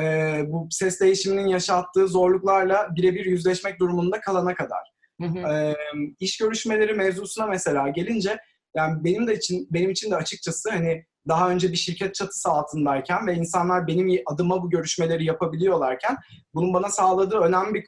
e, 0.00 0.02
bu 0.46 0.68
ses 0.70 1.00
değişiminin 1.00 1.46
yaşattığı 1.46 2.08
zorluklarla 2.08 2.88
birebir 2.96 3.24
yüzleşmek 3.24 3.80
durumunda 3.80 4.20
kalana 4.20 4.54
kadar. 4.54 4.90
Hı 5.20 5.26
hı. 5.26 5.38
Ee, 5.38 5.76
iş 6.20 6.38
görüşmeleri 6.38 6.94
mevzusuna 6.94 7.46
mesela 7.46 7.88
gelince 7.88 8.38
yani 8.76 9.04
benim 9.04 9.26
de 9.26 9.34
için 9.34 9.68
benim 9.70 9.90
için 9.90 10.10
de 10.10 10.16
açıkçası 10.16 10.70
hani 10.70 11.06
daha 11.28 11.50
önce 11.50 11.72
bir 11.72 11.76
şirket 11.76 12.14
çatısı 12.14 12.48
altındayken 12.48 13.26
ve 13.26 13.34
insanlar 13.34 13.86
benim 13.86 14.22
adıma 14.26 14.62
bu 14.62 14.70
görüşmeleri 14.70 15.24
yapabiliyorlarken 15.24 16.16
bunun 16.54 16.74
bana 16.74 16.88
sağladığı 16.88 17.38
önemli 17.38 17.74
bir 17.74 17.86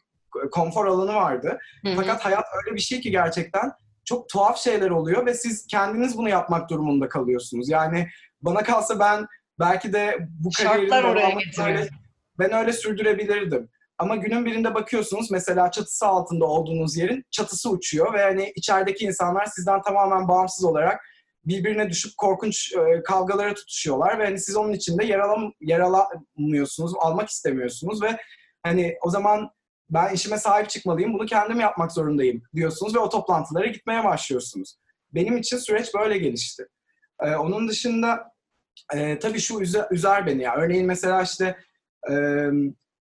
konfor 0.51 0.87
alanı 0.87 1.15
vardı. 1.15 1.59
Hı 1.85 1.91
hı. 1.91 1.97
Fakat 1.97 2.25
hayat 2.25 2.45
öyle 2.65 2.77
bir 2.77 2.81
şey 2.81 3.01
ki 3.01 3.11
gerçekten 3.11 3.73
çok 4.05 4.29
tuhaf 4.29 4.59
şeyler 4.59 4.91
oluyor 4.91 5.27
ve 5.27 5.35
siz 5.35 5.67
kendiniz 5.67 6.19
bunu 6.19 6.29
yapmak 6.29 6.71
durumunda 6.71 7.09
kalıyorsunuz. 7.09 7.69
Yani 7.69 8.09
bana 8.43 8.63
kalsa 8.63 8.99
ben 8.99 9.27
belki 9.59 9.93
de 9.93 10.19
bu 10.41 10.51
öyle- 11.67 11.89
ben 12.39 12.53
öyle 12.53 12.73
sürdürebilirdim. 12.73 13.69
Ama 13.99 14.17
günün 14.17 14.45
birinde 14.45 14.75
bakıyorsunuz 14.75 15.31
mesela 15.31 15.71
çatısı 15.71 16.07
altında 16.07 16.45
olduğunuz 16.45 16.97
yerin 16.97 17.25
çatısı 17.31 17.71
uçuyor 17.71 18.15
ve 18.15 18.23
hani 18.23 18.53
içerideki 18.57 19.05
insanlar 19.05 19.45
sizden 19.47 19.83
tamamen 19.83 20.29
bağımsız 20.29 20.65
olarak 20.65 21.01
birbirine 21.45 21.91
düşüp 21.91 22.17
korkunç 22.17 22.73
e, 22.73 23.03
kavgalara 23.03 23.55
tutuşuyorlar 23.55 24.19
ve 24.19 24.25
hani 24.25 24.39
siz 24.39 24.57
onun 24.57 24.73
içinde 24.73 25.05
yer, 25.05 25.19
alam, 25.19 25.53
yer 25.61 25.81
alamıyorsunuz, 25.81 26.93
almak 26.99 27.29
istemiyorsunuz 27.29 28.03
ve 28.03 28.17
hani 28.63 28.97
o 29.03 29.11
zaman 29.11 29.51
ben 29.91 30.15
işime 30.15 30.39
sahip 30.39 30.71
çıkmalıyım, 30.71 31.15
bunu 31.15 31.27
kendim 31.27 31.61
yapmak 31.61 31.93
zorundayım 31.93 32.43
diyorsunuz 32.55 32.95
ve 32.95 32.99
o 32.99 33.09
toplantılara 33.09 33.67
gitmeye 33.67 34.05
başlıyorsunuz. 34.05 34.77
Benim 35.15 35.37
için 35.37 35.57
süreç 35.57 35.95
böyle 35.95 36.19
gelişti. 36.19 36.67
Ee, 37.23 37.31
onun 37.37 37.69
dışında 37.69 38.33
e, 38.95 39.19
tabii 39.19 39.41
şu 39.41 39.61
üzer, 39.61 39.87
üzer 39.91 40.27
beni 40.27 40.43
ya. 40.43 40.57
Örneğin 40.57 40.87
mesela 40.87 41.23
işte 41.23 41.57
e, 42.11 42.15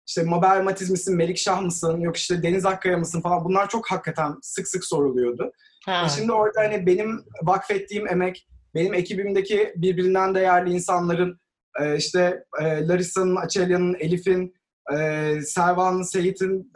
işte 0.07 0.22
Mabel 0.22 0.62
Matiz 0.62 0.91
misin, 0.91 1.16
Melik 1.16 1.38
Şah 1.38 1.62
mısın, 1.62 2.01
yok 2.01 2.16
işte 2.16 2.43
Deniz 2.43 2.66
Akkaya 2.66 2.99
mısın 2.99 3.20
falan 3.20 3.45
bunlar 3.45 3.68
çok 3.68 3.91
hakikaten 3.91 4.34
sık 4.43 4.68
sık 4.68 4.84
soruluyordu. 4.84 5.53
Ha. 5.86 6.06
E 6.06 6.08
şimdi 6.08 6.32
orada 6.32 6.60
hani 6.60 6.86
benim 6.86 7.24
vakfettiğim 7.42 8.08
emek, 8.08 8.48
benim 8.74 8.94
ekibimdeki 8.94 9.72
birbirinden 9.76 10.34
değerli 10.34 10.72
insanların 10.72 11.40
e, 11.80 11.96
işte 11.96 12.44
e, 12.60 12.88
Larissa'nın, 12.88 13.36
Açelya'nın, 13.36 13.94
Elif'in, 13.94 14.54
e, 14.92 15.32
Selvan'ın, 15.42 16.02
Seyit'in 16.02 16.72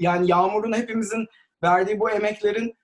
yani 0.00 0.30
Yağmur'un 0.30 0.72
hepimizin 0.72 1.26
verdiği 1.62 2.00
bu 2.00 2.10
emeklerin 2.10 2.76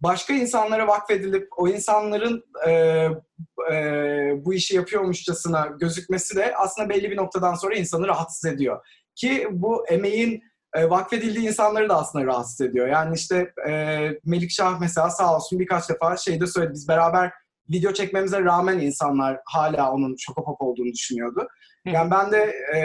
başka 0.00 0.34
insanlara 0.34 0.86
vakfedilip 0.86 1.48
o 1.56 1.68
insanların 1.68 2.44
bu 4.44 4.54
işi 4.54 4.76
yapıyormuşçasına 4.76 5.66
gözükmesi 5.80 6.36
de 6.36 6.56
aslında 6.56 6.88
belli 6.88 7.10
bir 7.10 7.16
noktadan 7.16 7.54
sonra 7.54 7.74
insanı 7.74 8.08
rahatsız 8.08 8.52
ediyor. 8.52 8.86
Ki 9.14 9.48
bu 9.50 9.86
emeğin 9.86 10.42
e, 10.74 10.90
vakfedildiği 10.90 11.48
insanları 11.48 11.88
da 11.88 11.96
aslında 11.96 12.24
rahatsız 12.24 12.60
ediyor. 12.60 12.88
Yani 12.88 13.14
işte 13.14 13.52
e, 13.68 13.72
Melik 14.24 14.50
Şah 14.50 14.80
mesela 14.80 15.10
sağ 15.10 15.36
olsun 15.36 15.58
birkaç 15.58 15.90
defa 15.90 16.16
şeyde 16.16 16.46
söyledi. 16.46 16.72
Biz 16.74 16.88
beraber 16.88 17.32
video 17.70 17.92
çekmemize 17.92 18.40
rağmen 18.40 18.78
insanlar 18.78 19.40
hala 19.44 19.92
onun 19.92 20.16
şokopop 20.18 20.62
olduğunu 20.62 20.92
düşünüyordu. 20.92 21.48
Yani 21.86 22.10
ben 22.10 22.32
de 22.32 22.38
e, 22.76 22.80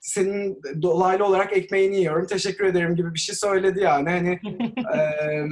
senin 0.00 0.62
dolaylı 0.82 1.24
olarak 1.24 1.56
ekmeğini 1.56 1.96
yiyorum, 1.96 2.26
teşekkür 2.26 2.64
ederim 2.64 2.96
gibi 2.96 3.14
bir 3.14 3.18
şey 3.18 3.34
söyledi 3.34 3.80
yani. 3.80 4.10
Hani 4.10 4.30
e, 4.96 5.44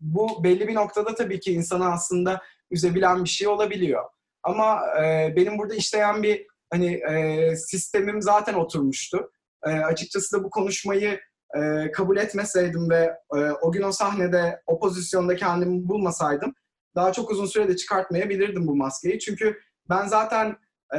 bu 0.00 0.44
belli 0.44 0.68
bir 0.68 0.74
noktada 0.74 1.14
tabii 1.14 1.40
ki 1.40 1.52
insanı 1.52 1.92
aslında 1.92 2.42
üzebilen 2.70 3.24
bir 3.24 3.28
şey 3.28 3.48
olabiliyor. 3.48 4.04
Ama 4.42 4.80
e, 5.02 5.32
benim 5.36 5.58
burada 5.58 5.74
işleyen 5.74 6.22
bir 6.22 6.46
hani 6.70 6.94
e, 6.94 7.56
sistemim 7.56 8.22
zaten 8.22 8.54
oturmuştu. 8.54 9.30
E, 9.66 9.70
açıkçası 9.70 10.38
da 10.38 10.44
bu 10.44 10.50
konuşmayı 10.50 11.20
e, 11.56 11.90
kabul 11.92 12.16
etmeseydim 12.16 12.90
ve 12.90 13.12
e, 13.36 13.38
o 13.62 13.72
gün 13.72 13.82
o 13.82 13.92
sahnede 13.92 14.60
o 14.66 14.80
pozisyonda 14.80 15.36
kendimi 15.36 15.88
bulmasaydım 15.88 16.54
daha 16.96 17.12
çok 17.12 17.30
uzun 17.30 17.46
sürede 17.46 17.76
çıkartmayabilirdim 17.76 18.66
bu 18.66 18.76
maskeyi. 18.76 19.18
Çünkü 19.18 19.60
ben 19.90 20.06
zaten 20.06 20.56
e, 20.94 20.98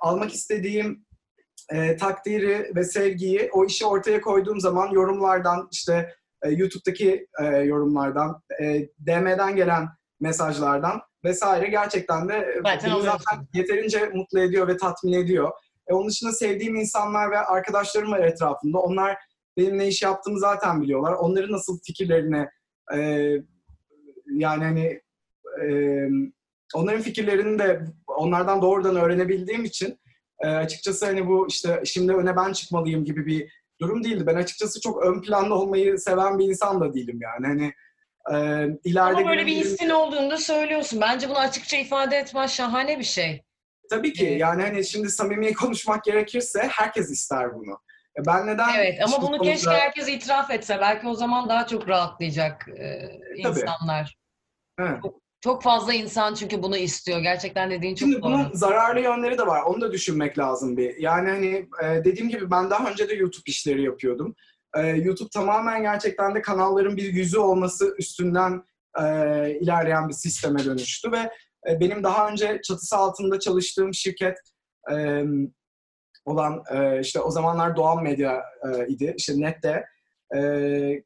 almak 0.00 0.34
istediğim 0.34 1.06
e, 1.72 1.96
takdiri 1.96 2.72
ve 2.74 2.84
sevgiyi 2.84 3.50
o 3.52 3.64
işi 3.64 3.86
ortaya 3.86 4.20
koyduğum 4.20 4.60
zaman 4.60 4.90
yorumlardan 4.90 5.68
işte 5.72 6.14
e, 6.42 6.50
YouTube'daki 6.50 7.26
e, 7.40 7.44
yorumlardan, 7.44 8.42
e, 8.62 8.88
DM'den 9.06 9.56
gelen 9.56 9.88
mesajlardan 10.20 11.02
vesaire 11.24 11.68
gerçekten 11.68 12.28
de 12.28 12.60
zaten 12.64 12.90
beni 12.90 13.02
zaten 13.02 13.46
yeterince 13.54 14.10
mutlu 14.14 14.40
ediyor 14.40 14.68
ve 14.68 14.76
tatmin 14.76 15.12
ediyor. 15.12 15.50
E, 15.88 15.94
onun 15.94 16.08
dışında 16.08 16.32
sevdiğim 16.32 16.76
insanlar 16.76 17.30
ve 17.30 17.38
arkadaşlarım 17.38 18.12
var 18.12 18.20
etrafımda. 18.20 18.78
Onlar 18.78 19.16
benim 19.56 19.78
ne 19.78 19.88
iş 19.88 20.02
yaptığımı 20.02 20.38
zaten 20.38 20.82
biliyorlar. 20.82 21.12
Onların 21.12 21.52
nasıl 21.52 21.80
fikirlerine 21.86 22.50
e, 22.94 22.98
yani 24.26 24.64
hani 24.64 25.00
e, 25.64 25.68
onların 26.74 27.02
fikirlerini 27.02 27.58
de 27.58 27.80
onlardan 28.06 28.62
doğrudan 28.62 28.96
öğrenebildiğim 28.96 29.64
için 29.64 29.98
e, 30.40 30.48
açıkçası 30.48 31.06
hani 31.06 31.26
bu 31.26 31.46
işte 31.48 31.82
şimdi 31.84 32.12
öne 32.12 32.36
ben 32.36 32.52
çıkmalıyım 32.52 33.04
gibi 33.04 33.26
bir 33.26 33.52
durum 33.80 34.04
değildi. 34.04 34.26
Ben 34.26 34.34
açıkçası 34.34 34.80
çok 34.80 35.06
ön 35.06 35.20
planda 35.20 35.54
olmayı 35.54 35.98
seven 35.98 36.38
bir 36.38 36.48
insan 36.48 36.80
da 36.80 36.94
değilim 36.94 37.18
yani. 37.22 37.46
Hani 37.46 37.72
e, 38.32 38.36
ileride 38.84 39.20
Ama 39.20 39.28
böyle 39.30 39.46
bir 39.46 39.56
hissin 39.56 39.90
olduğunu 39.90 40.30
da 40.30 40.36
söylüyorsun. 40.36 41.00
Bence 41.00 41.28
bunu 41.28 41.38
açıkça 41.38 41.76
ifade 41.76 42.16
etmen 42.16 42.46
şahane 42.46 42.98
bir 42.98 43.04
şey. 43.04 43.45
Tabii 43.90 44.12
ki. 44.12 44.28
Evet. 44.28 44.40
Yani 44.40 44.62
hani 44.62 44.84
şimdi 44.84 45.10
samimi 45.10 45.54
konuşmak 45.54 46.04
gerekirse 46.04 46.68
herkes 46.72 47.10
ister 47.10 47.54
bunu. 47.54 47.78
E, 48.18 48.26
ben 48.26 48.46
neden... 48.46 48.68
Evet 48.74 48.98
ama 49.04 49.22
bunu 49.22 49.38
konuda... 49.38 49.52
keşke 49.52 49.70
herkes 49.70 50.08
itiraf 50.08 50.50
etse. 50.50 50.78
Belki 50.80 51.06
o 51.08 51.14
zaman 51.14 51.48
daha 51.48 51.66
çok 51.66 51.88
rahatlayacak 51.88 52.68
e, 52.78 53.10
insanlar. 53.36 54.16
Evet. 54.78 55.02
Çok, 55.02 55.20
çok 55.40 55.62
fazla 55.62 55.92
insan 55.92 56.34
çünkü 56.34 56.62
bunu 56.62 56.76
istiyor. 56.76 57.18
Gerçekten 57.20 57.70
dediğin 57.70 57.94
çok 57.94 58.08
Şimdi 58.08 58.22
doğru. 58.22 58.32
bunun 58.32 58.50
zararlı 58.52 59.00
yönleri 59.00 59.38
de 59.38 59.46
var. 59.46 59.62
Onu 59.62 59.80
da 59.80 59.92
düşünmek 59.92 60.38
lazım 60.38 60.76
bir. 60.76 60.96
Yani 60.96 61.30
hani 61.30 61.68
e, 61.82 62.04
dediğim 62.04 62.28
gibi 62.28 62.50
ben 62.50 62.70
daha 62.70 62.90
önce 62.90 63.08
de 63.08 63.14
YouTube 63.14 63.44
işleri 63.46 63.82
yapıyordum. 63.82 64.34
E, 64.76 64.86
YouTube 64.86 65.28
tamamen 65.28 65.82
gerçekten 65.82 66.34
de 66.34 66.42
kanalların 66.42 66.96
bir 66.96 67.12
yüzü 67.12 67.38
olması 67.38 67.94
üstünden 67.98 68.62
e, 69.00 69.04
ilerleyen 69.60 70.08
bir 70.08 70.14
sisteme 70.14 70.64
dönüştü 70.64 71.12
ve 71.12 71.30
e, 71.70 71.80
benim 71.80 72.02
daha 72.02 72.28
önce 72.28 72.60
çatısı 72.64 72.96
altında 72.96 73.40
çalıştığım 73.40 73.94
şirket 73.94 74.38
e, 74.92 75.24
olan 76.24 76.62
e, 76.74 77.00
işte 77.00 77.20
o 77.20 77.30
zamanlar 77.30 77.76
Doğan 77.76 78.02
Medya 78.02 78.44
e, 78.64 78.88
idi. 78.88 79.14
İşte 79.18 79.32
Net'te 79.36 79.84
e, 80.36 80.40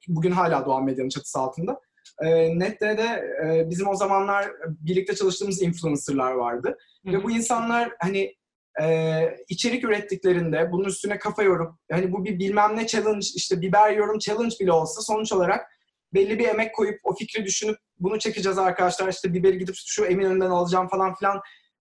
bugün 0.08 0.30
hala 0.30 0.66
Doğan 0.66 0.84
Medya'nın 0.84 1.08
çatısı 1.08 1.38
altında. 1.38 1.80
E, 2.22 2.58
Net'te 2.58 2.98
de 2.98 3.24
e, 3.44 3.70
bizim 3.70 3.88
o 3.88 3.94
zamanlar 3.94 4.50
birlikte 4.68 5.14
çalıştığımız 5.14 5.62
influencerlar 5.62 6.32
vardı. 6.32 6.78
Hı-hı. 7.04 7.14
Ve 7.14 7.22
bu 7.24 7.30
insanlar 7.30 7.92
hani 8.00 8.34
e, 8.82 9.16
içerik 9.48 9.84
ürettiklerinde 9.84 10.72
bunun 10.72 10.84
üstüne 10.84 11.18
kafa 11.18 11.42
yorup 11.42 11.74
hani 11.90 12.12
bu 12.12 12.24
bir 12.24 12.38
bilmem 12.38 12.76
ne 12.76 12.86
challenge 12.86 13.26
işte 13.34 13.60
biber 13.60 13.92
yorum 13.92 14.18
challenge 14.18 14.54
bile 14.60 14.72
olsa 14.72 15.00
sonuç 15.00 15.32
olarak 15.32 15.66
belli 16.14 16.38
bir 16.38 16.48
emek 16.48 16.74
koyup 16.74 17.00
o 17.04 17.14
fikri 17.14 17.44
düşünüp 17.44 17.76
bunu 18.00 18.18
çekeceğiz 18.18 18.58
arkadaşlar 18.58 19.08
işte 19.08 19.34
biberi 19.34 19.58
gidip 19.58 19.74
şu 19.86 20.04
emin 20.04 20.24
önünden 20.24 20.50
alacağım 20.50 20.88
falan 20.88 21.14
filan 21.14 21.40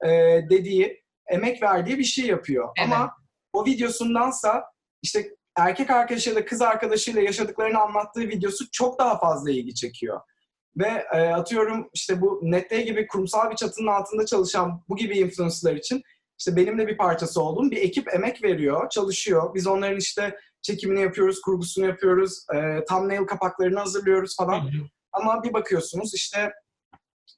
e, 0.05 0.09
dediği 0.51 1.03
emek 1.29 1.63
verdiği 1.63 1.99
bir 1.99 2.05
şey 2.05 2.27
yapıyor. 2.27 2.69
Evet. 2.79 2.93
Ama 2.93 3.17
o 3.53 3.65
videosundansa 3.65 4.65
işte 5.03 5.37
erkek 5.57 5.91
arkadaşıyla 5.91 6.45
kız 6.45 6.63
arkadaşıyla 6.63 7.21
yaşadıklarını 7.23 7.81
anlattığı 7.81 8.21
videosu 8.21 8.71
çok 8.73 8.99
daha 8.99 9.19
fazla 9.19 9.51
ilgi 9.51 9.75
çekiyor. 9.75 10.21
Ve 10.77 11.07
e, 11.13 11.19
atıyorum 11.19 11.91
işte 11.95 12.21
bu 12.21 12.41
Nette 12.43 12.83
gibi 12.83 13.07
kurumsal 13.07 13.51
bir 13.51 13.57
çatının 13.57 13.87
altında 13.87 14.27
çalışan 14.27 14.85
bu 14.89 14.97
gibi 14.97 15.19
influencerlar 15.19 15.77
için 15.77 16.03
işte 16.39 16.57
benim 16.57 16.79
de 16.79 16.87
bir 16.87 16.97
parçası 16.97 17.43
olduğum 17.43 17.71
bir 17.71 17.77
ekip 17.77 18.15
emek 18.15 18.43
veriyor, 18.43 18.89
çalışıyor. 18.91 19.55
Biz 19.55 19.67
onların 19.67 19.99
işte 19.99 20.37
çekimini 20.63 21.01
yapıyoruz, 21.01 21.41
kurgusunu 21.41 21.87
yapıyoruz, 21.87 22.47
e, 22.55 22.85
thumbnail 22.85 23.27
kapaklarını 23.27 23.79
hazırlıyoruz 23.79 24.37
falan. 24.37 24.61
Hı 24.61 24.79
hı. 24.79 24.83
Ama 25.13 25.43
bir 25.43 25.53
bakıyorsunuz 25.53 26.15
işte 26.15 26.53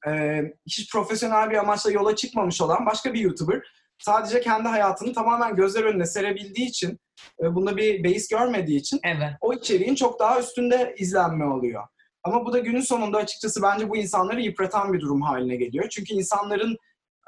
e, 0.08 0.42
hiç 0.66 0.92
profesyonel 0.92 1.50
bir 1.50 1.56
amaçla 1.56 1.90
yola 1.90 2.16
çıkmamış 2.16 2.60
olan 2.60 2.86
başka 2.86 3.14
bir 3.14 3.20
YouTuber 3.20 3.62
sadece 3.98 4.40
kendi 4.40 4.68
hayatını 4.68 5.12
tamamen 5.12 5.56
gözler 5.56 5.84
önüne 5.84 6.06
serebildiği 6.06 6.68
için, 6.68 7.00
e, 7.42 7.54
bunda 7.54 7.76
bir 7.76 8.04
base 8.04 8.36
görmediği 8.36 8.78
için 8.78 9.00
evet. 9.04 9.30
o 9.40 9.54
içeriğin 9.54 9.94
çok 9.94 10.20
daha 10.20 10.40
üstünde 10.40 10.94
izlenme 10.98 11.44
oluyor. 11.44 11.82
Ama 12.24 12.46
bu 12.46 12.52
da 12.52 12.58
günün 12.58 12.80
sonunda 12.80 13.18
açıkçası 13.18 13.62
bence 13.62 13.88
bu 13.88 13.96
insanları 13.96 14.40
yıpratan 14.40 14.92
bir 14.92 15.00
durum 15.00 15.22
haline 15.22 15.56
geliyor. 15.56 15.88
Çünkü 15.88 16.14
insanların 16.14 16.76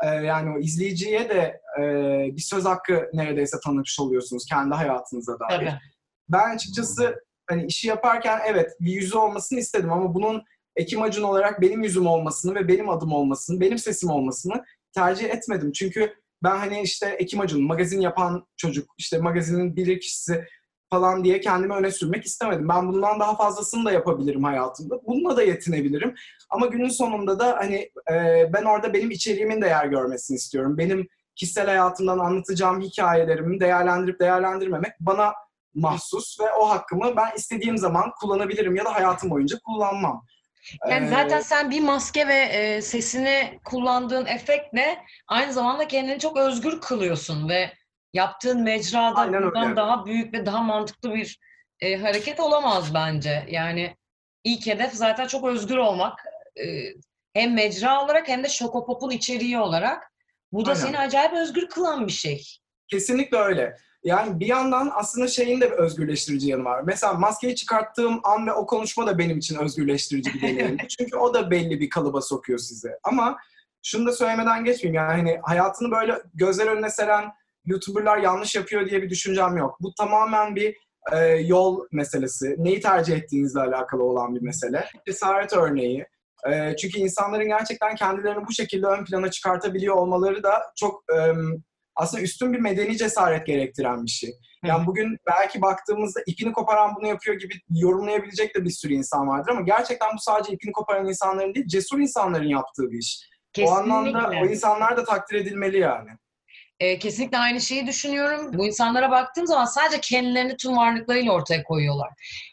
e, 0.02 0.08
yani 0.08 0.56
o 0.56 0.60
izleyiciye 0.60 1.28
de 1.28 1.60
e, 1.78 1.82
bir 2.36 2.40
söz 2.40 2.64
hakkı 2.64 3.10
neredeyse 3.12 3.56
tanımış 3.64 4.00
oluyorsunuz 4.00 4.44
kendi 4.48 4.74
hayatınıza 4.74 5.38
dair. 5.40 5.58
Tabii. 5.58 5.78
Ben 6.28 6.54
açıkçası 6.54 7.24
hani 7.46 7.66
işi 7.66 7.88
yaparken 7.88 8.40
evet 8.46 8.70
bir 8.80 8.92
yüzü 8.92 9.18
olmasını 9.18 9.58
istedim 9.58 9.92
ama 9.92 10.14
bunun 10.14 10.42
Ekim 10.76 11.02
Acun 11.02 11.22
olarak 11.22 11.60
benim 11.60 11.82
yüzüm 11.82 12.06
olmasını 12.06 12.54
ve 12.54 12.68
benim 12.68 12.88
adım 12.88 13.12
olmasını, 13.12 13.60
benim 13.60 13.78
sesim 13.78 14.10
olmasını 14.10 14.64
tercih 14.94 15.30
etmedim. 15.30 15.72
Çünkü 15.72 16.14
ben 16.42 16.56
hani 16.56 16.80
işte 16.80 17.06
Ekim 17.06 17.40
Acun, 17.40 17.62
magazin 17.62 18.00
yapan 18.00 18.46
çocuk, 18.56 18.90
işte 18.98 19.18
magazinin 19.18 19.76
bilir 19.76 20.00
kişisi 20.00 20.44
falan 20.90 21.24
diye 21.24 21.40
kendimi 21.40 21.74
öne 21.74 21.90
sürmek 21.90 22.24
istemedim. 22.24 22.68
Ben 22.68 22.88
bundan 22.88 23.20
daha 23.20 23.36
fazlasını 23.36 23.84
da 23.84 23.92
yapabilirim 23.92 24.44
hayatımda. 24.44 25.00
Bununla 25.06 25.36
da 25.36 25.42
yetinebilirim. 25.42 26.14
Ama 26.50 26.66
günün 26.66 26.88
sonunda 26.88 27.38
da 27.38 27.56
hani 27.56 27.90
e, 28.10 28.46
ben 28.52 28.64
orada 28.64 28.94
benim 28.94 29.10
içeriğimin 29.10 29.62
değer 29.62 29.86
görmesini 29.86 30.34
istiyorum. 30.36 30.78
Benim 30.78 31.08
kişisel 31.36 31.66
hayatımdan 31.66 32.18
anlatacağım 32.18 32.80
hikayelerimi 32.80 33.60
değerlendirip 33.60 34.20
değerlendirmemek 34.20 34.92
bana 35.00 35.32
mahsus 35.74 36.40
ve 36.40 36.52
o 36.52 36.70
hakkımı 36.70 37.16
ben 37.16 37.36
istediğim 37.36 37.78
zaman 37.78 38.12
kullanabilirim 38.20 38.76
ya 38.76 38.84
da 38.84 38.94
hayatım 38.94 39.30
boyunca 39.30 39.58
kullanmam. 39.64 40.26
Yani 40.90 41.08
zaten 41.08 41.40
sen 41.40 41.70
bir 41.70 41.80
maske 41.80 42.28
ve 42.28 42.34
e, 42.34 42.82
sesini 42.82 43.60
kullandığın 43.64 44.26
efektle 44.26 45.04
aynı 45.28 45.52
zamanda 45.52 45.88
kendini 45.88 46.18
çok 46.18 46.36
özgür 46.36 46.80
kılıyorsun 46.80 47.48
ve 47.48 47.72
yaptığın 48.12 48.62
mecrada 48.62 49.26
bundan 49.26 49.64
öyle. 49.64 49.76
daha 49.76 50.06
büyük 50.06 50.34
ve 50.34 50.46
daha 50.46 50.62
mantıklı 50.62 51.14
bir 51.14 51.38
e, 51.80 51.96
hareket 51.96 52.40
olamaz 52.40 52.94
bence. 52.94 53.46
Yani 53.50 53.96
ilk 54.44 54.66
hedef 54.66 54.92
zaten 54.92 55.26
çok 55.26 55.44
özgür 55.44 55.76
olmak. 55.76 56.24
e, 56.56 56.64
hem 57.34 57.54
mecra 57.54 58.04
olarak 58.04 58.28
hem 58.28 58.44
de 58.44 58.48
Şokopop'un 58.48 59.10
içeriği 59.10 59.58
olarak. 59.58 60.12
Bu 60.52 60.66
da 60.66 60.70
Aynen. 60.70 60.82
seni 60.82 60.98
acayip 60.98 61.32
özgür 61.32 61.68
kılan 61.68 62.06
bir 62.06 62.12
şey. 62.12 62.46
Kesinlikle 62.88 63.36
öyle. 63.36 63.76
Yani 64.04 64.40
bir 64.40 64.46
yandan 64.46 64.90
aslında 64.94 65.28
şeyin 65.28 65.60
de 65.60 65.70
bir 65.70 65.76
özgürleştirici 65.76 66.48
yanı 66.48 66.64
var. 66.64 66.82
Mesela 66.86 67.12
maskeyi 67.12 67.54
çıkarttığım 67.54 68.20
an 68.24 68.46
ve 68.46 68.52
o 68.52 68.66
konuşma 68.66 69.06
da 69.06 69.18
benim 69.18 69.38
için 69.38 69.58
özgürleştirici 69.58 70.34
bir 70.34 70.42
deneyimdi. 70.42 70.88
Çünkü 70.98 71.16
o 71.16 71.34
da 71.34 71.50
belli 71.50 71.80
bir 71.80 71.90
kalıba 71.90 72.20
sokuyor 72.20 72.58
sizi. 72.58 72.90
Ama 73.02 73.36
şunu 73.82 74.06
da 74.06 74.12
söylemeden 74.12 74.64
geçmeyeyim. 74.64 74.94
Yani 74.94 75.12
hani 75.12 75.40
hayatını 75.42 75.90
böyle 75.90 76.22
gözler 76.34 76.66
önüne 76.66 76.90
seren 76.90 77.32
YouTuber'lar 77.64 78.18
yanlış 78.18 78.54
yapıyor 78.54 78.90
diye 78.90 79.02
bir 79.02 79.10
düşüncem 79.10 79.56
yok. 79.56 79.76
Bu 79.80 79.94
tamamen 79.94 80.56
bir 80.56 80.76
e, 81.12 81.18
yol 81.26 81.86
meselesi. 81.92 82.54
Neyi 82.58 82.80
tercih 82.80 83.16
ettiğinizle 83.16 83.60
alakalı 83.60 84.02
olan 84.02 84.34
bir 84.34 84.42
mesele. 84.42 84.84
Cesaret 85.06 85.52
örneği. 85.52 86.06
E, 86.50 86.76
çünkü 86.76 86.98
insanların 86.98 87.48
gerçekten 87.48 87.94
kendilerini 87.94 88.46
bu 88.46 88.52
şekilde 88.52 88.86
ön 88.86 89.04
plana 89.04 89.30
çıkartabiliyor 89.30 89.94
olmaları 89.94 90.42
da 90.42 90.62
çok 90.76 91.04
e, 91.16 91.32
aslında 91.96 92.22
üstün 92.22 92.52
bir 92.52 92.58
medeni 92.58 92.96
cesaret 92.96 93.46
gerektiren 93.46 94.04
bir 94.04 94.10
şey. 94.10 94.30
Yani 94.64 94.86
bugün 94.86 95.18
belki 95.26 95.62
baktığımızda 95.62 96.20
ipini 96.26 96.52
koparan 96.52 96.96
bunu 96.96 97.06
yapıyor 97.06 97.38
gibi 97.38 97.54
yorumlayabilecek 97.70 98.54
de 98.54 98.64
bir 98.64 98.70
sürü 98.70 98.94
insan 98.94 99.28
vardır 99.28 99.50
ama 99.50 99.60
gerçekten 99.60 100.08
bu 100.14 100.18
sadece 100.18 100.52
ipini 100.52 100.72
koparan 100.72 101.08
insanların 101.08 101.54
değil, 101.54 101.66
cesur 101.66 101.98
insanların 101.98 102.48
yaptığı 102.48 102.90
bir 102.90 102.98
iş. 102.98 103.28
O 103.62 103.70
anlamda 103.70 104.32
o 104.42 104.46
insanlar 104.46 104.96
da 104.96 105.04
takdir 105.04 105.36
edilmeli 105.36 105.78
yani. 105.78 106.10
E, 106.80 106.98
kesinlikle 106.98 107.38
aynı 107.38 107.60
şeyi 107.60 107.86
düşünüyorum. 107.86 108.50
Bu 108.58 108.66
insanlara 108.66 109.10
baktığım 109.10 109.46
zaman 109.46 109.64
sadece 109.64 110.00
kendilerini 110.00 110.56
tüm 110.56 110.76
varlıklarıyla 110.76 111.32
ortaya 111.32 111.62
koyuyorlar. 111.62 112.10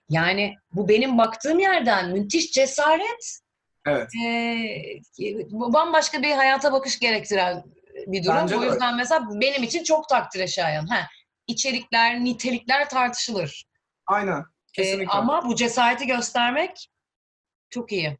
Yani 0.09 0.55
bu 0.73 0.89
benim 0.89 1.17
baktığım 1.17 1.59
yerden 1.59 2.11
müthiş 2.11 2.51
cesaret. 2.51 3.39
Evet. 3.87 4.09
E, 4.25 4.31
bambaşka 5.51 6.21
bir 6.21 6.31
hayata 6.31 6.71
bakış 6.73 6.99
gerektiren 6.99 7.63
bir 8.07 8.23
durum. 8.23 8.35
Bence 8.35 8.57
o 8.57 8.61
de 8.61 8.65
yüzden 8.65 8.95
mesela 8.95 9.27
benim 9.41 9.63
için 9.63 9.83
çok 9.83 10.09
takdire 10.09 10.47
şayan. 10.47 10.87
Ha, 10.87 11.07
içerikler, 11.47 12.23
nitelikler 12.23 12.89
tartışılır. 12.89 13.65
Aynen. 14.07 14.39
E, 14.39 14.43
Kesinlikle. 14.73 15.11
ama 15.11 15.45
bu 15.45 15.55
cesareti 15.55 16.07
göstermek 16.07 16.89
çok 17.69 17.91
iyi. 17.91 18.17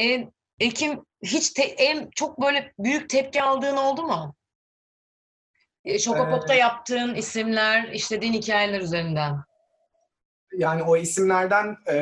E, 0.00 0.28
Ekim 0.60 1.04
hiç 1.22 1.50
te- 1.50 1.62
en 1.62 2.10
çok 2.10 2.42
böyle 2.42 2.72
büyük 2.78 3.10
tepki 3.10 3.42
aldığın 3.42 3.76
oldu 3.76 4.02
mu? 4.02 4.34
E, 5.84 5.98
Şokopop'ta 5.98 6.54
Ee, 6.54 6.58
yaptığın 6.58 7.14
isimler, 7.14 7.88
işlediğin 7.88 8.32
hikayeler 8.32 8.80
üzerinden. 8.80 9.36
Yani 10.52 10.82
o 10.82 10.96
isimlerden 10.96 11.76
e, 11.88 11.96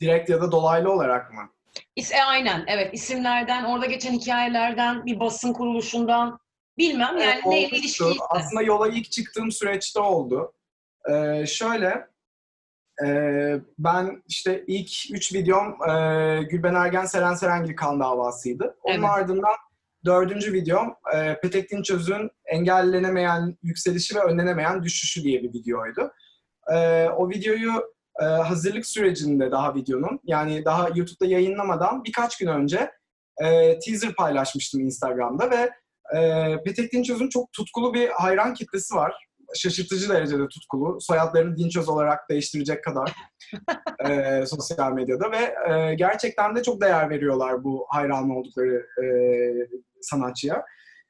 direkt 0.00 0.30
ya 0.30 0.40
da 0.40 0.52
dolaylı 0.52 0.92
olarak 0.92 1.32
mı? 1.32 1.52
İs- 1.96 2.14
e, 2.14 2.22
aynen, 2.22 2.64
evet. 2.66 2.94
isimlerden, 2.94 3.64
orada 3.64 3.86
geçen 3.86 4.12
hikayelerden, 4.12 5.06
bir 5.06 5.20
basın 5.20 5.52
kuruluşundan 5.52 6.40
bilmem 6.78 7.18
yani 7.18 7.32
Evet, 7.34 7.46
neyle 7.46 7.76
ilişkiyse. 7.76 8.20
Aslında 8.30 8.62
yola 8.62 8.88
ilk 8.88 9.10
çıktığım 9.10 9.52
süreçte 9.52 10.00
oldu. 10.00 10.52
Ee, 11.10 11.46
şöyle, 11.46 12.06
e, 13.04 13.08
ben 13.78 14.22
işte 14.28 14.64
ilk 14.66 14.90
üç 15.10 15.34
videom 15.34 15.88
e, 15.90 16.42
Gülben 16.42 16.74
Ergen 16.74 17.04
Seren 17.04 17.34
Serengil 17.34 17.76
kan 17.76 18.00
davasıydı. 18.00 18.76
Onun 18.82 18.94
Evet. 18.94 19.10
ardından 19.10 19.54
dördüncü 20.04 20.52
videom 20.52 20.94
e, 21.14 21.40
Petek 21.40 21.70
Dinçöz'ün 21.70 22.30
engellenemeyen 22.44 23.58
yükselişi 23.62 24.14
ve 24.14 24.20
önlenemeyen 24.20 24.82
düşüşü 24.82 25.22
diye 25.22 25.42
bir 25.42 25.52
videoydu. 25.52 26.12
E, 26.72 27.08
o 27.08 27.30
videoyu 27.30 27.94
e, 28.20 28.24
hazırlık 28.24 28.86
sürecinde 28.86 29.50
daha 29.50 29.74
videonun 29.74 30.20
yani 30.24 30.64
daha 30.64 30.88
YouTube'da 30.88 31.26
yayınlamadan 31.26 32.04
birkaç 32.04 32.38
gün 32.38 32.46
önce 32.46 32.90
e, 33.42 33.78
teaser 33.78 34.14
paylaşmıştım 34.14 34.80
Instagram'da 34.80 35.50
ve 35.50 35.70
e, 36.18 36.56
Petek 36.64 36.92
Dinçöz'ün 36.92 37.28
çok 37.28 37.52
tutkulu 37.52 37.94
bir 37.94 38.08
hayran 38.08 38.54
kitlesi 38.54 38.94
var. 38.94 39.14
Şaşırtıcı 39.54 40.08
derecede 40.08 40.48
tutkulu. 40.48 41.00
Soyadlarını 41.00 41.56
Dinçöz 41.56 41.88
olarak 41.88 42.30
değiştirecek 42.30 42.84
kadar 42.84 43.12
e, 44.08 44.46
sosyal 44.46 44.92
medyada 44.92 45.30
ve 45.30 45.72
e, 45.72 45.94
gerçekten 45.94 46.56
de 46.56 46.62
çok 46.62 46.80
değer 46.80 47.10
veriyorlar 47.10 47.64
bu 47.64 47.86
hayran 47.88 48.30
oldukları 48.30 48.86
e, 49.02 49.06
sanatçıya. 50.00 50.64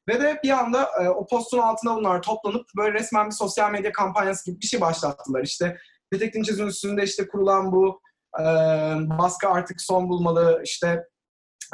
Ve 0.08 0.20
de 0.20 0.40
bir 0.44 0.50
anda 0.50 0.88
e, 1.02 1.08
o 1.08 1.26
postun 1.26 1.58
altına 1.58 1.96
bunlar 1.96 2.22
toplanıp 2.22 2.66
böyle 2.76 2.92
resmen 2.92 3.26
bir 3.26 3.34
sosyal 3.34 3.70
medya 3.70 3.92
kampanyası 3.92 4.50
gibi 4.50 4.60
bir 4.60 4.66
şey 4.66 4.80
başlattılar. 4.80 5.42
İşte 5.42 5.76
Petek 6.10 6.34
Dinçöz'ün 6.34 6.66
üstünde 6.66 7.02
işte 7.02 7.28
kurulan 7.28 7.72
bu 7.72 8.00
e, 8.38 8.44
baskı 9.18 9.48
artık 9.48 9.80
son 9.80 10.08
bulmalı, 10.08 10.60
işte 10.64 11.04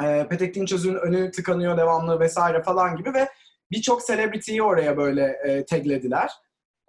e, 0.03 0.27
Petek 0.29 0.55
Dinçöz'ün 0.55 0.95
önü 0.95 1.31
tıkanıyor 1.31 1.77
devamlı 1.77 2.19
vesaire 2.19 2.63
falan 2.63 2.95
gibi 2.95 3.13
ve 3.13 3.27
birçok 3.71 4.07
celebrity'yi 4.07 4.63
oraya 4.63 4.97
böyle 4.97 5.23
e, 5.23 5.65
taglediler. 5.65 6.31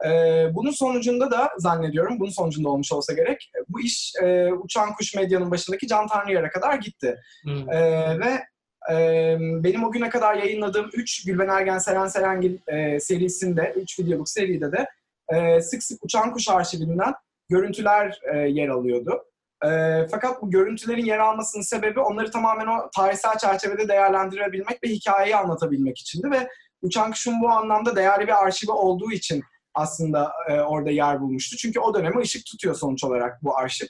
E, 0.06 0.10
bunun 0.54 0.70
sonucunda 0.70 1.30
da 1.30 1.50
zannediyorum, 1.58 2.20
bunun 2.20 2.30
sonucunda 2.30 2.68
olmuş 2.68 2.92
olsa 2.92 3.12
gerek, 3.12 3.50
bu 3.68 3.80
iş 3.80 4.12
e, 4.22 4.52
Uçan 4.52 4.94
Kuş 4.94 5.14
Medya'nın 5.14 5.50
başındaki 5.50 5.86
Can 5.86 6.06
Tanrıyar'a 6.06 6.50
kadar 6.50 6.74
gitti. 6.74 7.20
Hmm. 7.44 7.72
E, 7.72 7.80
ve 8.18 8.44
e, 8.92 9.36
benim 9.40 9.84
o 9.84 9.92
güne 9.92 10.10
kadar 10.10 10.34
yayınladığım 10.34 10.90
3 10.92 11.24
Gülben 11.24 11.48
Ergen 11.48 11.78
Seren 11.78 12.06
Serengil 12.06 12.58
e, 12.66 13.00
serisinde, 13.00 13.74
3 13.76 13.98
videoluk 13.98 14.28
seride 14.28 14.72
de 14.72 14.88
e, 15.28 15.60
sık 15.60 15.82
sık 15.82 16.04
Uçan 16.04 16.32
Kuş 16.32 16.48
arşivinden 16.48 17.14
görüntüler 17.48 18.20
e, 18.34 18.38
yer 18.38 18.68
alıyordu. 18.68 19.24
E, 19.64 19.68
fakat 20.10 20.42
bu 20.42 20.50
görüntülerin 20.50 21.04
yer 21.04 21.18
almasının 21.18 21.62
sebebi 21.62 22.00
onları 22.00 22.30
tamamen 22.30 22.66
o 22.66 22.90
tarihsel 22.96 23.38
çerçevede 23.38 23.88
değerlendirebilmek 23.88 24.84
ve 24.84 24.88
hikayeyi 24.88 25.36
anlatabilmek 25.36 25.98
içindi 25.98 26.30
ve 26.30 26.48
Uçan 26.82 27.10
Kuş'un 27.10 27.42
bu 27.42 27.48
anlamda 27.48 27.96
değerli 27.96 28.26
bir 28.26 28.44
arşivi 28.44 28.70
olduğu 28.70 29.12
için 29.12 29.42
aslında 29.74 30.32
e, 30.48 30.60
orada 30.60 30.90
yer 30.90 31.20
bulmuştu. 31.20 31.56
Çünkü 31.56 31.80
o 31.80 31.94
döneme 31.94 32.20
ışık 32.20 32.46
tutuyor 32.46 32.74
sonuç 32.74 33.04
olarak 33.04 33.42
bu 33.42 33.58
arşiv. 33.58 33.86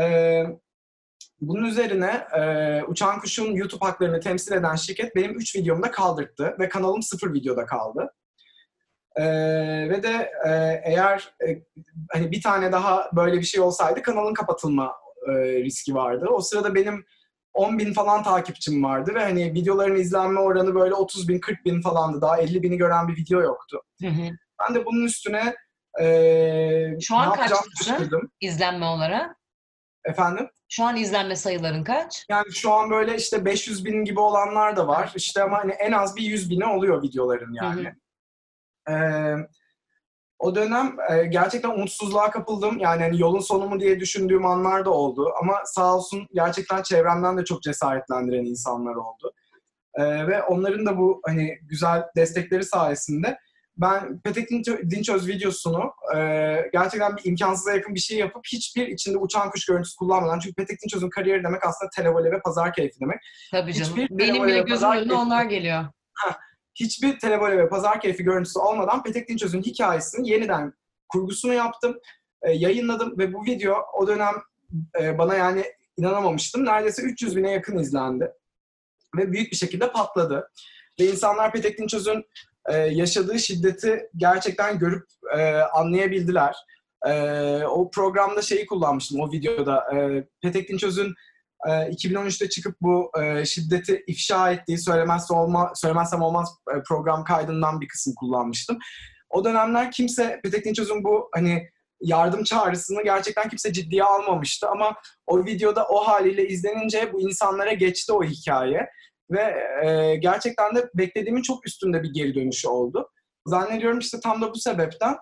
E, 0.00 0.44
bunun 1.40 1.64
üzerine 1.64 2.26
e, 2.36 2.82
Uçan 2.84 3.20
Kuş'un 3.20 3.52
YouTube 3.52 3.84
haklarını 3.84 4.20
temsil 4.20 4.52
eden 4.52 4.74
şirket 4.74 5.16
benim 5.16 5.38
3 5.38 5.56
videomu 5.56 5.82
da 5.82 5.90
kaldırttı 5.90 6.56
ve 6.58 6.68
kanalım 6.68 7.02
0 7.02 7.32
videoda 7.32 7.66
kaldı. 7.66 8.12
E, 9.16 9.24
ve 9.90 10.02
de 10.02 10.32
e, 10.46 10.50
eğer 10.84 11.34
e, 11.48 11.62
hani 12.12 12.30
bir 12.30 12.42
tane 12.42 12.72
daha 12.72 13.10
böyle 13.16 13.36
bir 13.36 13.42
şey 13.42 13.60
olsaydı 13.60 14.02
kanalın 14.02 14.34
kapatılma 14.34 14.92
e, 15.28 15.32
riski 15.64 15.94
vardı. 15.94 16.26
O 16.30 16.40
sırada 16.40 16.74
benim 16.74 17.04
10 17.54 17.78
bin 17.78 17.92
falan 17.92 18.22
takipçim 18.22 18.84
vardı 18.84 19.14
ve 19.14 19.22
hani 19.22 19.54
videoların 19.54 19.96
izlenme 19.96 20.40
oranı 20.40 20.74
böyle 20.74 20.94
30 20.94 21.28
bin, 21.28 21.40
40 21.40 21.64
bin 21.64 21.80
falandı. 21.80 22.20
Daha 22.20 22.38
50 22.38 22.62
bini 22.62 22.76
gören 22.76 23.08
bir 23.08 23.16
video 23.16 23.40
yoktu. 23.40 23.82
Hı 24.00 24.08
hı. 24.08 24.30
Ben 24.60 24.74
de 24.74 24.84
bunun 24.84 25.04
üstüne 25.04 25.54
e, 26.00 27.00
Şu 27.00 27.16
an 27.16 27.36
şaşırdım. 27.76 28.30
İzlenme 28.40 28.86
olarak. 28.86 29.36
Efendim? 30.04 30.48
Şu 30.68 30.84
an 30.84 30.96
izlenme 30.96 31.36
sayıların 31.36 31.84
kaç? 31.84 32.26
Yani 32.28 32.52
şu 32.52 32.72
an 32.72 32.90
böyle 32.90 33.16
işte 33.16 33.44
500 33.44 33.84
bin 33.84 34.04
gibi 34.04 34.20
olanlar 34.20 34.76
da 34.76 34.88
var. 34.88 35.12
İşte 35.16 35.42
ama 35.42 35.58
hani 35.58 35.72
en 35.72 35.92
az 35.92 36.16
bir 36.16 36.22
100 36.22 36.50
bini 36.50 36.66
oluyor 36.66 37.02
videoların 37.02 37.52
yani. 37.52 37.94
Ee, 38.90 39.34
o 40.38 40.54
dönem 40.54 40.96
e, 41.10 41.26
gerçekten 41.26 41.70
umutsuzluğa 41.70 42.30
kapıldım. 42.30 42.78
Yani 42.78 43.02
hani 43.02 43.20
yolun 43.20 43.40
sonu 43.40 43.68
mu 43.68 43.80
diye 43.80 44.00
düşündüğüm 44.00 44.46
anlar 44.46 44.84
da 44.84 44.90
oldu. 44.90 45.32
Ama 45.42 45.62
sağ 45.64 45.96
olsun 45.96 46.26
gerçekten 46.32 46.82
çevremden 46.82 47.38
de 47.38 47.44
çok 47.44 47.62
cesaretlendiren 47.62 48.44
insanlar 48.44 48.94
oldu. 48.94 49.32
Ee, 49.94 50.26
ve 50.26 50.42
onların 50.42 50.86
da 50.86 50.98
bu 50.98 51.20
hani 51.26 51.58
güzel 51.62 52.04
destekleri 52.16 52.64
sayesinde 52.64 53.38
ben 53.76 54.20
Petek 54.20 54.50
Dinçö- 54.50 54.90
Dinçöz 54.90 55.28
videosunu 55.28 55.92
e, 56.16 56.18
gerçekten 56.72 57.16
bir 57.16 57.24
imkansıza 57.24 57.72
yakın 57.72 57.94
bir 57.94 58.00
şey 58.00 58.18
yapıp 58.18 58.42
hiçbir 58.52 58.88
içinde 58.88 59.18
uçan 59.18 59.50
kuş 59.50 59.66
görüntüsü 59.66 59.96
kullanmadan 59.96 60.38
çünkü 60.38 60.54
Petek 60.54 60.82
Dinçöz'ün 60.82 61.10
kariyeri 61.10 61.44
demek 61.44 61.66
aslında 61.66 61.90
televole 61.96 62.30
ve 62.30 62.40
pazar 62.40 62.72
keyfi 62.72 63.00
demek. 63.00 63.18
Tabii 63.50 63.74
canım. 63.74 63.90
Hiçbir 63.90 64.18
Benim 64.18 64.46
bile 64.46 64.60
gözümün 64.60 64.96
önüne 64.96 65.14
onlar 65.14 65.44
geliyor. 65.44 65.84
Hiçbir 66.74 67.18
televole 67.18 67.58
ve 67.58 67.68
pazar 67.68 68.00
keyfi 68.00 68.24
görüntüsü 68.24 68.58
olmadan 68.58 69.02
Petek 69.02 69.28
Dinçöz'ün 69.28 69.62
hikayesini 69.62 70.30
yeniden 70.30 70.72
kurgusunu 71.08 71.52
yaptım, 71.52 71.98
e, 72.42 72.52
yayınladım 72.52 73.18
ve 73.18 73.32
bu 73.32 73.44
video 73.44 73.76
o 73.94 74.06
dönem 74.06 74.34
e, 75.00 75.18
bana 75.18 75.34
yani 75.34 75.64
inanamamıştım. 75.96 76.64
Neredeyse 76.64 77.02
300 77.02 77.36
bine 77.36 77.50
yakın 77.50 77.78
izlendi 77.78 78.32
ve 79.16 79.32
büyük 79.32 79.52
bir 79.52 79.56
şekilde 79.56 79.92
patladı. 79.92 80.50
Ve 81.00 81.04
insanlar 81.04 81.52
Petek 81.52 81.78
Dinçöz'ün 81.78 82.24
e, 82.68 82.76
yaşadığı 82.76 83.38
şiddeti 83.38 84.10
gerçekten 84.16 84.78
görüp 84.78 85.06
e, 85.36 85.54
anlayabildiler. 85.54 86.56
E, 87.06 87.12
o 87.64 87.90
programda 87.90 88.42
şeyi 88.42 88.66
kullanmıştım 88.66 89.20
o 89.20 89.32
videoda. 89.32 89.96
E, 89.96 90.24
Petek 90.42 90.68
Dinçöz'ün 90.68 91.14
e, 91.66 91.70
2013'te 91.70 92.48
çıkıp 92.48 92.76
bu 92.80 93.10
e, 93.22 93.44
şiddeti 93.44 94.04
ifşa 94.06 94.50
ettiği 94.50 94.78
söylemezse 94.78 95.34
olma, 95.34 95.72
söylemezsem 95.74 96.22
olmaz 96.22 96.56
e, 96.76 96.82
program 96.88 97.24
kaydından 97.24 97.80
bir 97.80 97.88
kısım 97.88 98.14
kullanmıştım. 98.14 98.78
O 99.30 99.44
dönemler 99.44 99.90
kimse 99.90 100.40
Petek 100.42 100.64
Dinçöz'ün 100.64 101.04
bu 101.04 101.28
hani 101.34 101.68
yardım 102.00 102.44
çağrısını 102.44 103.02
gerçekten 103.02 103.48
kimse 103.48 103.72
ciddiye 103.72 104.04
almamıştı 104.04 104.68
ama 104.68 104.96
o 105.26 105.44
videoda 105.44 105.86
o 105.88 106.08
haliyle 106.08 106.48
izlenince 106.48 107.12
bu 107.12 107.20
insanlara 107.20 107.72
geçti 107.72 108.12
o 108.12 108.24
hikaye 108.24 108.86
ve 109.30 109.54
e, 109.84 110.16
gerçekten 110.16 110.74
de 110.74 110.90
beklediğimin 110.94 111.42
çok 111.42 111.66
üstünde 111.66 112.02
bir 112.02 112.12
geri 112.12 112.34
dönüşü 112.34 112.68
oldu. 112.68 113.10
Zannediyorum 113.46 113.98
işte 113.98 114.20
tam 114.20 114.42
da 114.42 114.50
bu 114.50 114.58
sebepten 114.58 115.16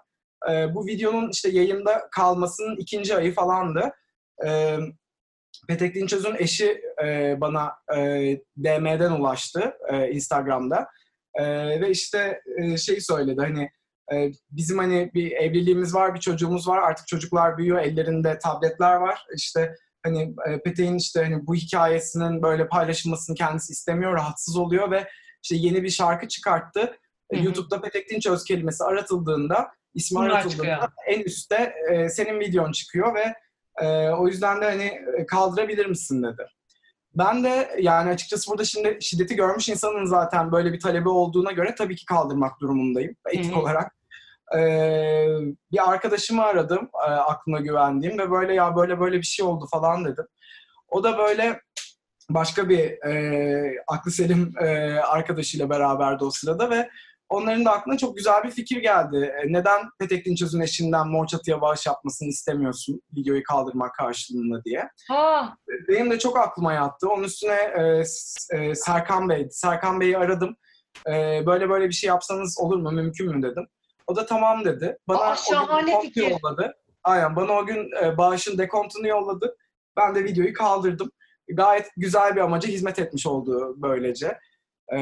bu 0.74 0.86
videonun 0.86 1.30
işte 1.30 1.48
yayında 1.48 2.08
kalmasının 2.10 2.76
ikinci 2.76 3.16
ayı 3.16 3.34
falandı. 3.34 3.92
Petek 5.68 5.94
Dinçöz'ün 5.94 6.34
eşi 6.38 6.82
e, 7.04 7.36
bana 7.40 7.72
e, 7.96 7.98
DM'den 8.58 9.10
ulaştı 9.12 9.72
e, 9.92 10.10
Instagram'da. 10.10 10.88
E, 11.34 11.44
ve 11.80 11.90
işte 11.90 12.42
e, 12.62 12.76
şey 12.76 13.00
söyledi 13.00 13.40
hani 13.40 13.70
e, 14.12 14.32
bizim 14.50 14.78
hani 14.78 15.10
bir 15.14 15.32
evliliğimiz 15.32 15.94
var, 15.94 16.14
bir 16.14 16.20
çocuğumuz 16.20 16.68
var. 16.68 16.78
Artık 16.78 17.06
çocuklar 17.06 17.58
büyüyor, 17.58 17.78
ellerinde 17.78 18.38
tabletler 18.38 18.94
var. 18.94 19.26
İşte 19.36 19.74
hani 20.02 20.34
e, 20.48 20.62
Petek'in 20.62 20.96
işte 20.96 21.22
hani 21.22 21.46
bu 21.46 21.54
hikayesinin 21.54 22.42
böyle 22.42 22.68
paylaşılmasını 22.68 23.36
kendisi 23.36 23.72
istemiyor, 23.72 24.12
rahatsız 24.12 24.56
oluyor 24.56 24.90
ve 24.90 25.08
işte 25.42 25.56
yeni 25.56 25.82
bir 25.82 25.90
şarkı 25.90 26.28
çıkarttı. 26.28 26.96
E, 27.30 27.36
Hı 27.36 27.40
hı. 27.40 27.44
YouTube'da 27.44 27.80
Petek 27.80 28.10
Dinçöz 28.10 28.44
kelimesi 28.44 28.84
aratıldığında, 28.84 29.68
ismi 29.94 30.16
Bunlar 30.16 30.30
aratıldığında 30.30 30.60
çıkıyor. 30.60 30.88
en 31.06 31.20
üstte 31.20 31.72
e, 31.92 32.08
senin 32.08 32.40
videon 32.40 32.72
çıkıyor 32.72 33.14
ve 33.14 33.34
e, 33.80 34.10
o 34.10 34.28
yüzden 34.28 34.60
de 34.60 34.64
hani 34.64 34.84
e, 35.18 35.26
kaldırabilir 35.26 35.86
misin 35.86 36.22
dedi. 36.22 36.46
Ben 37.14 37.44
de 37.44 37.76
yani 37.80 38.10
açıkçası 38.10 38.50
burada 38.50 38.64
şimdi 38.64 38.98
şiddeti 39.00 39.36
görmüş 39.36 39.68
insanın 39.68 40.04
zaten 40.04 40.52
böyle 40.52 40.72
bir 40.72 40.80
talebi 40.80 41.08
olduğuna 41.08 41.52
göre 41.52 41.74
tabii 41.74 41.96
ki 41.96 42.06
kaldırmak 42.06 42.60
durumundayım 42.60 43.16
etik 43.26 43.52
Hı 43.52 43.56
hı. 43.56 43.60
olarak. 43.60 43.94
Ee, 44.56 45.26
bir 45.72 45.90
arkadaşımı 45.90 46.44
aradım 46.44 46.90
e, 47.08 47.10
aklına 47.10 47.60
güvendiğim 47.60 48.18
ve 48.18 48.30
böyle 48.30 48.54
ya 48.54 48.76
böyle 48.76 49.00
böyle 49.00 49.16
bir 49.16 49.26
şey 49.26 49.46
oldu 49.46 49.66
falan 49.70 50.04
dedim. 50.04 50.24
O 50.88 51.04
da 51.04 51.18
böyle 51.18 51.60
başka 52.30 52.68
bir 52.68 53.06
e, 53.06 53.82
aklı 53.86 54.10
selim 54.10 54.54
e, 54.60 54.66
arkadaşıyla 55.00 55.70
beraberdi 55.70 56.24
o 56.24 56.30
sırada 56.30 56.70
ve 56.70 56.88
onların 57.28 57.64
da 57.64 57.72
aklına 57.72 57.98
çok 57.98 58.16
güzel 58.16 58.44
bir 58.44 58.50
fikir 58.50 58.76
geldi. 58.82 59.32
E, 59.42 59.52
neden 59.52 59.80
Petek 59.98 60.26
Dinçöz'ün 60.26 60.60
eşinden 60.60 61.08
Mor 61.08 61.26
Çatı'ya 61.26 61.60
bağış 61.60 61.86
yapmasını 61.86 62.28
istemiyorsun 62.28 63.02
videoyu 63.16 63.42
kaldırmak 63.42 63.94
karşılığında 63.94 64.64
diye. 64.64 64.88
Ha, 65.08 65.54
Benim 65.88 66.10
de 66.10 66.18
çok 66.18 66.38
aklıma 66.38 66.72
yattı. 66.72 67.08
Onun 67.08 67.24
üstüne 67.24 67.54
e, 67.54 68.02
e, 68.58 68.74
Serkan 68.74 69.28
Bey, 69.28 69.48
Serkan 69.50 70.00
Bey'i 70.00 70.18
aradım. 70.18 70.56
E, 71.06 71.42
böyle 71.46 71.68
böyle 71.68 71.88
bir 71.88 71.94
şey 71.94 72.08
yapsanız 72.08 72.58
olur 72.60 72.76
mu, 72.78 72.90
mümkün 72.92 73.36
mü 73.36 73.42
dedim. 73.42 73.66
O 74.06 74.16
da 74.16 74.26
tamam 74.26 74.64
dedi. 74.64 74.98
Bana 75.08 75.18
Aa, 75.18 75.36
o 75.50 75.80
gün 75.80 75.86
dekontu 75.86 76.20
yolladı. 76.20 76.74
Aynen 77.04 77.36
bana 77.36 77.52
o 77.52 77.66
gün 77.66 77.90
e, 78.02 78.18
bağışın 78.18 78.58
dekontunu 78.58 79.08
yolladı. 79.08 79.56
Ben 79.96 80.14
de 80.14 80.24
videoyu 80.24 80.52
kaldırdım. 80.52 81.10
Gayet 81.48 81.86
güzel 81.96 82.36
bir 82.36 82.40
amaca 82.40 82.68
hizmet 82.68 82.98
etmiş 82.98 83.26
oldu 83.26 83.74
böylece. 83.76 84.38
E, 84.92 84.98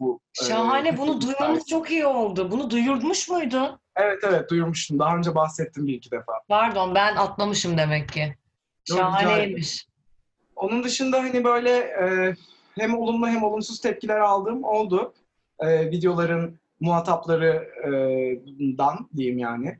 bu 0.00 0.20
e, 0.42 0.44
şahane. 0.44 0.96
Bunu 0.96 1.16
hizmet 1.16 1.38
duymamız 1.38 1.66
çok 1.66 1.90
iyi 1.90 2.06
oldu. 2.06 2.50
Bunu 2.50 2.70
duyurmuş 2.70 3.28
muydun? 3.28 3.80
Evet 3.96 4.18
evet 4.22 4.50
duyurmuştum. 4.50 4.98
Daha 4.98 5.16
önce 5.16 5.34
bahsettim 5.34 5.86
bir 5.86 5.94
iki 5.94 6.10
defa. 6.10 6.32
Pardon, 6.48 6.94
ben 6.94 7.16
atlamışım 7.16 7.78
demek 7.78 8.08
ki. 8.08 8.36
Şahaneymiş. 8.88 9.86
Onun 10.56 10.84
dışında 10.84 11.18
hani 11.18 11.44
böyle 11.44 11.78
e, 11.78 12.34
hem 12.78 12.98
olumlu 12.98 13.28
hem 13.28 13.42
olumsuz 13.42 13.80
tepkiler 13.80 14.20
aldığım 14.20 14.64
oldu. 14.64 15.14
E, 15.58 15.90
videoların 15.90 16.60
muhataplarından 16.80 19.08
diyeyim 19.16 19.38
yani. 19.38 19.78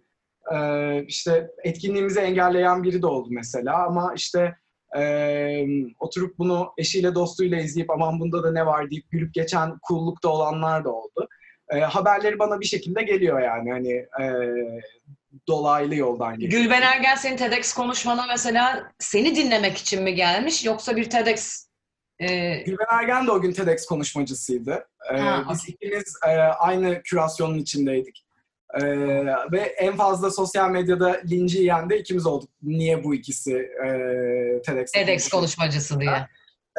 E, 0.53 1.03
işte 1.05 1.51
etkinliğimizi 1.65 2.21
engelleyen 2.21 2.83
biri 2.83 3.03
de 3.03 3.07
oldu 3.07 3.29
mesela 3.31 3.87
ama 3.87 4.15
işte 4.15 4.57
e, 4.99 5.03
oturup 5.99 6.39
bunu 6.39 6.73
eşiyle 6.79 7.15
dostuyla 7.15 7.61
izleyip 7.61 7.91
aman 7.91 8.21
bunda 8.21 8.43
da 8.43 8.53
ne 8.53 8.67
var 8.67 8.91
deyip 8.91 9.11
gülüp 9.11 9.35
geçen 9.35 9.79
cool'lukta 9.89 10.29
olanlar 10.29 10.85
da 10.85 10.93
oldu. 10.93 11.29
E, 11.69 11.81
haberleri 11.81 12.39
bana 12.39 12.61
bir 12.61 12.67
şekilde 12.67 13.03
geliyor 13.03 13.41
yani 13.41 13.71
hani 13.71 13.93
e, 13.93 14.27
dolaylı 15.49 15.95
yoldan 15.95 16.39
geliyor. 16.39 16.63
Gülben 16.63 16.83
Ergen 16.83 17.15
senin 17.15 17.37
TEDx 17.37 17.73
konuşmana 17.73 18.27
mesela 18.27 18.93
seni 18.99 19.37
dinlemek 19.37 19.79
için 19.79 20.03
mi 20.03 20.15
gelmiş 20.15 20.65
yoksa 20.65 20.97
bir 20.97 21.11
TEDx 21.11 21.67
e, 22.19 22.55
Gülben 22.55 22.87
Ergen 22.91 23.27
de 23.27 23.31
o 23.31 23.41
gün 23.41 23.53
TEDx 23.53 23.87
konuşmacısıydı. 23.87 24.89
Ee, 25.13 25.19
Ha, 25.19 25.47
biz 25.51 25.69
ikimiz 25.69 26.15
e, 26.27 26.31
aynı 26.39 27.03
kürasyonun 27.03 27.59
içindeydik. 27.59 28.25
Ee, 28.75 28.83
ve 29.53 29.61
en 29.61 29.97
fazla 29.97 30.31
sosyal 30.31 30.71
medyada 30.71 31.21
linci 31.31 31.59
yiyen 31.59 31.91
de 31.91 31.99
ikimiz 31.99 32.27
olduk. 32.27 32.51
Niye 32.63 33.05
bu 33.05 33.15
ikisi 33.15 33.55
e, 33.87 33.89
TEDx 34.63 34.93
TEDx 34.93 35.29
konuşmacısı 35.29 36.01
diye? 36.01 36.29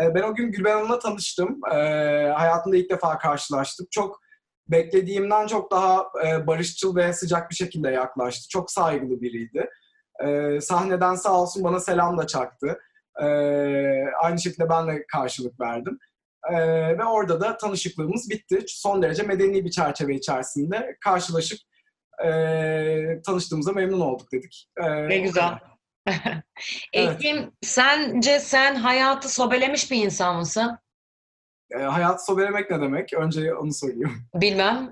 Ee, 0.01 0.15
ben 0.15 0.21
o 0.21 0.35
gün 0.35 0.51
Gülben 0.51 0.73
Hanım'la 0.73 0.99
tanıştım. 0.99 1.59
Ee, 1.71 1.75
hayatımda 2.37 2.77
ilk 2.77 2.89
defa 2.89 3.17
karşılaştık. 3.17 3.91
Çok 3.91 4.21
beklediğimden 4.67 5.47
çok 5.47 5.71
daha 5.71 6.05
e, 6.25 6.47
barışçıl 6.47 6.95
ve 6.95 7.13
sıcak 7.13 7.49
bir 7.49 7.55
şekilde 7.55 7.89
yaklaştı. 7.89 8.49
Çok 8.49 8.71
saygılı 8.71 9.21
biriydi. 9.21 9.69
Ee, 10.25 10.61
sahneden 10.61 11.15
sağ 11.15 11.41
olsun 11.41 11.63
bana 11.63 11.79
selam 11.79 12.17
da 12.17 12.27
çaktı. 12.27 12.79
Ee, 13.21 13.25
aynı 14.23 14.39
şekilde 14.39 14.69
ben 14.69 14.87
de 14.87 15.05
karşılık 15.11 15.59
verdim. 15.59 15.97
Ee, 16.51 16.57
ve 16.97 17.05
orada 17.05 17.41
da 17.41 17.57
tanışıklığımız 17.57 18.29
bitti. 18.29 18.63
Son 18.67 19.01
derece 19.01 19.23
medeni 19.23 19.65
bir 19.65 19.71
çerçeve 19.71 20.15
içerisinde 20.15 20.97
karşılaşıp 21.03 21.59
e, 22.25 23.21
tanıştığımıza 23.25 23.71
memnun 23.71 23.99
olduk 24.01 24.31
dedik. 24.31 24.69
Ee, 24.83 25.09
Ne 25.09 25.17
güzel. 25.17 25.43
kadar. 25.43 25.71
Evet. 26.93 27.15
Ekim, 27.15 27.51
sence 27.61 28.39
sen 28.39 28.75
hayatı 28.75 29.33
sobelemiş 29.33 29.91
bir 29.91 30.05
insan 30.05 30.35
mısın? 30.37 30.77
Ee, 31.71 31.81
hayatı 31.81 32.25
sobelemek 32.25 32.69
ne 32.71 32.81
demek? 32.81 33.13
Önce 33.13 33.55
onu 33.55 33.73
sorayım. 33.73 34.27
Bilmem. 34.35 34.89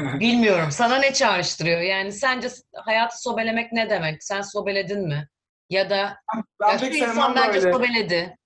Bilmiyorum. 0.20 0.70
Sana 0.70 0.98
ne 0.98 1.12
çağrıştırıyor? 1.12 1.80
Yani 1.80 2.12
sence 2.12 2.48
hayatı 2.74 3.22
sobelemek 3.22 3.72
ne 3.72 3.90
demek? 3.90 4.24
Sen 4.24 4.40
sobeledin 4.42 5.08
mi? 5.08 5.28
Ya 5.70 5.90
da 5.90 6.16
Ben 6.60 6.68
ya 6.72 6.78
pek 6.78 6.94
insan 6.96 7.34
bence 7.36 7.58
böyle. 7.62 7.72
sobeledi. 7.72 8.36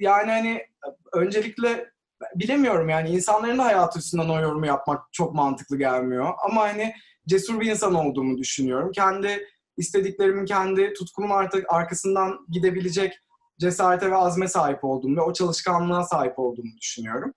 yani 0.00 0.30
hani 0.30 0.66
öncelikle 1.12 1.90
bilemiyorum 2.34 2.88
yani 2.88 3.10
insanların 3.10 3.58
da 3.58 3.64
hayatı 3.64 3.98
üstünden 3.98 4.28
o 4.28 4.40
yorumu 4.40 4.66
yapmak 4.66 5.12
çok 5.12 5.34
mantıklı 5.34 5.78
gelmiyor. 5.78 6.32
Ama 6.44 6.60
hani 6.60 6.92
cesur 7.28 7.60
bir 7.60 7.70
insan 7.70 7.94
olduğumu 7.94 8.38
düşünüyorum. 8.38 8.92
Kendi 8.92 9.46
istediklerimin, 9.76 10.44
kendi 10.44 10.92
tutkumun 10.92 11.30
artık 11.30 11.72
arkasından 11.72 12.38
gidebilecek 12.48 13.18
cesarete 13.60 14.10
ve 14.10 14.16
azme 14.16 14.48
sahip 14.48 14.84
olduğumu 14.84 15.16
ve 15.16 15.20
o 15.20 15.32
çalışkanlığa 15.32 16.04
sahip 16.04 16.38
olduğumu 16.38 16.76
düşünüyorum. 16.80 17.32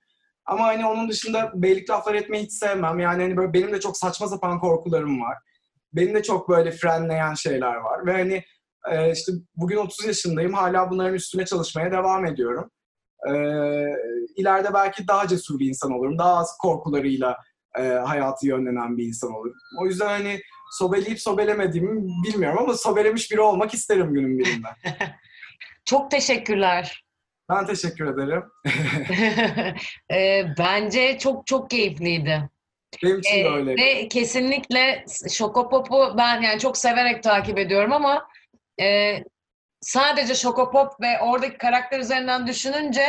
Ama 0.46 0.64
hani 0.64 0.86
onun 0.86 1.10
dışında 1.10 1.52
beylik 1.56 1.90
laflar 1.90 2.16
etmeyi 2.16 2.44
hiç 2.44 2.54
sevmem. 2.54 3.00
Yani 3.00 3.22
hani 3.22 3.38
böyle 3.38 3.54
benim 3.54 3.74
de 3.74 3.80
çok 3.80 3.98
saçma 3.98 4.28
sapan 4.28 4.60
korkularım 4.60 5.22
var. 5.22 5.38
Benim 5.94 6.16
de 6.16 6.24
çok 6.24 6.50
böyle 6.50 6.72
frenleyen 6.72 7.34
şeyler 7.34 7.76
var. 7.76 8.06
Ve 8.06 8.14
hani 8.14 8.44
işte 9.14 9.32
bugün 9.56 9.78
30 9.78 10.06
yaşındayım. 10.06 10.54
Hala 10.54 10.90
bunların 10.92 11.14
üstüne 11.14 11.46
çalışmaya 11.46 11.92
devam 11.92 12.26
ediyorum. 12.26 12.72
Ee, 13.30 13.94
ileride 14.36 14.74
belki 14.74 15.08
daha 15.08 15.28
cesur 15.28 15.60
bir 15.60 15.68
insan 15.68 15.92
olurum. 15.92 16.18
Daha 16.18 16.38
az 16.38 16.58
korkularıyla 16.62 17.38
e, 17.80 17.82
hayatı 17.84 18.48
yönlenen 18.48 18.98
bir 18.98 19.04
insan 19.04 19.34
olurum. 19.34 19.56
O 19.82 19.86
yüzden 19.86 20.08
hani 20.08 20.42
sobeleyip 20.72 21.20
sobelemediğimi 21.22 22.02
bilmiyorum 22.28 22.60
ama 22.60 22.74
sobelemiş 22.74 23.32
biri 23.32 23.42
olmak 23.42 23.74
isterim 23.74 24.14
günün 24.14 24.40
birinde. 24.40 24.68
Çok 25.86 26.12
teşekkürler. 26.12 27.04
ben 27.50 27.66
teşekkür 27.66 28.06
ederim. 28.06 28.44
Ee, 30.14 30.46
Bence 30.60 31.18
çok 31.20 31.48
çok 31.48 31.70
keyifliydi. 31.70 32.50
Benim 33.04 33.20
için 33.20 33.36
de 33.36 33.40
Ee, 33.40 33.52
öyle. 33.54 33.76
ve 33.76 34.08
kesinlikle 34.08 35.06
Şokopop'u 35.34 36.14
ben 36.18 36.42
yani 36.42 36.60
çok 36.60 36.78
severek 36.78 37.24
takip 37.24 37.58
ediyorum 37.58 37.94
ama 37.94 38.28
e, 38.82 39.18
sadece 39.84 40.36
Şokopop 40.36 41.02
ve 41.02 41.20
oradaki 41.22 41.58
karakter 41.58 42.00
üzerinden 42.00 42.48
düşününce 42.48 43.06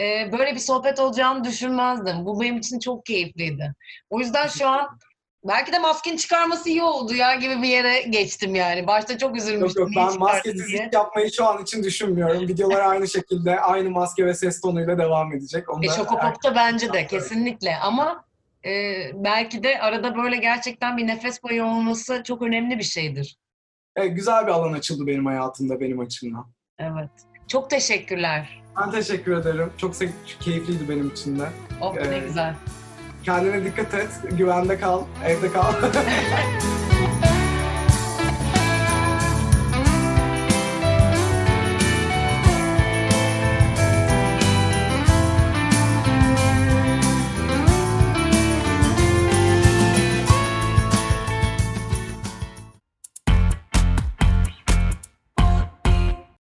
e, 0.00 0.32
böyle 0.32 0.54
bir 0.54 0.58
sohbet 0.60 1.00
olacağını 1.00 1.44
düşünmezdim. 1.44 2.26
Bu 2.26 2.40
benim 2.40 2.56
için 2.58 2.78
çok 2.78 3.06
keyifliydi. 3.06 3.74
O 4.10 4.18
yüzden 4.20 4.46
şu 4.46 4.68
an 4.68 4.98
belki 5.44 5.72
de 5.72 5.78
maskenin 5.78 6.16
çıkarması 6.16 6.68
iyi 6.68 6.82
oldu 6.82 7.14
ya 7.14 7.34
gibi 7.34 7.62
bir 7.62 7.68
yere 7.68 8.02
geçtim 8.02 8.54
yani. 8.54 8.86
Başta 8.86 9.18
çok 9.18 9.28
Yok 9.30 9.36
üzülmüştüm. 9.36 9.82
yok 9.82 9.90
niye 9.90 10.04
ben 10.06 10.10
çıkarttın 10.12 10.20
maskesiz 10.34 10.66
diye. 10.68 10.84
ilk 10.86 10.92
yapmayı 10.94 11.32
şu 11.32 11.46
an 11.46 11.62
için 11.62 11.82
düşünmüyorum. 11.82 12.40
Videolar 12.48 12.80
aynı 12.80 13.08
şekilde 13.08 13.60
aynı 13.60 13.90
maske 13.90 14.26
ve 14.26 14.34
ses 14.34 14.60
tonuyla 14.60 14.98
devam 14.98 15.32
edecek. 15.32 15.70
Onu 15.70 15.84
E, 15.84 15.88
da 15.88 15.92
Şokopop'ta 15.92 16.54
bence 16.54 16.92
de 16.92 17.06
kesinlikle 17.06 17.76
ama 17.76 18.24
e, 18.64 18.70
belki 19.14 19.62
de 19.62 19.80
arada 19.80 20.16
böyle 20.16 20.36
gerçekten 20.36 20.96
bir 20.96 21.06
nefes 21.06 21.40
payı 21.40 21.64
olması 21.64 22.22
çok 22.24 22.42
önemli 22.42 22.78
bir 22.78 22.84
şeydir. 22.84 23.36
Evet, 23.96 24.16
güzel 24.16 24.46
bir 24.46 24.52
alan 24.52 24.72
açıldı 24.72 25.06
benim 25.06 25.26
hayatımda 25.26 25.80
benim 25.80 26.00
açımdan. 26.00 26.46
Evet. 26.78 27.10
Çok 27.48 27.70
teşekkürler. 27.70 28.62
Ben 28.80 28.90
teşekkür 28.90 29.36
ederim. 29.36 29.70
Çok 29.78 29.94
keyifliydi 30.40 30.88
benim 30.88 31.08
için 31.08 31.38
de. 31.38 31.48
Oh 31.80 31.94
ne 31.94 32.00
Evet. 32.00 32.26
güzel. 32.28 32.54
Kendine 33.24 33.64
dikkat 33.64 33.94
et. 33.94 34.08
Güvende 34.38 34.78
kal. 34.80 35.02
Evde 35.24 35.52
kal. 35.52 35.72